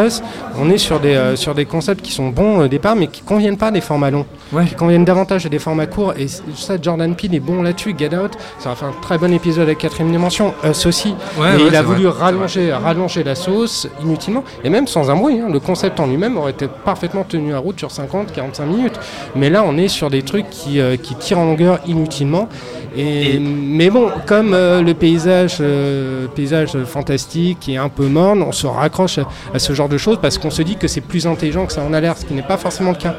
Us. 0.07 0.23
On 0.59 0.71
est 0.71 0.79
sur 0.79 1.01
des, 1.01 1.15
euh, 1.15 1.37
sur 1.37 1.55
des 1.55 1.65
concepts 1.65 2.03
qui 2.05 2.13
sont 2.13 2.29
bons 2.29 2.59
au 2.61 2.69
départ 2.69 2.97
mais 2.97 3.07
qui 3.07 3.23
conviennent 3.23 3.57
pas 3.57 3.71
des 3.71 3.81
formats 3.81 4.11
longs, 4.11 4.27
Ouais. 4.53 4.65
qui 4.67 4.75
conviennent 4.75 5.05
davantage 5.05 5.47
à 5.47 5.49
des 5.49 5.59
formats 5.59 5.87
courts 5.87 6.15
et 6.19 6.27
ça 6.29 6.77
Jordan 6.81 7.15
Peele 7.15 7.35
est 7.35 7.41
bon 7.41 7.63
là-dessus. 7.63 7.95
Get 7.99 8.15
Out, 8.17 8.33
ça 8.59 8.71
va 8.71 8.75
faire 8.77 8.89
un 8.89 8.95
très 9.03 9.19
bon 9.19 9.33
épisode 9.33 9.65
avec 9.65 9.79
quatrième 9.79 10.11
dimension, 10.11 10.55
Us 10.65 10.87
aussi. 10.87 11.09
Ouais, 11.39 11.49
mais 11.57 11.63
ouais, 11.63 11.69
il 11.69 11.77
a 11.77 11.83
voulu 11.83 12.05
vrai. 12.07 12.19
rallonger, 12.25 12.73
rallonger 12.73 13.25
la 13.25 13.35
sauce 13.35 13.89
inutilement 14.03 14.45
et 14.65 14.71
même 14.71 14.87
sans 14.87 15.11
un 15.11 15.17
bruit. 15.17 15.39
hein. 15.41 15.49
Le 15.53 15.61
concept 15.61 16.01
en 16.01 16.07
lui-même 16.07 16.37
aurait 16.37 16.53
été 16.53 16.67
parfaitement 16.85 17.25
tenu 17.25 17.55
à 17.55 17.59
route 17.59 17.79
sur 17.79 17.89
50-45 17.91 18.67
minutes. 18.67 18.99
Mais 19.37 19.51
là 19.51 19.63
on 19.67 19.77
est 19.77 19.89
sur 19.89 20.11
des 20.11 20.23
trucs 20.23 20.49
qui, 20.51 20.81
euh, 20.81 20.97
qui 20.97 21.15
tirent 21.15 21.39
en 21.39 21.45
longueur 21.45 21.79
inutilement. 21.87 22.49
Et, 22.97 23.39
mais 23.39 23.91
bon, 23.91 24.09
comme 24.27 24.55
euh, 24.55 24.83
le 24.83 24.95
paysage, 24.95 25.59
euh, 25.61 26.27
paysage 26.35 26.77
fantastique 26.85 27.69
est 27.69 27.77
un 27.77 27.89
peu 27.91 28.07
morne, 28.07 28.43
on 28.49 28.53
se 28.53 28.67
raccroche 28.67 29.19
à, 29.19 29.29
à 29.55 29.59
ce 29.59 29.73
genre 29.73 29.89
de 29.89 29.99
choses 29.99 30.19
parce 30.21 30.39
qu'on 30.39 30.51
se 30.51 30.63
dit 30.63 30.77
que 30.77 30.89
c'est 30.89 31.01
plus 31.03 31.27
intelligent 31.27 31.67
que 31.67 31.73
ça 31.73 31.83
en 31.83 31.93
a 31.93 32.01
l'air, 32.01 32.17
ce 32.17 32.25
qui 32.25 32.35
n'est 32.35 32.43
pas 32.43 32.57
forcément 32.57 32.91
le 32.91 32.97
cas. 32.97 33.15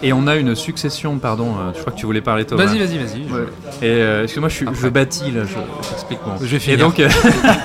Et 0.00 0.12
on 0.12 0.28
a 0.28 0.36
une 0.36 0.54
succession, 0.54 1.18
pardon, 1.18 1.54
euh, 1.58 1.72
je 1.74 1.80
crois 1.80 1.92
que 1.92 1.98
tu 1.98 2.06
voulais 2.06 2.20
parler 2.20 2.44
Thomas. 2.44 2.64
Vas-y, 2.66 2.78
vas-y, 2.78 2.98
vas-y. 2.98 3.22
Ouais. 3.32 3.46
Et 3.82 3.86
euh, 3.90 4.22
excuse-moi, 4.22 4.48
je, 4.48 4.64
je 4.72 4.88
bâtis 4.88 5.32
là, 5.32 5.42
je- 5.44 5.88
j'explique 5.90 6.20
moi. 6.24 6.36
Je 6.40 6.46
vais 6.46 6.56
Et 6.56 6.60
finir. 6.60 6.78
donc, 6.78 7.00
euh, 7.00 7.08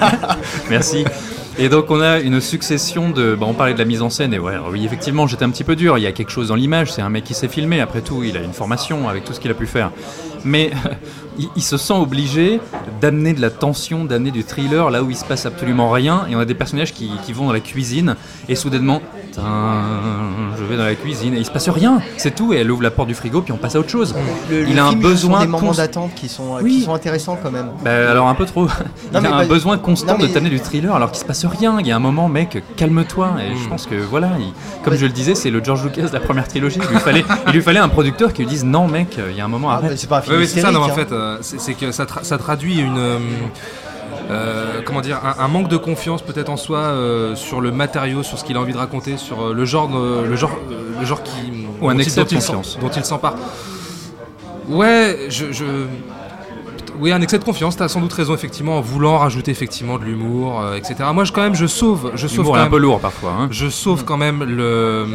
merci. 0.70 1.06
Et 1.60 1.70
donc 1.70 1.92
on 1.92 2.02
a 2.02 2.20
une 2.20 2.42
succession 2.42 3.12
de. 3.12 3.36
Bah, 3.40 3.46
on 3.48 3.54
parlait 3.54 3.74
de 3.76 3.80
la 3.80 3.86
mise 3.86 4.02
en 4.02 4.10
scène 4.10 4.34
et 4.34 4.40
ouais, 4.40 4.54
alors 4.54 4.70
oui 4.72 4.84
effectivement 4.86 5.28
j'étais 5.28 5.46
un 5.46 5.52
petit 5.52 5.64
peu 5.64 5.76
dur. 5.76 6.00
Il 6.00 6.02
y 6.02 6.08
a 6.08 6.12
quelque 6.12 6.32
chose 6.32 6.48
dans 6.48 6.56
l'image. 6.56 6.92
C'est 6.92 7.04
un 7.04 7.10
mec 7.10 7.24
qui 7.26 7.36
s'est 7.36 7.48
filmé. 7.48 7.80
Après 7.80 8.02
tout, 8.02 8.24
il 8.24 8.36
a 8.38 8.42
une 8.42 8.54
formation 8.54 9.08
avec 9.08 9.24
tout 9.24 9.34
ce 9.34 9.40
qu'il 9.40 9.52
a 9.52 9.54
pu 9.54 9.68
faire. 9.68 9.92
Mais 10.44 10.72
il, 11.40 11.50
il 11.56 11.62
se 11.64 11.78
sent 11.78 11.94
obligé 11.94 12.60
d'amener 13.02 13.34
de 13.34 13.42
la 13.42 13.50
tension, 13.50 14.06
d'amener 14.06 14.32
du 14.32 14.44
thriller 14.44 14.90
là 14.90 15.04
où 15.04 15.10
il 15.10 15.16
se 15.18 15.26
passe 15.26 15.46
absolument 15.46 15.90
rien. 15.92 16.26
Et 16.30 16.36
on 16.36 16.40
a 16.40 16.46
des 16.46 16.54
personnages 16.54 16.94
qui, 16.94 17.10
qui 17.26 17.34
vont 17.34 17.46
dans 17.48 17.54
la 17.54 17.60
cuisine 17.60 18.16
et 18.50 18.56
soudainement, 18.56 19.02
je 19.36 20.64
vais 20.64 20.78
dans 20.78 20.84
la 20.86 20.96
cuisine 20.96 21.34
et 21.34 21.38
il 21.40 21.46
se 21.46 21.52
passe 21.52 21.70
rien. 21.70 22.02
C'est 22.18 22.36
tout. 22.36 22.54
Et 22.54 22.58
elle 22.58 22.72
ouvre 22.72 22.84
la 22.84 22.92
porte 22.92 23.08
du 23.08 23.14
frigo 23.16 23.42
puis 23.42 23.52
on 23.52 23.58
passe 23.58 23.76
à 23.76 23.80
autre 23.80 23.90
chose. 23.90 24.16
Le- 24.50 24.68
il 24.68 24.76
le 24.76 24.80
a 24.82 24.86
un 24.86 24.88
ce 24.90 24.94
sont 24.94 25.00
besoin 25.00 25.40
des 25.42 25.48
moments 25.48 25.72
d'attente 25.72 26.12
qui 26.16 26.28
sont, 26.30 26.58
qui 26.58 26.64
Oui. 26.64 26.82
sont 26.84 26.94
intéressants 26.94 27.38
quand 27.42 27.52
même. 27.52 27.68
bah, 27.84 28.12
alors 28.12 28.28
un 28.28 28.36
peu 28.36 28.46
trop. 28.46 28.68
Il 29.12 29.16
a 29.18 29.20
un 29.20 29.24
pas- 29.24 29.46
besoin 29.46 29.78
constant 29.78 30.14
non, 30.14 30.20
mais- 30.22 30.28
de 30.28 30.34
t'amener 30.34 30.50
du 30.50 30.60
thriller 30.60 30.96
alors 30.96 31.12
qu'il 31.12 31.20
se 31.20 31.26
passe 31.26 31.46
rien. 31.46 31.78
Il 31.80 31.88
y 31.88 31.92
a 31.92 31.96
un 31.96 32.00
moment, 32.00 32.30
mec, 32.30 32.64
calme-toi. 32.76 33.32
Et 33.40 33.56
je 33.62 33.68
pense 33.70 33.86
que 33.86 33.96
voilà, 33.96 34.30
il- 34.40 34.54
comme 34.84 34.96
je 34.96 35.06
le 35.06 35.12
disais, 35.12 35.36
c'est 35.36 35.50
le 35.50 35.64
George 35.64 35.84
Lucas 35.84 36.08
de 36.08 36.14
la 36.14 36.20
première 36.20 36.48
trilogie. 36.48 36.80
Il 36.82 36.90
lui 36.90 37.00
fallait, 37.00 37.26
il 37.48 37.54
lui 37.54 37.62
fallait 37.62 37.80
un 37.80 37.90
producteur 37.90 38.34
qui 38.34 38.42
lui 38.44 38.50
dise 38.50 38.64
non, 38.66 38.88
mec, 38.88 39.18
il 39.30 39.36
y 39.38 39.42
a 39.42 39.46
un 39.46 39.48
moment, 39.48 39.70
Ah, 39.70 39.76
arrête. 39.76 39.92
bah, 39.92 39.98
c'est 39.98 40.10
pas 40.10 40.18
un 40.18 40.22
film 40.22 40.36
Oui, 40.36 40.42
oui, 40.44 40.48
c'est 40.48 40.62
ça, 40.62 40.70
hystérique, 40.70 40.88
non, 40.88 40.94
en 40.94 40.96
fait, 40.96 41.12
euh, 41.12 41.23
c'est 41.42 41.60
c'est 41.60 41.74
que 41.74 41.92
ça, 41.92 42.06
tra- 42.06 42.24
ça 42.24 42.38
traduit 42.38 42.80
une. 42.80 42.98
euh, 42.98 43.20
euh, 44.30 44.82
comment 44.86 45.02
dire, 45.02 45.20
un, 45.24 45.44
un 45.44 45.48
manque 45.48 45.68
de 45.68 45.76
confiance 45.78 46.22
peut-être 46.22 46.50
en 46.50 46.56
soi 46.58 46.78
euh, 46.80 47.36
sur 47.36 47.60
le 47.62 47.72
matériau, 47.72 48.24
sur 48.24 48.38
ce 48.38 48.44
qu'il 48.46 48.56
a 48.56 48.60
envie 48.62 48.72
de 48.74 48.78
raconter, 48.78 49.18
sur 49.18 49.42
euh, 49.48 49.54
le 49.54 49.66
genre, 49.66 49.90
le 49.90 50.36
genre, 50.36 50.52
euh, 50.72 51.00
le 51.00 51.06
genre 51.06 51.24
qui 51.24 51.52
Ou 51.82 51.90
un 51.90 51.98
excès 51.98 52.24
de 52.24 52.30
confiance. 52.36 52.78
dont 52.80 52.90
il 52.90 53.04
s'empare. 53.04 53.36
Ouais, 54.70 55.28
je, 55.30 55.52
je- 55.52 55.86
oui, 57.00 57.12
un 57.12 57.22
excès 57.22 57.40
de 57.40 57.44
confiance. 57.44 57.76
T'as 57.76 57.88
sans 57.88 58.00
doute 58.02 58.14
raison 58.14 58.34
effectivement 58.34 58.78
en 58.78 58.82
voulant 58.82 59.18
rajouter 59.18 59.52
effectivement 59.52 59.98
de 59.98 60.06
l'humour, 60.06 60.62
euh, 60.62 60.76
etc. 60.76 60.96
Moi, 61.14 61.24
je 61.26 61.32
quand 61.34 61.42
même, 61.42 61.56
je 61.56 61.66
sauve, 61.66 62.12
je 62.16 62.28
sauve 62.28 62.46
quand 62.46 62.54
un 62.56 62.68
peu 62.70 62.78
lourd 62.78 63.00
parfois. 63.00 63.32
hein. 63.38 63.48
je 63.52 63.68
sauve 63.68 64.06
quand 64.06 64.16
même 64.18 64.44
le, 64.44 65.06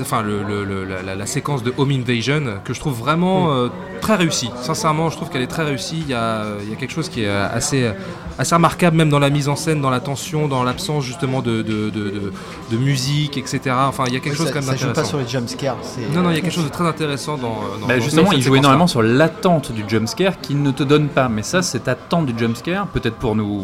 enfin, 0.00 0.22
le, 0.22 0.42
le- 0.42 0.64
le- 0.64 0.86
la, 1.16 1.26
séquence 1.26 1.62
de 1.62 1.72
Home 1.76 1.90
Invasion 1.90 2.42
que 2.64 2.72
je 2.74 2.80
trouve 2.80 2.94
vraiment 2.98 3.52
euh, 3.52 3.68
très 4.06 4.14
réussie. 4.16 4.50
Sincèrement, 4.62 5.10
je 5.10 5.16
trouve 5.16 5.30
qu'elle 5.30 5.42
est 5.42 5.48
très 5.48 5.64
réussie. 5.64 5.98
Il 6.02 6.08
y 6.10 6.14
a, 6.14 6.44
il 6.62 6.70
y 6.70 6.72
a 6.72 6.76
quelque 6.76 6.92
chose 6.92 7.08
qui 7.08 7.24
est 7.24 7.28
assez, 7.28 7.90
assez 8.38 8.54
remarquable, 8.54 8.96
même 8.96 9.08
dans 9.08 9.18
la 9.18 9.30
mise 9.30 9.48
en 9.48 9.56
scène, 9.56 9.80
dans 9.80 9.90
la 9.90 9.98
tension, 9.98 10.46
dans 10.46 10.62
l'absence 10.62 11.02
justement 11.04 11.42
de, 11.42 11.62
de, 11.62 11.90
de- 11.90 12.10
de- 12.10 12.32
de 12.70 12.76
musique, 12.76 13.36
etc. 13.36 13.60
Enfin, 13.88 14.04
il 14.06 14.14
y 14.14 14.16
a 14.16 14.20
quelque 14.20 14.34
Ouais, 14.34 14.36
chose 14.38 14.46
ça, 14.46 14.52
quand 14.52 14.60
même 14.66 14.78
ça 14.78 14.86
joue 14.86 14.92
pas 14.92 15.02
sur 15.04 15.18
les 15.18 15.26
jumpscaires. 15.26 15.74
c'est- 15.82 16.08
Non, 16.14 16.22
non, 16.22 16.30
il 16.30 16.36
y 16.36 16.38
a 16.38 16.40
quelque 16.40 16.54
chose 16.54 16.64
de 16.66 16.68
très 16.78 16.86
intéressant 16.86 17.36
dans. 17.36 17.48
dans- 17.80 17.86
Bah, 17.88 17.96
dans 17.96 18.00
justement, 18.04 18.30
il 18.32 18.42
joue 18.42 18.54
énormément 18.54 18.86
sur 18.86 19.02
l'attente 19.02 19.72
du 19.72 19.82
jumpscare 19.88 20.40
qui 20.40 20.54
ne 20.54 20.70
te 20.70 20.84
donne 20.84 21.08
pas. 21.08 21.28
Mais 21.28 21.42
ça, 21.42 21.62
cette 21.62 21.88
attente 21.88 22.26
du 22.26 22.38
jumpscare, 22.38 22.86
peut-être 22.86 23.16
pour 23.16 23.34
nous, 23.34 23.62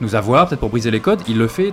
nous 0.00 0.14
avoir, 0.16 0.48
peut-être 0.48 0.60
pour 0.60 0.70
briser 0.70 0.90
les 0.90 1.00
codes, 1.00 1.20
il 1.28 1.38
le 1.38 1.46
fait 1.46 1.72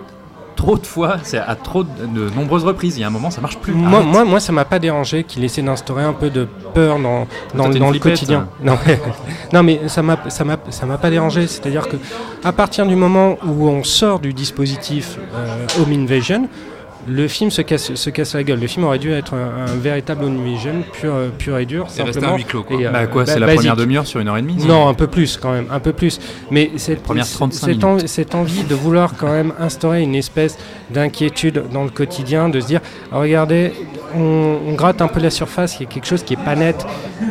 trop 0.56 0.78
de 0.78 0.86
fois, 0.86 1.18
c'est 1.24 1.38
à 1.38 1.56
trop 1.56 1.84
de, 1.84 1.89
de 2.06 2.30
nombreuses 2.36 2.63
reprises. 2.63 2.98
Il 2.98 3.02
y 3.02 3.04
a 3.04 3.08
un 3.08 3.12
moment, 3.12 3.32
ça 3.32 3.42
marche 3.42 3.58
plus. 3.58 3.74
Moi, 3.74 4.00
Arrête. 4.00 4.12
moi, 4.12 4.24
moi, 4.26 4.39
ça 4.39 4.52
m'a 4.52 4.66
pas 4.66 4.80
dérangé 4.80 5.24
qu'il 5.24 5.44
essaie 5.44 5.62
d'instaurer 5.62 6.04
un 6.04 6.13
peu 6.13 6.30
de 6.30 6.48
peur 6.74 7.00
dans, 7.00 7.28
dans, 7.54 7.68
le 7.92 8.00
quotidien. 8.00 8.48
hein. 8.50 8.63
Non, 8.63 8.78
mais, 8.86 9.00
non, 9.54 9.63
mais 9.63 9.82
ça 9.88 10.02
m'a, 10.02 10.18
ça 10.30 10.44
m'a, 10.44 10.58
ça 10.70 10.86
m'a 10.86 10.98
pas 10.98 11.10
dérangé. 11.10 11.48
C'est-à-dire 11.48 11.88
que 11.88 11.98
à 12.44 12.52
partir 12.52 12.86
du 12.86 12.96
moment 12.96 13.38
où 13.46 13.68
on 13.70 13.84
sort 13.84 14.20
du 14.20 14.34
dispositif 14.34 15.18
euh, 15.36 15.66
Home 15.82 15.92
Invasion, 15.92 16.48
le 17.08 17.28
film 17.28 17.52
se 17.52 17.62
casse, 17.62 17.94
se 17.96 18.10
casse 18.10 18.34
la 18.36 18.44
gueule. 18.44 18.60
Le 18.60 18.68
film 18.68 18.86
aurait 18.86 19.00
dû 19.00 19.12
être 19.12 19.34
un, 19.34 19.63
un 19.72 19.76
véritable 19.76 20.24
Home 20.26 20.38
Invasion 20.46 20.84
pur, 20.94 21.13
pur 21.38 21.58
et 21.58 21.66
dur. 21.66 21.86
Rester 21.86 22.04
simplement. 22.13 22.34
à 22.34 22.38
huis 22.38 22.44
clos, 22.46 22.63
quoi. 22.63 22.80
Et, 22.80 22.86
euh, 22.86 22.92
Bah 22.92 23.08
quoi, 23.08 23.26
c'est 23.26 23.39
la 23.39 23.46
basique. 23.46 23.58
première 23.60 23.76
demi-heure 23.76 24.08
sur 24.08 24.20
une 24.20 24.28
heure 24.30 24.38
et 24.38 24.42
demie 24.42 24.56
Non, 24.66 24.88
un 24.88 24.94
peu 24.94 25.08
plus 25.08 25.38
quand 25.38 25.52
même, 25.52 25.66
un 25.72 25.80
peu 25.80 25.94
plus. 25.94 26.20
Mais 26.52 26.72
cette, 26.78 27.04
premières 27.04 27.26
c- 27.26 27.36
35 27.36 27.68
cette, 27.74 27.84
en- 27.84 27.89
minutes. 27.96 28.08
cette 28.08 28.36
envie 28.36 28.63
de 28.63 28.76
vouloir 28.76 29.16
quand 29.18 29.32
même 29.32 29.54
instaurer 29.60 30.02
une 30.02 30.16
espèce 30.16 30.58
d'inquiétude 30.92 31.63
dans 31.74 31.84
le 31.84 31.89
quotidien, 31.89 32.50
de 32.50 32.60
se 32.60 32.68
dire, 32.68 32.82
Ah, 33.12 33.20
regardez, 33.20 33.74
on, 34.16 34.58
on 34.68 34.74
gratte 34.74 35.02
un 35.02 35.08
peu 35.08 35.20
la 35.20 35.30
surface, 35.30 35.78
il 35.80 35.84
y 35.84 35.86
a 35.86 35.89
quelque 35.89 36.08
chose 36.08 36.24
qui 36.24 36.34
est 36.34 36.44
pas 36.44 36.56
net, 36.56 36.86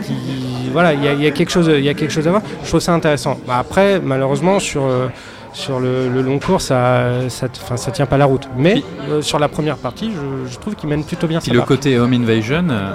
qui, 0.07 0.69
voilà, 0.73 0.93
il 0.95 1.05
y 1.05 1.09
a, 1.09 1.13
il 1.13 1.23
y 1.23 1.27
a 1.27 1.31
quelque 1.31 1.51
chose, 1.51 1.71
il 1.73 1.85
y 1.85 1.89
a 1.89 1.95
quelque 1.95 2.11
chose 2.13 2.27
à 2.27 2.31
voir. 2.31 2.43
Je 2.63 2.69
trouve 2.69 2.81
ça 2.81 2.93
intéressant. 2.95 3.39
Bah, 3.47 3.59
après, 3.59 4.01
malheureusement, 4.01 4.59
sur 4.59 4.85
euh, 4.85 5.09
sur 5.53 5.81
le, 5.81 6.09
le 6.09 6.23
long 6.23 6.39
cours, 6.39 6.61
ça, 6.61 7.29
ça, 7.29 7.47
ça 7.77 7.91
tient 7.91 8.07
pas 8.07 8.17
la 8.17 8.25
route. 8.25 8.49
Mais 8.57 8.83
euh, 9.09 9.21
sur 9.23 9.39
la 9.39 9.49
première 9.49 9.77
partie, 9.77 10.11
je, 10.13 10.51
je 10.51 10.59
trouve 10.59 10.75
qu'il 10.75 10.89
mène 10.89 11.05
plutôt 11.05 11.27
bien 11.27 11.41
Puis 11.41 11.51
le 11.53 11.61
côté 11.63 11.99
Home 11.99 12.13
Invasion, 12.13 12.67
euh, 12.71 12.95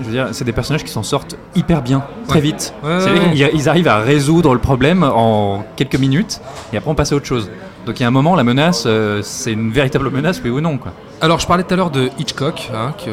je 0.00 0.04
veux 0.06 0.12
dire, 0.12 0.28
c'est 0.32 0.44
des 0.44 0.52
personnages 0.52 0.84
qui 0.84 0.92
s'en 0.92 1.02
sortent 1.02 1.36
hyper 1.56 1.82
bien, 1.82 2.04
très 2.28 2.36
Ouais. 2.36 2.40
vite. 2.42 2.72
Ouais, 2.84 2.90
ouais. 3.04 3.30
Ils, 3.34 3.50
ils 3.54 3.68
arrivent 3.68 3.88
à 3.88 3.98
résoudre 3.98 4.54
le 4.54 4.60
problème 4.60 5.02
en 5.02 5.64
quelques 5.76 5.96
minutes, 5.98 6.40
et 6.72 6.76
après 6.76 6.90
on 6.90 6.94
passe 6.94 7.12
à 7.12 7.16
autre 7.16 7.26
chose. 7.26 7.50
Donc 7.86 7.98
il 7.98 8.02
y 8.02 8.04
a 8.04 8.08
un 8.08 8.12
moment, 8.12 8.36
la 8.36 8.44
menace, 8.44 8.84
euh, 8.86 9.20
c'est 9.22 9.52
une 9.52 9.72
véritable 9.72 10.10
menace, 10.10 10.40
oui 10.44 10.50
ou 10.50 10.60
non 10.60 10.78
quoi. 10.78 10.92
Alors, 11.20 11.40
je 11.40 11.46
parlais 11.48 11.64
tout 11.64 11.74
à 11.74 11.76
l'heure 11.76 11.90
de 11.90 12.10
Hitchcock, 12.18 12.70
hein, 12.72 12.92
que, 13.04 13.10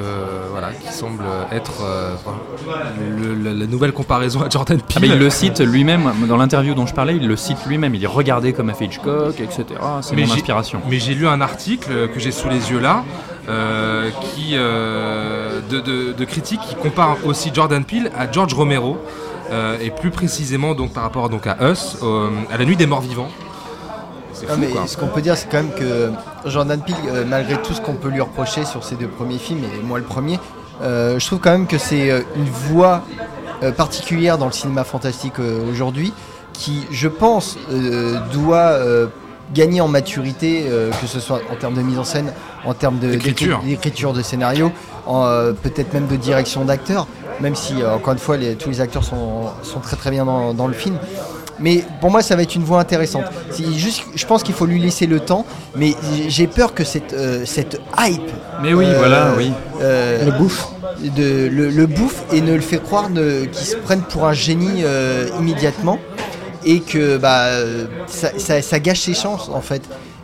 voilà, 0.52 0.70
qui 0.74 0.94
semble 0.94 1.24
être 1.52 1.84
euh, 1.84 2.14
le- 3.18 3.34
la, 3.34 3.52
la 3.54 3.66
nouvelle 3.66 3.94
comparaison 3.94 4.42
à 4.44 4.50
Jordan 4.50 4.78
Peele. 4.80 4.98
Ah, 4.98 5.00
mais 5.02 5.08
il 5.08 5.18
le 5.18 5.30
cite 5.32 5.60
lui-même, 5.60 6.12
dans 6.28 6.38
l'interview 6.38 6.76
dont 6.76 6.86
je 6.86 6.94
parlais, 6.94 7.16
il 7.16 7.28
le 7.28 7.36
cite 7.36 7.58
lui-même. 7.66 7.96
Il 7.96 8.00
dit 8.00 8.06
regardez 8.06 8.54
comme 8.54 8.70
a 8.70 8.76
fait 8.76 8.86
Hitchcock, 8.86 9.40
etc. 9.40 9.66
C'est 10.02 10.16
mon 10.16 10.22
inspiration. 10.36 10.82
Mais 10.88 11.00
j'ai 11.00 11.16
lu 11.16 11.28
un 11.28 11.42
article 11.42 12.10
que 12.14 12.20
j'ai 12.20 12.32
sous 12.32 12.48
les 12.48 12.70
yeux 12.70 12.80
là, 12.80 13.04
euh, 13.50 14.12
qui, 14.22 14.52
euh, 14.54 15.60
de, 15.70 15.80
de, 15.80 16.12
de 16.14 16.26
critiques 16.26 16.62
qui 16.62 16.76
compare 16.76 17.18
aussi 17.26 17.50
Jordan 17.54 17.84
Peele 17.84 18.12
à 18.16 18.32
George 18.32 18.54
Romero, 18.54 18.98
euh, 19.52 19.78
et 19.82 19.90
plus 19.90 20.12
précisément 20.12 20.76
donc 20.76 20.94
par 20.94 21.02
rapport 21.04 21.30
donc 21.30 21.48
à 21.48 21.58
Us, 21.72 21.98
à 22.54 22.58
la 22.58 22.66
nuit 22.66 22.76
des 22.76 22.86
morts 22.86 23.02
vivants. 23.02 23.30
C'est 24.48 24.52
Non, 24.52 24.56
fou 24.56 24.62
mais 24.62 24.68
quoi. 24.68 24.88
ce 24.88 24.98
qu'on 24.98 25.08
peut 25.08 25.22
dire, 25.22 25.36
c'est 25.38 25.50
quand 25.50 25.58
même 25.64 25.74
que 25.74 26.12
Jordan 26.46 26.80
Peele, 26.82 26.96
euh, 27.10 27.24
malgré 27.28 27.58
tout 27.62 27.74
ce 27.74 27.82
qu'on 27.82 27.94
peut 27.94 28.10
lui 28.10 28.22
reprocher 28.22 28.66
sur 28.66 28.84
ses 28.84 28.96
deux 28.96 29.08
premiers 29.08 29.38
films, 29.40 29.64
et 29.64 29.84
moi 29.84 29.98
le 29.98 30.04
premier, 30.06 30.40
euh, 30.82 31.20
je 31.20 31.26
trouve 31.26 31.40
quand 31.40 31.52
même 31.52 31.68
que 31.68 31.78
c'est 31.78 32.12
euh, 32.12 32.22
une 32.36 32.48
euh, 33.64 33.72
particulière 33.72 34.38
dans 34.38 34.46
le 34.48 34.52
cinéma 34.52 34.84
fantastique 34.84 35.40
aujourd'hui, 35.70 36.14
qui, 36.54 36.86
je 36.92 37.08
pense, 37.08 37.58
euh, 37.72 38.20
doit 38.34 38.72
gagner 39.54 39.80
en 39.82 39.88
maturité, 39.88 40.66
euh, 40.68 40.90
que 41.02 41.08
ce 41.08 41.20
soit 41.20 41.40
en 41.52 41.56
termes 41.56 41.76
de 41.76 41.82
mise 41.82 42.00
en 42.00 42.04
scène, 42.04 42.32
en 42.66 42.74
termes 42.74 42.98
de- 43.00 43.10
D'écriture. 43.12 43.60
d'écri- 43.60 43.70
d'écriture 43.70 44.14
de 44.14 44.22
scénario, 44.22 44.72
euh, 45.08 45.54
peut-être 45.54 45.94
même 45.94 46.08
de 46.08 46.16
direction 46.16 46.66
d'acteurs, 46.66 47.08
même 47.42 47.56
si, 47.56 47.82
euh, 47.82 47.94
encore 47.96 48.14
une 48.14 48.20
fois, 48.20 48.38
les- 48.38 48.56
tous 48.56 48.70
les 48.70 48.82
acteurs 48.82 49.04
sont, 49.04 49.44
sont 49.64 49.80
très 49.82 49.98
très 49.98 50.10
bien 50.12 50.26
dans, 50.26 50.54
dans 50.54 50.68
le 50.68 50.74
film. 50.74 50.98
Mais 51.60 51.84
pour 52.02 52.12
moi, 52.12 52.22
ça 52.22 52.36
va 52.36 52.42
être 52.44 52.56
une 52.56 52.64
voie 52.64 52.80
intéressante. 52.80 53.26
Juste, 53.76 54.04
je 54.14 54.26
pense 54.26 54.44
qu'il 54.44 54.54
faut 54.56 54.66
lui 54.66 54.80
laisser 54.82 55.08
le 55.08 55.20
temps, 55.20 55.46
mais 55.76 55.94
j'ai 56.28 56.48
peur 56.48 56.74
que 56.74 56.84
cette, 56.84 57.14
euh, 57.14 57.44
cette 57.46 57.80
hype. 57.98 58.22
Mais 58.62 58.74
oui, 58.74 58.86
euh, 58.88 58.98
voilà, 58.98 59.34
oui. 59.38 59.52
euh, 59.82 60.26
Le 60.26 60.32
bouffe. 60.32 60.68
de, 61.02 61.48
le, 61.48 61.70
le 61.70 61.86
bouffe 61.88 62.24
et 62.34 62.42
ne 62.42 62.54
le 62.54 62.62
fait 62.62 62.78
croire 62.82 63.08
qu'il 63.14 63.54
se 63.66 63.76
prenne 63.78 64.02
pour 64.02 64.26
un 64.26 64.34
génie 64.34 64.82
euh, 64.84 65.28
immédiatement 65.40 66.00
et 66.66 66.80
que 66.82 67.18
bah, 67.18 67.48
ça, 68.08 68.30
ça- 68.38 68.62
ça 68.62 68.80
gâche 68.80 69.02
ses 69.02 69.14
chances 69.14 69.50
en 69.54 69.62
fait. 69.62 69.84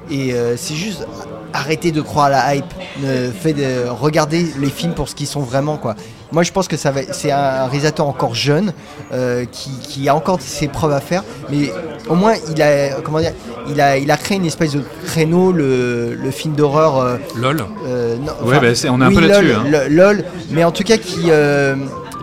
Et 0.10 0.34
euh, 0.34 0.56
c'est 0.58 0.76
juste 0.76 1.06
arrêter 1.54 1.92
de 1.92 2.02
croire 2.02 2.26
à 2.26 2.30
la 2.30 2.56
hype, 2.56 2.66
ne, 3.02 3.30
fait 3.32 3.54
de 3.54 3.88
regarder 3.90 4.46
les 4.60 4.70
films 4.70 4.94
pour 4.94 5.10
ce 5.10 5.16
qu'ils 5.16 5.28
sont 5.28 5.42
vraiment 5.42 5.78
quoi. 5.78 5.96
Moi 6.32 6.44
je 6.44 6.52
pense 6.54 6.68
que 6.70 6.78
ça 6.78 6.92
va, 6.92 7.02
c'est 7.12 7.32
un 7.32 7.66
réalisateur 7.66 8.08
encore 8.08 8.34
jeune 8.36 8.72
euh, 9.12 9.44
qui, 9.52 9.72
qui 9.82 10.08
a 10.08 10.16
encore 10.16 10.40
ses 10.40 10.68
preuves 10.70 10.94
à 10.94 11.02
faire, 11.02 11.24
mais 11.50 11.72
au 12.10 12.16
moins 12.16 12.34
il 12.56 12.62
a 12.62 13.02
comment 13.02 13.20
dire, 13.20 13.34
il 13.68 13.82
a, 13.82 13.98
il 13.98 14.10
a 14.10 14.18
créé 14.18 14.38
une 14.38 14.46
espèce 14.46 14.72
de 14.72 14.82
créneau 15.06 15.52
le, 15.52 16.14
le 16.16 16.32
film 16.32 16.54
d'horreur. 16.56 16.98
euh, 17.00 17.18
LOL. 17.36 17.66
euh, 17.86 18.16
non, 18.18 18.32
Ouais, 18.48 18.60
bah, 18.62 18.74
c'est- 18.76 18.88
on 18.90 19.02
est 19.02 19.06
un 19.06 19.10
oui, 19.10 19.16
peu 19.16 19.28
là-dessus, 19.28 19.48
LOL, 19.70 19.76
hein. 19.76 19.88
LOL, 19.90 20.24
mais 20.52 20.64
en 20.64 20.72
tout 20.72 20.84
cas 20.84 20.98
qui, 20.98 21.24
euh, 21.30 21.76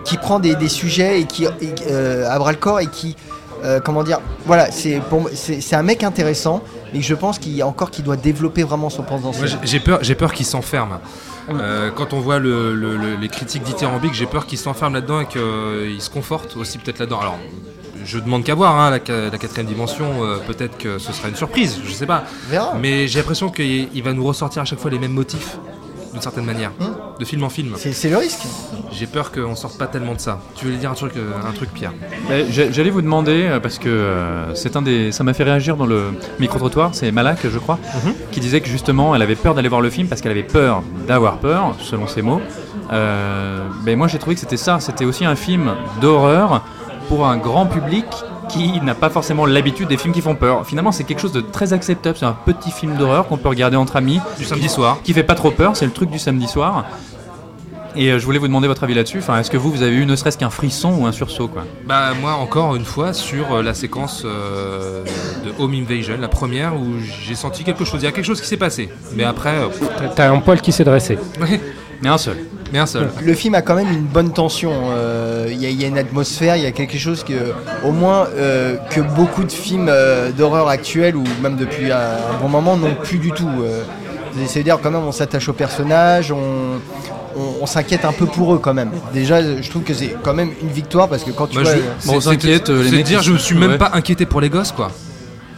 qui 0.05 0.17
prend 0.17 0.39
des, 0.39 0.55
des 0.55 0.69
sujets 0.69 1.21
et 1.21 1.25
qui 1.25 1.45
euh, 1.91 2.27
à 2.29 2.39
bras 2.39 2.51
le 2.51 2.57
corps 2.57 2.79
et 2.79 2.87
qui 2.87 3.15
euh, 3.63 3.79
comment 3.83 4.03
dire 4.03 4.21
voilà 4.45 4.71
c'est 4.71 5.01
pour 5.09 5.21
moi- 5.21 5.31
c'est 5.35 5.59
c'est 5.61 5.75
un 5.75 5.83
mec 5.83 6.01
intéressant 6.03 6.63
mais 6.93 7.01
je 7.01 7.13
pense 7.15 7.39
qu'il 7.39 7.55
y 7.55 7.61
a 7.61 7.67
encore 7.67 7.91
qu'il 7.91 8.03
doit 8.03 8.17
développer 8.17 8.63
vraiment 8.63 8.89
son 8.89 9.03
potentiel. 9.03 9.49
j'ai- 9.63 9.79
peur, 9.79 9.99
j'ai 10.01 10.15
peur 10.15 10.33
qu'il 10.33 10.45
s'enferme. 10.45 10.99
Euh, 11.51 11.89
quand 11.95 12.13
on 12.13 12.19
voit 12.19 12.37
le- 12.39 12.75
le- 12.75 12.95
le- 12.97 13.15
les 13.15 13.27
critiques 13.27 13.63
dithyrambiques, 13.63 14.13
j'ai 14.13 14.27
peur 14.27 14.45
qu'il 14.45 14.57
s'enferme 14.59 14.93
là-dedans 14.93 15.21
et 15.21 15.25
qu'il 15.25 15.99
se 16.01 16.09
conforte 16.09 16.55
aussi 16.57 16.77
peut-être 16.77 16.99
là-dedans. 16.99 17.19
Alors, 17.21 17.39
je 18.05 18.19
demande 18.19 18.43
qu'à 18.43 18.53
voir 18.55 18.75
hein, 18.79 18.91
la, 18.91 18.99
quatrième 18.99 19.65
dimension. 19.67 20.23
euh, 20.23 20.37
peut-être 20.45 20.77
que 20.77 20.99
ce 20.99 21.11
sera 21.11 21.27
une 21.29 21.35
surprise, 21.35 21.79
je 21.85 21.91
sais 21.91 22.05
pas. 22.05 22.23
Mais 22.79 23.07
j'ai 23.07 23.19
l'impression 23.19 23.49
qu'il 23.49 23.87
il 23.93 24.03
va 24.03 24.13
nous 24.13 24.23
ressortir 24.25 24.61
à 24.61 24.65
chaque 24.65 24.79
fois 24.79 24.91
les 24.91 24.99
mêmes 24.99 25.11
motifs, 25.13 25.57
d'une 26.11 26.21
certaine 26.21 26.45
manière, 26.45 26.71
Hmm. 26.79 27.19
de 27.19 27.25
film 27.25 27.43
en 27.43 27.49
film. 27.49 27.73
C'est 27.77 28.09
le 28.09 28.17
risque. 28.17 28.41
J'ai 28.91 29.05
peur 29.05 29.31
qu'on 29.31 29.55
sorte 29.55 29.77
pas 29.77 29.87
tellement 29.87 30.13
de 30.15 30.19
ça. 30.19 30.39
Tu 30.55 30.65
voulais 30.65 30.77
dire 30.77 30.91
un 30.91 30.95
truc, 30.95 31.13
euh, 31.17 31.31
un 31.47 31.51
truc 31.53 31.69
Pierre 31.73 31.93
J'allais 32.49 32.89
vous 32.89 33.01
demander, 33.01 33.47
euh, 33.47 33.59
parce 33.59 33.77
que 33.77 33.89
euh, 33.89 34.53
c'est 34.55 34.75
un 34.75 34.81
des, 34.81 35.11
ça 35.11 35.23
m'a 35.23 35.33
fait 35.33 35.43
réagir 35.43 35.75
dans 35.77 35.85
le 35.85 36.05
micro-trottoir, 36.39 36.89
c'est 36.93 37.11
Malak, 37.11 37.39
je 37.49 37.59
crois, 37.59 37.77
Mhm. 38.05 38.13
qui 38.31 38.39
disait 38.39 38.61
que 38.61 38.67
justement 38.69 39.15
elle 39.15 39.21
avait 39.21 39.35
peur 39.35 39.53
d'aller 39.53 39.69
voir 39.69 39.81
le 39.81 39.89
film 39.89 40.07
parce 40.07 40.21
qu'elle 40.21 40.31
avait 40.31 40.43
peur 40.43 40.81
d'avoir 41.07 41.37
peur, 41.37 41.75
selon 41.79 42.07
ses 42.07 42.21
mots. 42.21 42.41
Euh, 42.91 43.67
mais 43.85 43.95
moi 43.95 44.07
j'ai 44.07 44.17
trouvé 44.17 44.35
que 44.35 44.41
c'était 44.41 44.57
ça, 44.57 44.79
c'était 44.79 45.05
aussi 45.05 45.25
un 45.25 45.35
film 45.35 45.71
d'horreur 46.01 46.63
pour 47.09 47.25
un 47.25 47.37
grand 47.37 47.65
public 47.65 48.05
qui 48.49 48.79
n'a 48.81 48.95
pas 48.95 49.09
forcément 49.09 49.45
l'habitude 49.45 49.87
des 49.89 49.97
films 49.97 50.13
qui 50.13 50.21
font 50.21 50.35
peur. 50.35 50.65
Finalement, 50.65 50.91
c'est 50.91 51.03
quelque 51.03 51.19
chose 51.19 51.33
de 51.33 51.41
très 51.41 51.73
acceptable. 51.73 52.15
C'est 52.17 52.25
un 52.25 52.37
petit 52.45 52.71
film 52.71 52.95
d'horreur 52.95 53.27
qu'on 53.27 53.37
peut 53.37 53.49
regarder 53.49 53.77
entre 53.77 53.95
amis. 53.95 54.19
Du 54.37 54.45
samedi 54.45 54.69
soir. 54.69 54.99
Qui 55.03 55.13
fait 55.13 55.23
pas 55.23 55.35
trop 55.35 55.51
peur, 55.51 55.75
c'est 55.75 55.85
le 55.85 55.91
truc 55.91 56.09
du 56.11 56.19
samedi 56.19 56.47
soir. 56.47 56.85
Et 57.95 58.11
euh, 58.11 58.19
je 58.19 58.25
voulais 58.25 58.37
vous 58.37 58.47
demander 58.47 58.67
votre 58.67 58.83
avis 58.83 58.93
là-dessus. 58.93 59.17
Enfin, 59.17 59.39
est-ce 59.39 59.49
que 59.49 59.57
vous, 59.57 59.71
vous 59.71 59.81
avez 59.81 59.95
eu 59.95 60.05
ne 60.05 60.15
serait-ce 60.15 60.37
qu'un 60.37 60.51
frisson 60.51 60.93
ou 60.99 61.07
un 61.07 61.11
sursaut, 61.11 61.47
quoi? 61.47 61.65
Bah 61.87 62.13
moi 62.21 62.33
encore 62.33 62.75
une 62.75 62.85
fois 62.85 63.13
sur 63.13 63.55
euh, 63.55 63.63
la 63.63 63.73
séquence 63.73 64.21
euh, 64.25 65.03
de 65.43 65.51
Home 65.61 65.73
Invasion, 65.73 66.15
la 66.19 66.27
première 66.27 66.75
où 66.75 66.85
j'ai 67.23 67.33
senti 67.35 67.63
quelque 67.63 67.85
chose. 67.85 68.01
Il 68.01 68.05
y 68.05 68.07
a 68.07 68.11
quelque 68.11 68.25
chose 68.25 68.39
qui 68.41 68.47
s'est 68.47 68.57
passé. 68.57 68.89
Mais 69.15 69.23
après, 69.23 69.55
euh, 69.55 69.67
T'as 70.15 70.31
un 70.31 70.39
poil 70.39 70.61
qui 70.61 70.71
s'est 70.71 70.83
dressé. 70.83 71.17
ouais, 71.41 71.59
Mais 72.03 72.09
un 72.09 72.19
seul. 72.19 72.37
Mais 72.71 72.79
un 72.79 72.85
seul. 72.85 73.09
Le 73.23 73.33
film 73.33 73.55
a 73.55 73.61
quand 73.61 73.75
même 73.75 73.91
une 73.91 74.03
bonne 74.05 74.31
tension. 74.31 74.71
euh, 74.91 75.47
Il 75.51 75.61
y, 75.61 75.65
a- 75.65 75.69
il 75.69 75.81
y 75.81 75.85
a 75.85 75.87
une 75.87 75.97
atmosphère, 75.97 76.55
il 76.55 76.63
y 76.63 76.67
a 76.67 76.71
quelque 76.71 76.97
chose 76.97 77.23
que, 77.23 77.33
au 77.83 77.91
moins, 77.91 78.27
euh, 78.35 78.75
que 78.91 79.01
beaucoup 79.01 79.43
de 79.43 79.51
films 79.51 79.87
euh, 79.89 80.31
d'horreur 80.31 80.67
actuels 80.69 81.15
ou 81.15 81.23
même 81.41 81.55
depuis 81.57 81.91
un, 81.91 82.17
bon 82.41 82.49
moment 82.49 82.77
n'ont 82.77 82.95
plus 82.95 83.17
du 83.17 83.31
tout. 83.31 83.49
euh. 83.63 83.81
C'est-à-dire 84.45 84.77
quand 84.81 84.91
même, 84.91 85.03
on 85.03 85.11
s'attache 85.11 85.49
aux 85.49 85.53
personnages, 85.53 86.31
on, 86.31 86.37
on, 87.35 87.41
on 87.61 87.65
s'inquiète 87.65 88.05
un 88.05 88.11
peu 88.13 88.25
pour 88.25 88.53
eux 88.53 88.59
quand 88.59 88.73
même. 88.73 88.91
Déjà, 89.13 89.41
je 89.41 89.69
trouve 89.69 89.83
que 89.83 89.93
c'est 89.93 90.15
quand 90.23 90.33
même 90.33 90.51
une 90.61 90.69
victoire 90.69 91.09
parce 91.09 91.23
que 91.23 91.31
quand 91.31 91.47
tu 91.47 91.59
vois, 91.59 91.73
je- 91.73 92.07
Bon, 92.07 92.17
on 92.17 92.21
s'inquiète, 92.21 92.69
les 92.69 92.91
mecs 92.91 93.05
dire 93.05 93.21
je 93.23 93.33
me 93.33 93.37
suis 93.37 93.55
même 93.57 93.71
ouais. 93.71 93.77
pas 93.77 93.91
inquiété 93.93 94.25
pour 94.25 94.39
les 94.41 94.49
gosses 94.49 94.71
quoi. 94.71 94.91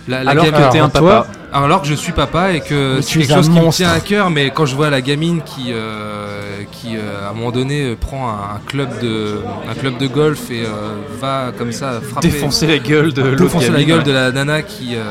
La, 0.07 0.23
la 0.23 0.31
Alors 0.31 0.45
gamine- 0.45 0.67
que 0.67 0.71
t'es 0.71 0.79
un 0.79 0.89
toi- 0.89 1.25
papa. 1.25 1.27
Alors 1.53 1.81
que 1.81 1.87
je 1.87 1.93
suis 1.93 2.13
papa 2.13 2.53
et 2.53 2.61
que 2.61 3.01
c'est 3.01 3.19
quelque 3.19 3.33
chose 3.33 3.49
qui 3.49 3.59
me 3.59 3.71
tient 3.71 3.91
à 3.91 3.99
cœur, 3.99 4.29
mais 4.29 4.51
quand 4.51 4.65
je 4.65 4.75
vois 4.75 4.89
la 4.89 5.01
gamine 5.01 5.41
qui, 5.41 5.71
euh, 5.73 6.63
qui 6.71 6.95
euh, 6.95 7.27
à 7.27 7.31
un 7.31 7.33
moment 7.33 7.51
donné, 7.51 7.83
euh, 7.83 7.95
prend 7.95 8.29
un, 8.29 8.59
club 8.65 8.89
de, 9.01 9.39
un 9.69 9.73
club 9.73 9.97
de 9.97 10.07
golf 10.07 10.49
et 10.49 10.63
euh, 10.63 10.95
va 11.19 11.51
comme 11.57 11.71
ça 11.71 11.99
frapper, 12.01 12.29
Défoncer 12.29 12.67
la 12.67 12.77
gueule 12.77 13.11
de 13.13 13.35
défoncer 13.35 13.69
la 13.69 13.83
gueule 13.83 14.03
de 14.03 14.11
la 14.11 14.31
nana 14.31 14.61
qui, 14.61 14.95
euh, 14.95 15.03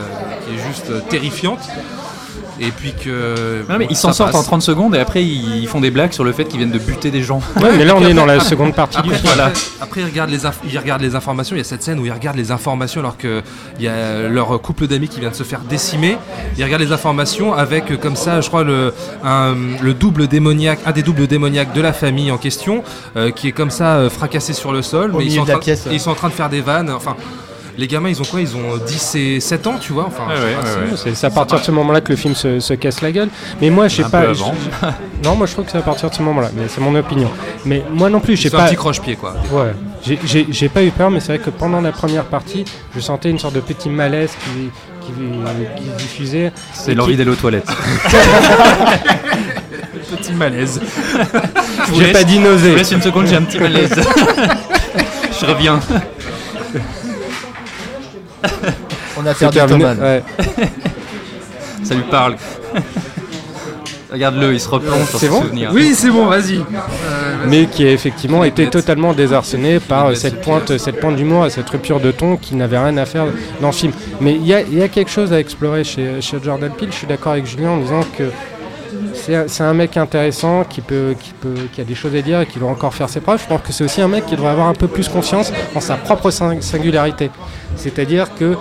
qui 0.46 0.54
est 0.54 0.66
juste 0.66 1.08
terrifiante. 1.08 1.60
Et 2.62 2.70
puis 2.70 2.92
que. 2.92 3.64
Non, 3.68 3.78
mais 3.78 3.86
ils 3.88 3.96
s'en 3.96 4.12
sortent 4.12 4.32
passe. 4.32 4.40
en 4.42 4.44
30 4.44 4.62
secondes 4.62 4.94
et 4.94 4.98
après 4.98 5.24
ils 5.24 5.66
font 5.66 5.80
des 5.80 5.90
blagues 5.90 6.12
sur 6.12 6.24
le 6.24 6.32
fait 6.32 6.44
qu'ils 6.44 6.58
viennent 6.58 6.70
de 6.70 6.78
buter 6.78 7.10
des 7.10 7.22
gens. 7.22 7.40
Ouais, 7.60 7.70
mais 7.76 7.84
là 7.86 7.94
on 7.96 8.04
est 8.06 8.12
dans 8.14 8.26
la 8.26 8.38
seconde 8.40 8.74
partie 8.74 9.00
du 9.02 9.08
Après, 9.08 9.18
film. 9.20 9.32
après, 9.40 9.60
après, 9.80 10.00
ils, 10.02 10.04
regardent 10.04 10.30
les 10.30 10.44
inf- 10.44 10.52
ils 10.70 10.78
regardent 10.78 11.00
les 11.02 11.14
informations. 11.14 11.56
Il 11.56 11.58
y 11.58 11.62
a 11.62 11.64
cette 11.64 11.82
scène 11.82 11.98
où 11.98 12.04
ils 12.06 12.12
regardent 12.12 12.36
les 12.36 12.50
informations 12.52 13.00
alors 13.00 13.16
qu'il 13.16 13.42
y 13.80 13.88
a 13.88 14.28
leur 14.28 14.60
couple 14.60 14.86
d'amis 14.86 15.08
qui 15.08 15.20
vient 15.20 15.30
de 15.30 15.34
se 15.34 15.42
faire 15.42 15.60
décimer. 15.60 16.16
Ils 16.58 16.64
regardent 16.64 16.82
les 16.82 16.92
informations 16.92 17.54
avec, 17.54 17.90
euh, 17.90 17.96
comme 17.96 18.16
ça, 18.16 18.40
je 18.42 18.48
crois, 18.48 18.62
le, 18.64 18.92
un- 19.24 19.54
le 19.82 19.94
double 19.94 20.26
démoniaque, 20.28 20.80
un 20.84 20.92
des 20.92 21.02
doubles 21.02 21.26
démoniaques 21.26 21.72
de 21.72 21.80
la 21.80 21.92
famille 21.94 22.30
en 22.30 22.36
question, 22.38 22.82
euh, 23.16 23.30
qui 23.30 23.48
est 23.48 23.52
comme 23.52 23.70
ça 23.70 23.94
euh, 23.96 24.10
fracassé 24.10 24.52
sur 24.52 24.72
le 24.72 24.82
sol. 24.82 25.14
Au 25.14 25.18
mais 25.18 25.24
ils 25.24 25.28
milieu 25.28 25.36
sont, 25.36 25.42
en 25.42 25.44
de 25.44 25.48
la 25.48 25.54
train, 25.54 25.62
pièce, 25.64 25.86
ouais. 25.86 25.94
ils 25.94 26.00
sont 26.00 26.10
en 26.10 26.14
train 26.14 26.28
de 26.28 26.34
faire 26.34 26.50
des 26.50 26.60
vannes. 26.60 26.90
Enfin, 26.90 27.16
les 27.78 27.86
gamins, 27.86 28.08
ils 28.08 28.20
ont 28.20 28.24
quoi? 28.24 28.40
Ils 28.40 28.54
ont 28.56 28.76
10 28.86 29.14
et 29.16 29.40
7 29.40 29.66
ans, 29.66 29.74
tu 29.80 29.92
vois 29.92 30.06
enfin, 30.06 30.24
Ouais, 30.28 30.34
je 30.36 30.40
sais 30.40 30.46
ouais, 30.46 30.54
pas, 30.54 30.60
ouais, 30.62 30.96
c'est- 30.96 31.10
ouais. 31.10 31.24
À 31.24 31.30
partir 31.30 31.58
de 31.60 31.64
ce 31.64 31.70
moment-là 31.70 32.00
que 32.00 32.10
le 32.10 32.16
film 32.16 32.34
se, 32.34 32.60
se 32.60 32.74
casse 32.74 33.00
la 33.02 33.12
gueule. 33.12 33.28
Mais 33.60 33.70
moi, 33.70 33.88
je 33.88 34.02
sais 34.02 34.08
pas. 34.08 34.32
je- 34.32 34.42
non, 35.24 35.36
moi, 35.36 35.46
je 35.46 35.52
trouve 35.52 35.64
que 35.64 35.70
c'est 35.72 35.78
à 35.78 35.82
partir 35.82 36.10
de 36.10 36.14
ce 36.14 36.22
moment-là. 36.22 36.50
Mais 36.54 36.64
c'est 36.68 36.80
mon 36.80 36.94
opinion. 36.94 37.30
Mais 37.64 37.82
moi 37.92 38.08
non 38.10 38.20
plus, 38.20 38.36
j'ai 38.36 38.50
pas. 38.50 38.62
un 38.64 38.66
petit 38.66 38.76
croche-pied, 38.76 39.16
quoi. 39.16 39.34
Ouais. 39.52 39.72
J'ai- 40.24 40.68
pas 40.68 40.82
eu 40.82 40.90
peur, 40.90 41.10
mais 41.10 41.20
c'est 41.20 41.36
vrai 41.36 41.38
que 41.38 41.50
pendant 41.50 41.80
la 41.80 41.92
première 41.92 42.24
partie, 42.24 42.64
je 42.94 43.00
sentais 43.00 43.28
une 43.30 43.38
sorte 43.38 43.54
de 43.54 43.60
petit 43.60 43.88
malaise 43.88 44.30
qui, 44.44 44.70
qui, 45.06 45.12
qui 45.12 45.84
se 45.90 45.96
diffusait. 45.96 46.52
C'est 46.72 46.94
l'envie 46.94 47.12
qui- 47.12 47.18
d'aller 47.18 47.30
aux 47.30 47.34
toilettes. 47.34 47.68
Petit 50.10 50.32
malaise. 50.32 50.80
Je 51.92 51.94
J'ai 52.04 52.12
pas 52.12 52.24
dit 52.24 52.34
Je 52.34 52.40
vous 52.40 52.44
nausée. 52.46 52.74
laisse 52.74 52.90
une 52.90 53.02
seconde, 53.02 53.26
j'ai 53.26 53.36
un 53.36 53.42
petit 53.42 53.58
malaise. 53.60 53.94
je 55.40 55.46
reviens. 55.46 55.78
On 59.18 59.26
a 59.26 59.34
perdu 59.34 59.56
terminé. 59.58 59.84
Thomas. 59.84 59.94
Ouais. 59.94 60.22
Ça 61.82 61.94
lui 61.94 62.02
parle. 62.10 62.36
Regarde-le, 64.12 64.52
il 64.52 64.60
se 64.60 64.68
replonge 64.68 65.08
sur 65.08 65.18
C'est 65.20 65.26
ses 65.26 65.30
bon 65.30 65.42
souvenirs. 65.42 65.70
Oui, 65.72 65.94
c'est 65.94 66.10
bon, 66.10 66.26
vas-y. 66.26 66.60
mais 67.46 67.66
qui 67.66 67.86
a 67.86 67.92
effectivement 67.92 68.42
été 68.42 68.68
totalement 68.68 69.12
désarçonné 69.12 69.78
par 69.78 70.16
cette 70.16 70.40
pointe, 70.40 70.76
cette 70.78 70.98
pointe 70.98 71.14
d'humour 71.16 71.46
et 71.46 71.50
cette 71.50 71.70
rupture 71.70 72.00
de 72.00 72.10
ton 72.10 72.36
qui 72.36 72.56
n'avait 72.56 72.78
rien 72.78 72.96
à 72.96 73.06
faire 73.06 73.26
dans 73.60 73.68
le 73.68 73.72
film. 73.72 73.92
Mais 74.20 74.34
il 74.34 74.44
y 74.44 74.52
a, 74.52 74.62
il 74.62 74.74
y 74.76 74.82
a 74.82 74.88
quelque 74.88 75.10
chose 75.10 75.32
à 75.32 75.38
explorer 75.38 75.84
chez, 75.84 76.20
chez 76.20 76.38
Jordan 76.42 76.70
Peele. 76.76 76.88
Je 76.90 76.96
suis 76.96 77.06
d'accord 77.06 77.32
avec 77.32 77.46
Julien 77.46 77.70
en 77.70 77.76
disant 77.76 78.04
que 78.18 78.24
c'est 79.20 79.62
un- 79.62 79.74
mec 79.74 79.96
intéressant 79.96 80.64
qui 80.64 80.80
peut, 80.80 81.14
qui 81.18 81.32
peut, 81.32 81.54
qui 81.72 81.80
a 81.80 81.84
des 81.84 81.94
choses 81.94 82.14
à 82.14 82.22
dire 82.22 82.40
et 82.40 82.46
qui 82.46 82.58
doit 82.58 82.70
encore 82.70 82.94
faire 82.94 83.08
ses 83.08 83.20
preuves. 83.20 83.40
Je 83.42 83.46
pense 83.48 83.60
que 83.62 83.72
c'est 83.72 83.84
aussi 83.84 84.00
un 84.00 84.08
mec 84.08 84.26
qui 84.26 84.36
devrait 84.36 84.50
avoir 84.50 84.68
un 84.68 84.74
peu 84.74 84.88
plus 84.88 85.08
confiance 85.08 85.52
en 85.74 85.80
sa 85.80 85.96
propre 85.96 86.30
sing- 86.30 86.60
singularité. 86.60 87.30
C'est-à-dire 87.76 88.34
que 88.34 88.56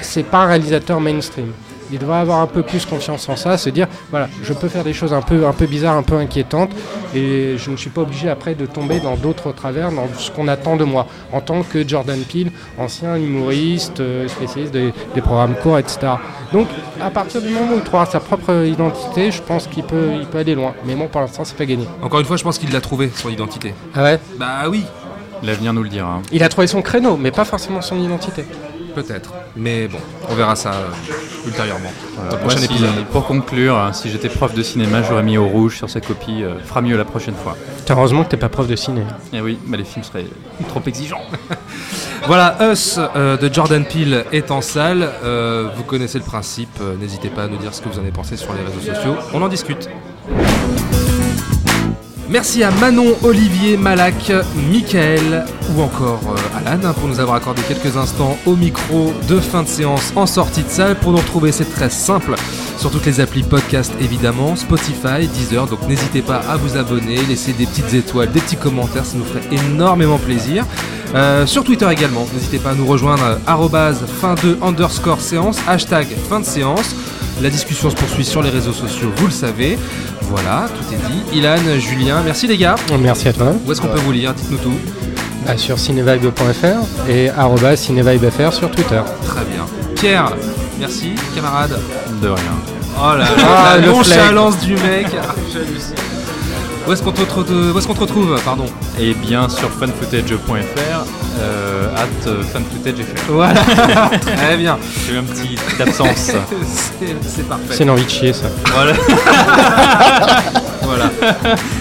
c'est 0.00 0.22
pas 0.24 0.38
un 0.44 0.46
réalisateur 0.46 1.00
mainstream. 1.00 1.52
Il 1.92 1.98
devrait 1.98 2.16
avoir 2.18 2.40
un 2.40 2.46
peu 2.46 2.62
plus 2.62 2.84
confiance 2.86 3.28
en 3.28 3.36
ça, 3.36 3.58
se 3.58 3.68
dire 3.68 3.86
voilà, 4.10 4.28
je 4.42 4.52
peux 4.54 4.68
faire 4.68 4.82
des 4.82 4.94
choses 4.94 5.12
un 5.12 5.20
peu, 5.20 5.46
un 5.46 5.52
peu 5.52 5.66
bizarres, 5.66 5.96
un 5.96 6.02
peu 6.02 6.16
inquiétantes, 6.16 6.70
et 7.14 7.56
je 7.58 7.70
ne 7.70 7.76
suis 7.76 7.90
pas 7.90 8.00
obligé 8.00 8.30
après 8.30 8.54
de 8.54 8.64
tomber 8.66 9.00
dans 9.00 9.16
d'autres 9.16 9.52
travers, 9.52 9.92
dans 9.92 10.08
ce 10.18 10.30
qu'on 10.30 10.48
attend 10.48 10.76
de 10.76 10.84
moi, 10.84 11.06
en 11.30 11.40
tant 11.42 11.62
que 11.62 11.86
Jordan 11.86 12.18
Peele, 12.20 12.50
ancien 12.78 13.16
humoriste, 13.16 14.00
euh, 14.00 14.26
spécialiste 14.28 14.72
des 14.72 15.20
programmes 15.20 15.54
courts, 15.62 15.78
etc. 15.78 15.98
Donc, 16.54 16.68
à 17.02 17.10
partir 17.10 17.42
du 17.42 17.48
moment 17.48 17.72
où 17.72 17.78
il 17.78 17.82
trouvera 17.82 18.06
sa 18.06 18.20
propre 18.20 18.64
identité, 18.64 19.32
je 19.32 19.42
pense 19.42 19.66
qu'il 19.66 19.82
peut, 19.82 20.12
il 20.20 20.24
peut 20.24 20.38
aller 20.38 20.54
loin. 20.54 20.72
Mais 20.86 20.94
bon, 20.94 21.08
pour 21.08 21.20
l'instant, 21.20 21.44
c'est 21.44 21.56
pas 21.56 21.66
gagné. 21.66 21.84
Encore 22.00 22.20
une 22.20 22.26
fois, 22.26 22.36
je 22.36 22.44
pense 22.44 22.58
qu'il 22.58 22.72
l'a 22.72 22.80
trouvé, 22.80 23.10
son 23.12 23.28
identité. 23.28 23.74
Ah 23.92 24.04
ouais? 24.04 24.20
Bah 24.38 24.68
oui, 24.68 24.84
L'avenir 25.44 25.74
nous 25.74 25.82
le 25.82 25.88
dira. 25.90 26.22
Il 26.32 26.42
a 26.42 26.48
trouvé 26.48 26.66
son 26.66 26.80
créneau, 26.80 27.16
mais 27.16 27.30
pas 27.30 27.44
forcément 27.44 27.82
son 27.82 27.98
identité. 27.98 28.44
Peut-être. 28.94 29.32
Mais 29.56 29.88
bon, 29.88 29.98
on 30.28 30.34
verra 30.34 30.56
ça 30.56 30.72
euh, 30.72 30.88
ultérieurement. 31.46 31.92
Dans 32.30 32.36
le 32.46 32.56
si- 32.56 32.68
pour 33.12 33.26
conclure, 33.26 33.76
hein, 33.76 33.92
si 33.92 34.08
j'étais 34.10 34.28
prof 34.28 34.54
de 34.54 34.62
cinéma, 34.62 35.02
j'aurais 35.02 35.22
mis 35.22 35.36
au 35.38 35.46
rouge 35.46 35.76
sur 35.76 35.90
sa 35.90 36.00
copie. 36.00 36.42
euh, 36.42 36.58
fera 36.64 36.80
mieux 36.80 36.96
la 36.96 37.04
prochaine 37.04 37.34
fois. 37.34 37.56
Heureusement 37.90 38.24
que 38.24 38.30
t'es 38.30 38.36
pas 38.36 38.48
prof 38.48 38.66
de 38.66 38.76
ciné. 38.76 39.02
Et 39.32 39.40
oui, 39.40 39.58
bah, 39.66 39.76
les 39.76 39.84
films 39.84 40.04
seraient 40.04 40.26
trop 40.68 40.82
exigeants. 40.86 41.22
Voilà, 42.26 42.56
Us 42.72 42.98
euh, 43.16 43.36
de 43.36 43.52
Jordan 43.52 43.84
Peele 43.84 44.24
est 44.32 44.50
en 44.50 44.62
salle. 44.62 45.10
Euh, 45.24 45.68
vous 45.76 45.82
connaissez 45.82 46.18
le 46.18 46.24
principe. 46.24 46.80
N'hésitez 46.98 47.28
pas 47.28 47.42
à 47.44 47.48
nous 47.48 47.58
dire 47.58 47.74
ce 47.74 47.82
que 47.82 47.88
vous 47.90 47.98
en 47.98 48.02
avez 48.02 48.12
pensé 48.12 48.38
sur 48.38 48.54
les 48.54 48.62
réseaux 48.62 48.94
sociaux. 48.94 49.16
On 49.34 49.42
en 49.42 49.48
discute. 49.48 49.90
Merci 52.34 52.64
à 52.64 52.72
Manon, 52.72 53.14
Olivier, 53.22 53.76
Malak, 53.76 54.32
Michael 54.68 55.44
ou 55.70 55.80
encore 55.80 56.20
euh, 56.26 56.58
Alan 56.58 56.80
hein, 56.82 56.92
pour 56.92 57.06
nous 57.08 57.20
avoir 57.20 57.36
accordé 57.36 57.62
quelques 57.62 57.96
instants 57.96 58.36
au 58.44 58.56
micro 58.56 59.14
de 59.28 59.38
fin 59.38 59.62
de 59.62 59.68
séance 59.68 60.12
en 60.16 60.26
sortie 60.26 60.64
de 60.64 60.68
salle. 60.68 60.96
Pour 60.96 61.12
nous 61.12 61.18
retrouver, 61.18 61.52
c'est 61.52 61.72
très 61.72 61.90
simple 61.90 62.34
sur 62.76 62.90
toutes 62.90 63.06
les 63.06 63.20
applis 63.20 63.44
podcast 63.44 63.92
évidemment, 64.00 64.56
Spotify, 64.56 65.28
Deezer. 65.32 65.68
Donc 65.68 65.86
n'hésitez 65.86 66.22
pas 66.22 66.38
à 66.38 66.56
vous 66.56 66.76
abonner, 66.76 67.18
laisser 67.28 67.52
des 67.52 67.66
petites 67.66 67.94
étoiles, 67.94 68.32
des 68.32 68.40
petits 68.40 68.56
commentaires, 68.56 69.04
ça 69.04 69.16
nous 69.16 69.24
ferait 69.24 69.54
énormément 69.68 70.18
plaisir. 70.18 70.66
Euh, 71.14 71.46
sur 71.46 71.62
Twitter 71.62 71.86
également, 71.88 72.26
n'hésitez 72.34 72.58
pas 72.58 72.70
à 72.70 72.74
nous 72.74 72.86
rejoindre 72.86 73.22
euh, 73.48 73.92
fin 74.20 74.34
de 74.34 74.58
underscore 74.60 75.20
séance, 75.20 75.60
hashtag 75.68 76.08
fin 76.28 76.40
de 76.40 76.44
séance. 76.44 76.96
La 77.42 77.50
discussion 77.50 77.90
se 77.90 77.96
poursuit 77.96 78.24
sur 78.24 78.42
les 78.42 78.50
réseaux 78.50 78.72
sociaux, 78.72 79.10
vous 79.16 79.26
le 79.26 79.32
savez. 79.32 79.78
Voilà, 80.30 80.66
tout 80.68 80.94
est 80.94 81.12
dit. 81.12 81.38
Ilan, 81.38 81.56
Julien, 81.78 82.22
merci 82.24 82.46
les 82.46 82.56
gars. 82.56 82.74
Merci 83.00 83.28
à 83.28 83.32
toi. 83.32 83.52
Où 83.66 83.72
est-ce 83.72 83.80
qu'on 83.80 83.88
peut 83.88 84.00
vous 84.00 84.12
lire 84.12 84.32
Dites-nous 84.34 84.58
tout. 84.58 84.74
Bah, 85.46 85.56
sur 85.56 85.78
cinevibe.fr 85.78 87.08
et 87.08 87.30
cinevibefr 87.76 88.52
sur 88.52 88.70
Twitter. 88.70 89.00
Très 89.26 89.44
bien. 89.44 89.66
Pierre, 89.94 90.32
merci, 90.80 91.14
camarade. 91.34 91.78
De 92.22 92.28
rien. 92.28 92.36
Oh 92.96 93.10
là 93.16 93.18
là, 93.18 93.26
Ah, 93.44 93.76
la 93.78 93.86
nonchalance 93.86 94.58
du 94.60 94.74
mec. 94.74 95.06
Où 96.86 96.92
est-ce 96.92 97.02
qu'on 97.02 97.12
te, 97.12 97.20
retrouve- 97.20 97.72
où 97.74 97.78
est-ce 97.78 97.86
qu'on 97.86 97.94
te 97.94 98.00
retrouve 98.00 98.38
Pardon. 98.44 98.66
Et 99.00 99.14
bien 99.14 99.48
sur 99.48 99.70
funfootage.fr, 99.70 101.04
euh, 101.40 101.88
at 101.96 102.28
euh, 102.28 102.42
funfootage.fr. 102.42 103.22
Voilà, 103.28 103.54
très 104.36 104.56
bien. 104.58 104.76
J'ai 105.06 105.14
eu 105.14 105.18
un 105.18 105.22
petit 105.22 105.54
petite 105.66 105.80
absence. 105.80 106.16
C'est 106.16 107.16
c'est 107.26 107.48
parfait. 107.48 107.64
C'est 107.70 107.84
une 107.84 107.90
envie 107.90 108.04
de 108.04 108.10
chier 108.10 108.32
ça. 108.32 108.46
voilà. 108.72 108.92
Voilà. 110.82 111.10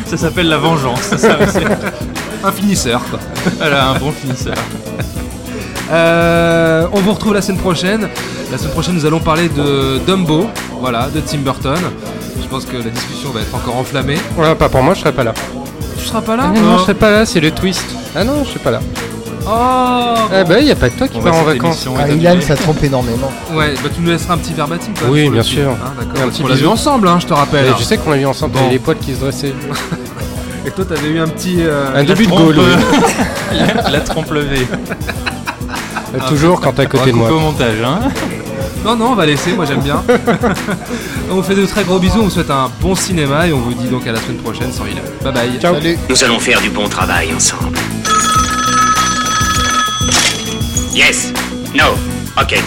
Ça 0.05 0.15
s'appelle 0.15 0.47
la 0.47 0.57
vengeance. 0.57 1.01
Ça, 1.01 1.17
c'est- 1.47 1.65
Un 2.45 2.51
finisseur, 2.53 3.01
quoi. 3.09 3.19
voilà, 3.57 3.89
un 3.89 3.99
bon 3.99 4.13
finisseur. 4.13 4.55
Euh, 5.91 6.85
on 6.91 6.99
vous 7.01 7.13
retrouve 7.13 7.33
la 7.33 7.41
semaine 7.41 7.59
prochaine. 7.59 8.07
La 8.51 8.57
semaine 8.57 8.71
prochaine, 8.71 8.95
nous 8.95 9.05
allons 9.05 9.19
parler 9.19 9.49
de 9.49 9.99
Dumbo, 10.05 10.47
voilà, 10.79 11.07
de 11.13 11.19
Tim 11.19 11.39
Burton. 11.39 11.75
Je 12.41 12.47
pense 12.47 12.65
que 12.65 12.77
la 12.77 12.89
discussion 12.89 13.29
va 13.31 13.41
être 13.41 13.53
encore 13.55 13.77
enflammée. 13.77 14.17
Ouais, 14.37 14.53
pas 14.55 14.69
pour 14.69 14.83
moi, 14.83 14.93
je 14.93 14.99
serai 15.01 15.11
pas 15.11 15.23
là. 15.23 15.33
Tu 15.97 16.05
seras 16.05 16.21
pas 16.21 16.35
là 16.35 16.51
Ah, 16.55 16.59
non, 16.59 16.77
je 16.77 16.83
serai 16.83 16.93
pas 16.93 17.11
là, 17.11 17.25
c'est 17.25 17.39
le 17.39 17.51
twist. 17.51 17.85
Ah 18.15 18.23
non, 18.23 18.43
je 18.43 18.49
serai 18.49 18.59
pas 18.59 18.71
là. 18.71 18.79
Oh 19.45 19.49
Ah 19.49 20.43
bah, 20.47 20.59
y 20.61 20.71
a 20.71 20.75
pas 20.75 20.89
que 20.89 20.97
toi 20.97 21.07
qui 21.07 21.19
pars 21.19 21.35
en 21.35 21.43
vacances. 21.43 21.85
Ah, 21.99 22.07
Ilan, 22.07 22.39
ça 22.41 22.55
trompe 22.55 22.81
énormément. 22.83 23.29
Ouais, 23.53 23.73
bah 23.83 23.89
tu 23.93 24.01
nous 24.01 24.09
laisseras 24.11 24.35
un 24.35 24.37
petit 24.37 24.53
verbatim 24.53 24.91
quand 24.97 25.05
même. 25.05 25.11
Oui, 25.13 25.29
bien 25.29 25.43
sûr. 25.43 25.71
hein, 25.71 25.93
D'accord. 25.99 26.31
On 26.43 26.47
l'a 26.47 26.53
vu 26.55 26.61
bisou. 26.61 26.69
ensemble, 26.71 27.07
hein, 27.09 27.17
je 27.19 27.27
te 27.27 27.33
rappelle. 27.33 27.65
Et 27.65 27.71
je 27.77 27.83
sais 27.83 27.97
qu'on 27.97 28.11
a 28.13 28.17
vu 28.17 28.25
ensemble, 28.25 28.53
Bon. 28.53 28.59
t'avais 28.59 28.71
les 28.73 28.79
poils 28.79 28.97
qui 28.97 29.13
se 29.15 29.19
dressaient. 29.19 29.53
Et 30.65 30.71
toi, 30.71 30.85
t'avais 30.85 31.09
eu 31.09 31.19
un 31.19 31.27
petit. 31.27 31.57
euh, 31.59 31.87
Un 31.93 32.03
début 32.05 32.25
de 32.25 32.31
goal, 32.31 32.55
oui. 32.57 32.63
euh, 32.65 33.67
la, 33.83 33.89
la 33.91 33.99
trompe 33.99 34.31
levée. 34.31 34.65
Toujours 36.27 36.61
quand 36.61 36.73
t'es 36.73 36.83
à 36.83 36.85
côté 36.85 37.11
de 37.11 37.15
moi. 37.17 37.31
au 37.31 37.39
montage, 37.39 37.81
hein. 37.83 37.99
Non, 38.85 38.95
non, 38.95 39.11
on 39.11 39.15
va 39.15 39.25
laisser, 39.25 39.53
moi 39.53 39.65
j'aime 39.65 39.79
bien. 39.81 40.03
on 41.31 41.35
vous 41.35 41.43
fait 41.43 41.55
de 41.55 41.65
très 41.65 41.83
gros 41.83 41.99
bisous, 41.99 42.19
on 42.19 42.23
vous 42.25 42.29
souhaite 42.29 42.51
un 42.51 42.69
bon 42.81 42.95
cinéma 42.95 43.47
et 43.47 43.53
on 43.53 43.59
vous 43.59 43.73
dit 43.73 43.87
donc 43.87 44.05
à 44.05 44.11
la 44.11 44.19
semaine 44.19 44.37
prochaine 44.37 44.71
sans 44.71 44.85
Ilan. 44.85 45.01
Bye 45.23 45.33
bye. 45.33 45.59
Ciao. 45.59 45.73
Salut. 45.75 45.97
Nous 46.09 46.23
allons 46.23 46.39
faire 46.39 46.61
du 46.61 46.69
bon 46.69 46.87
travail 46.89 47.33
ensemble. 47.33 47.77
Yes. 50.93 51.31
No. 51.73 51.95
Ok. 52.39 52.61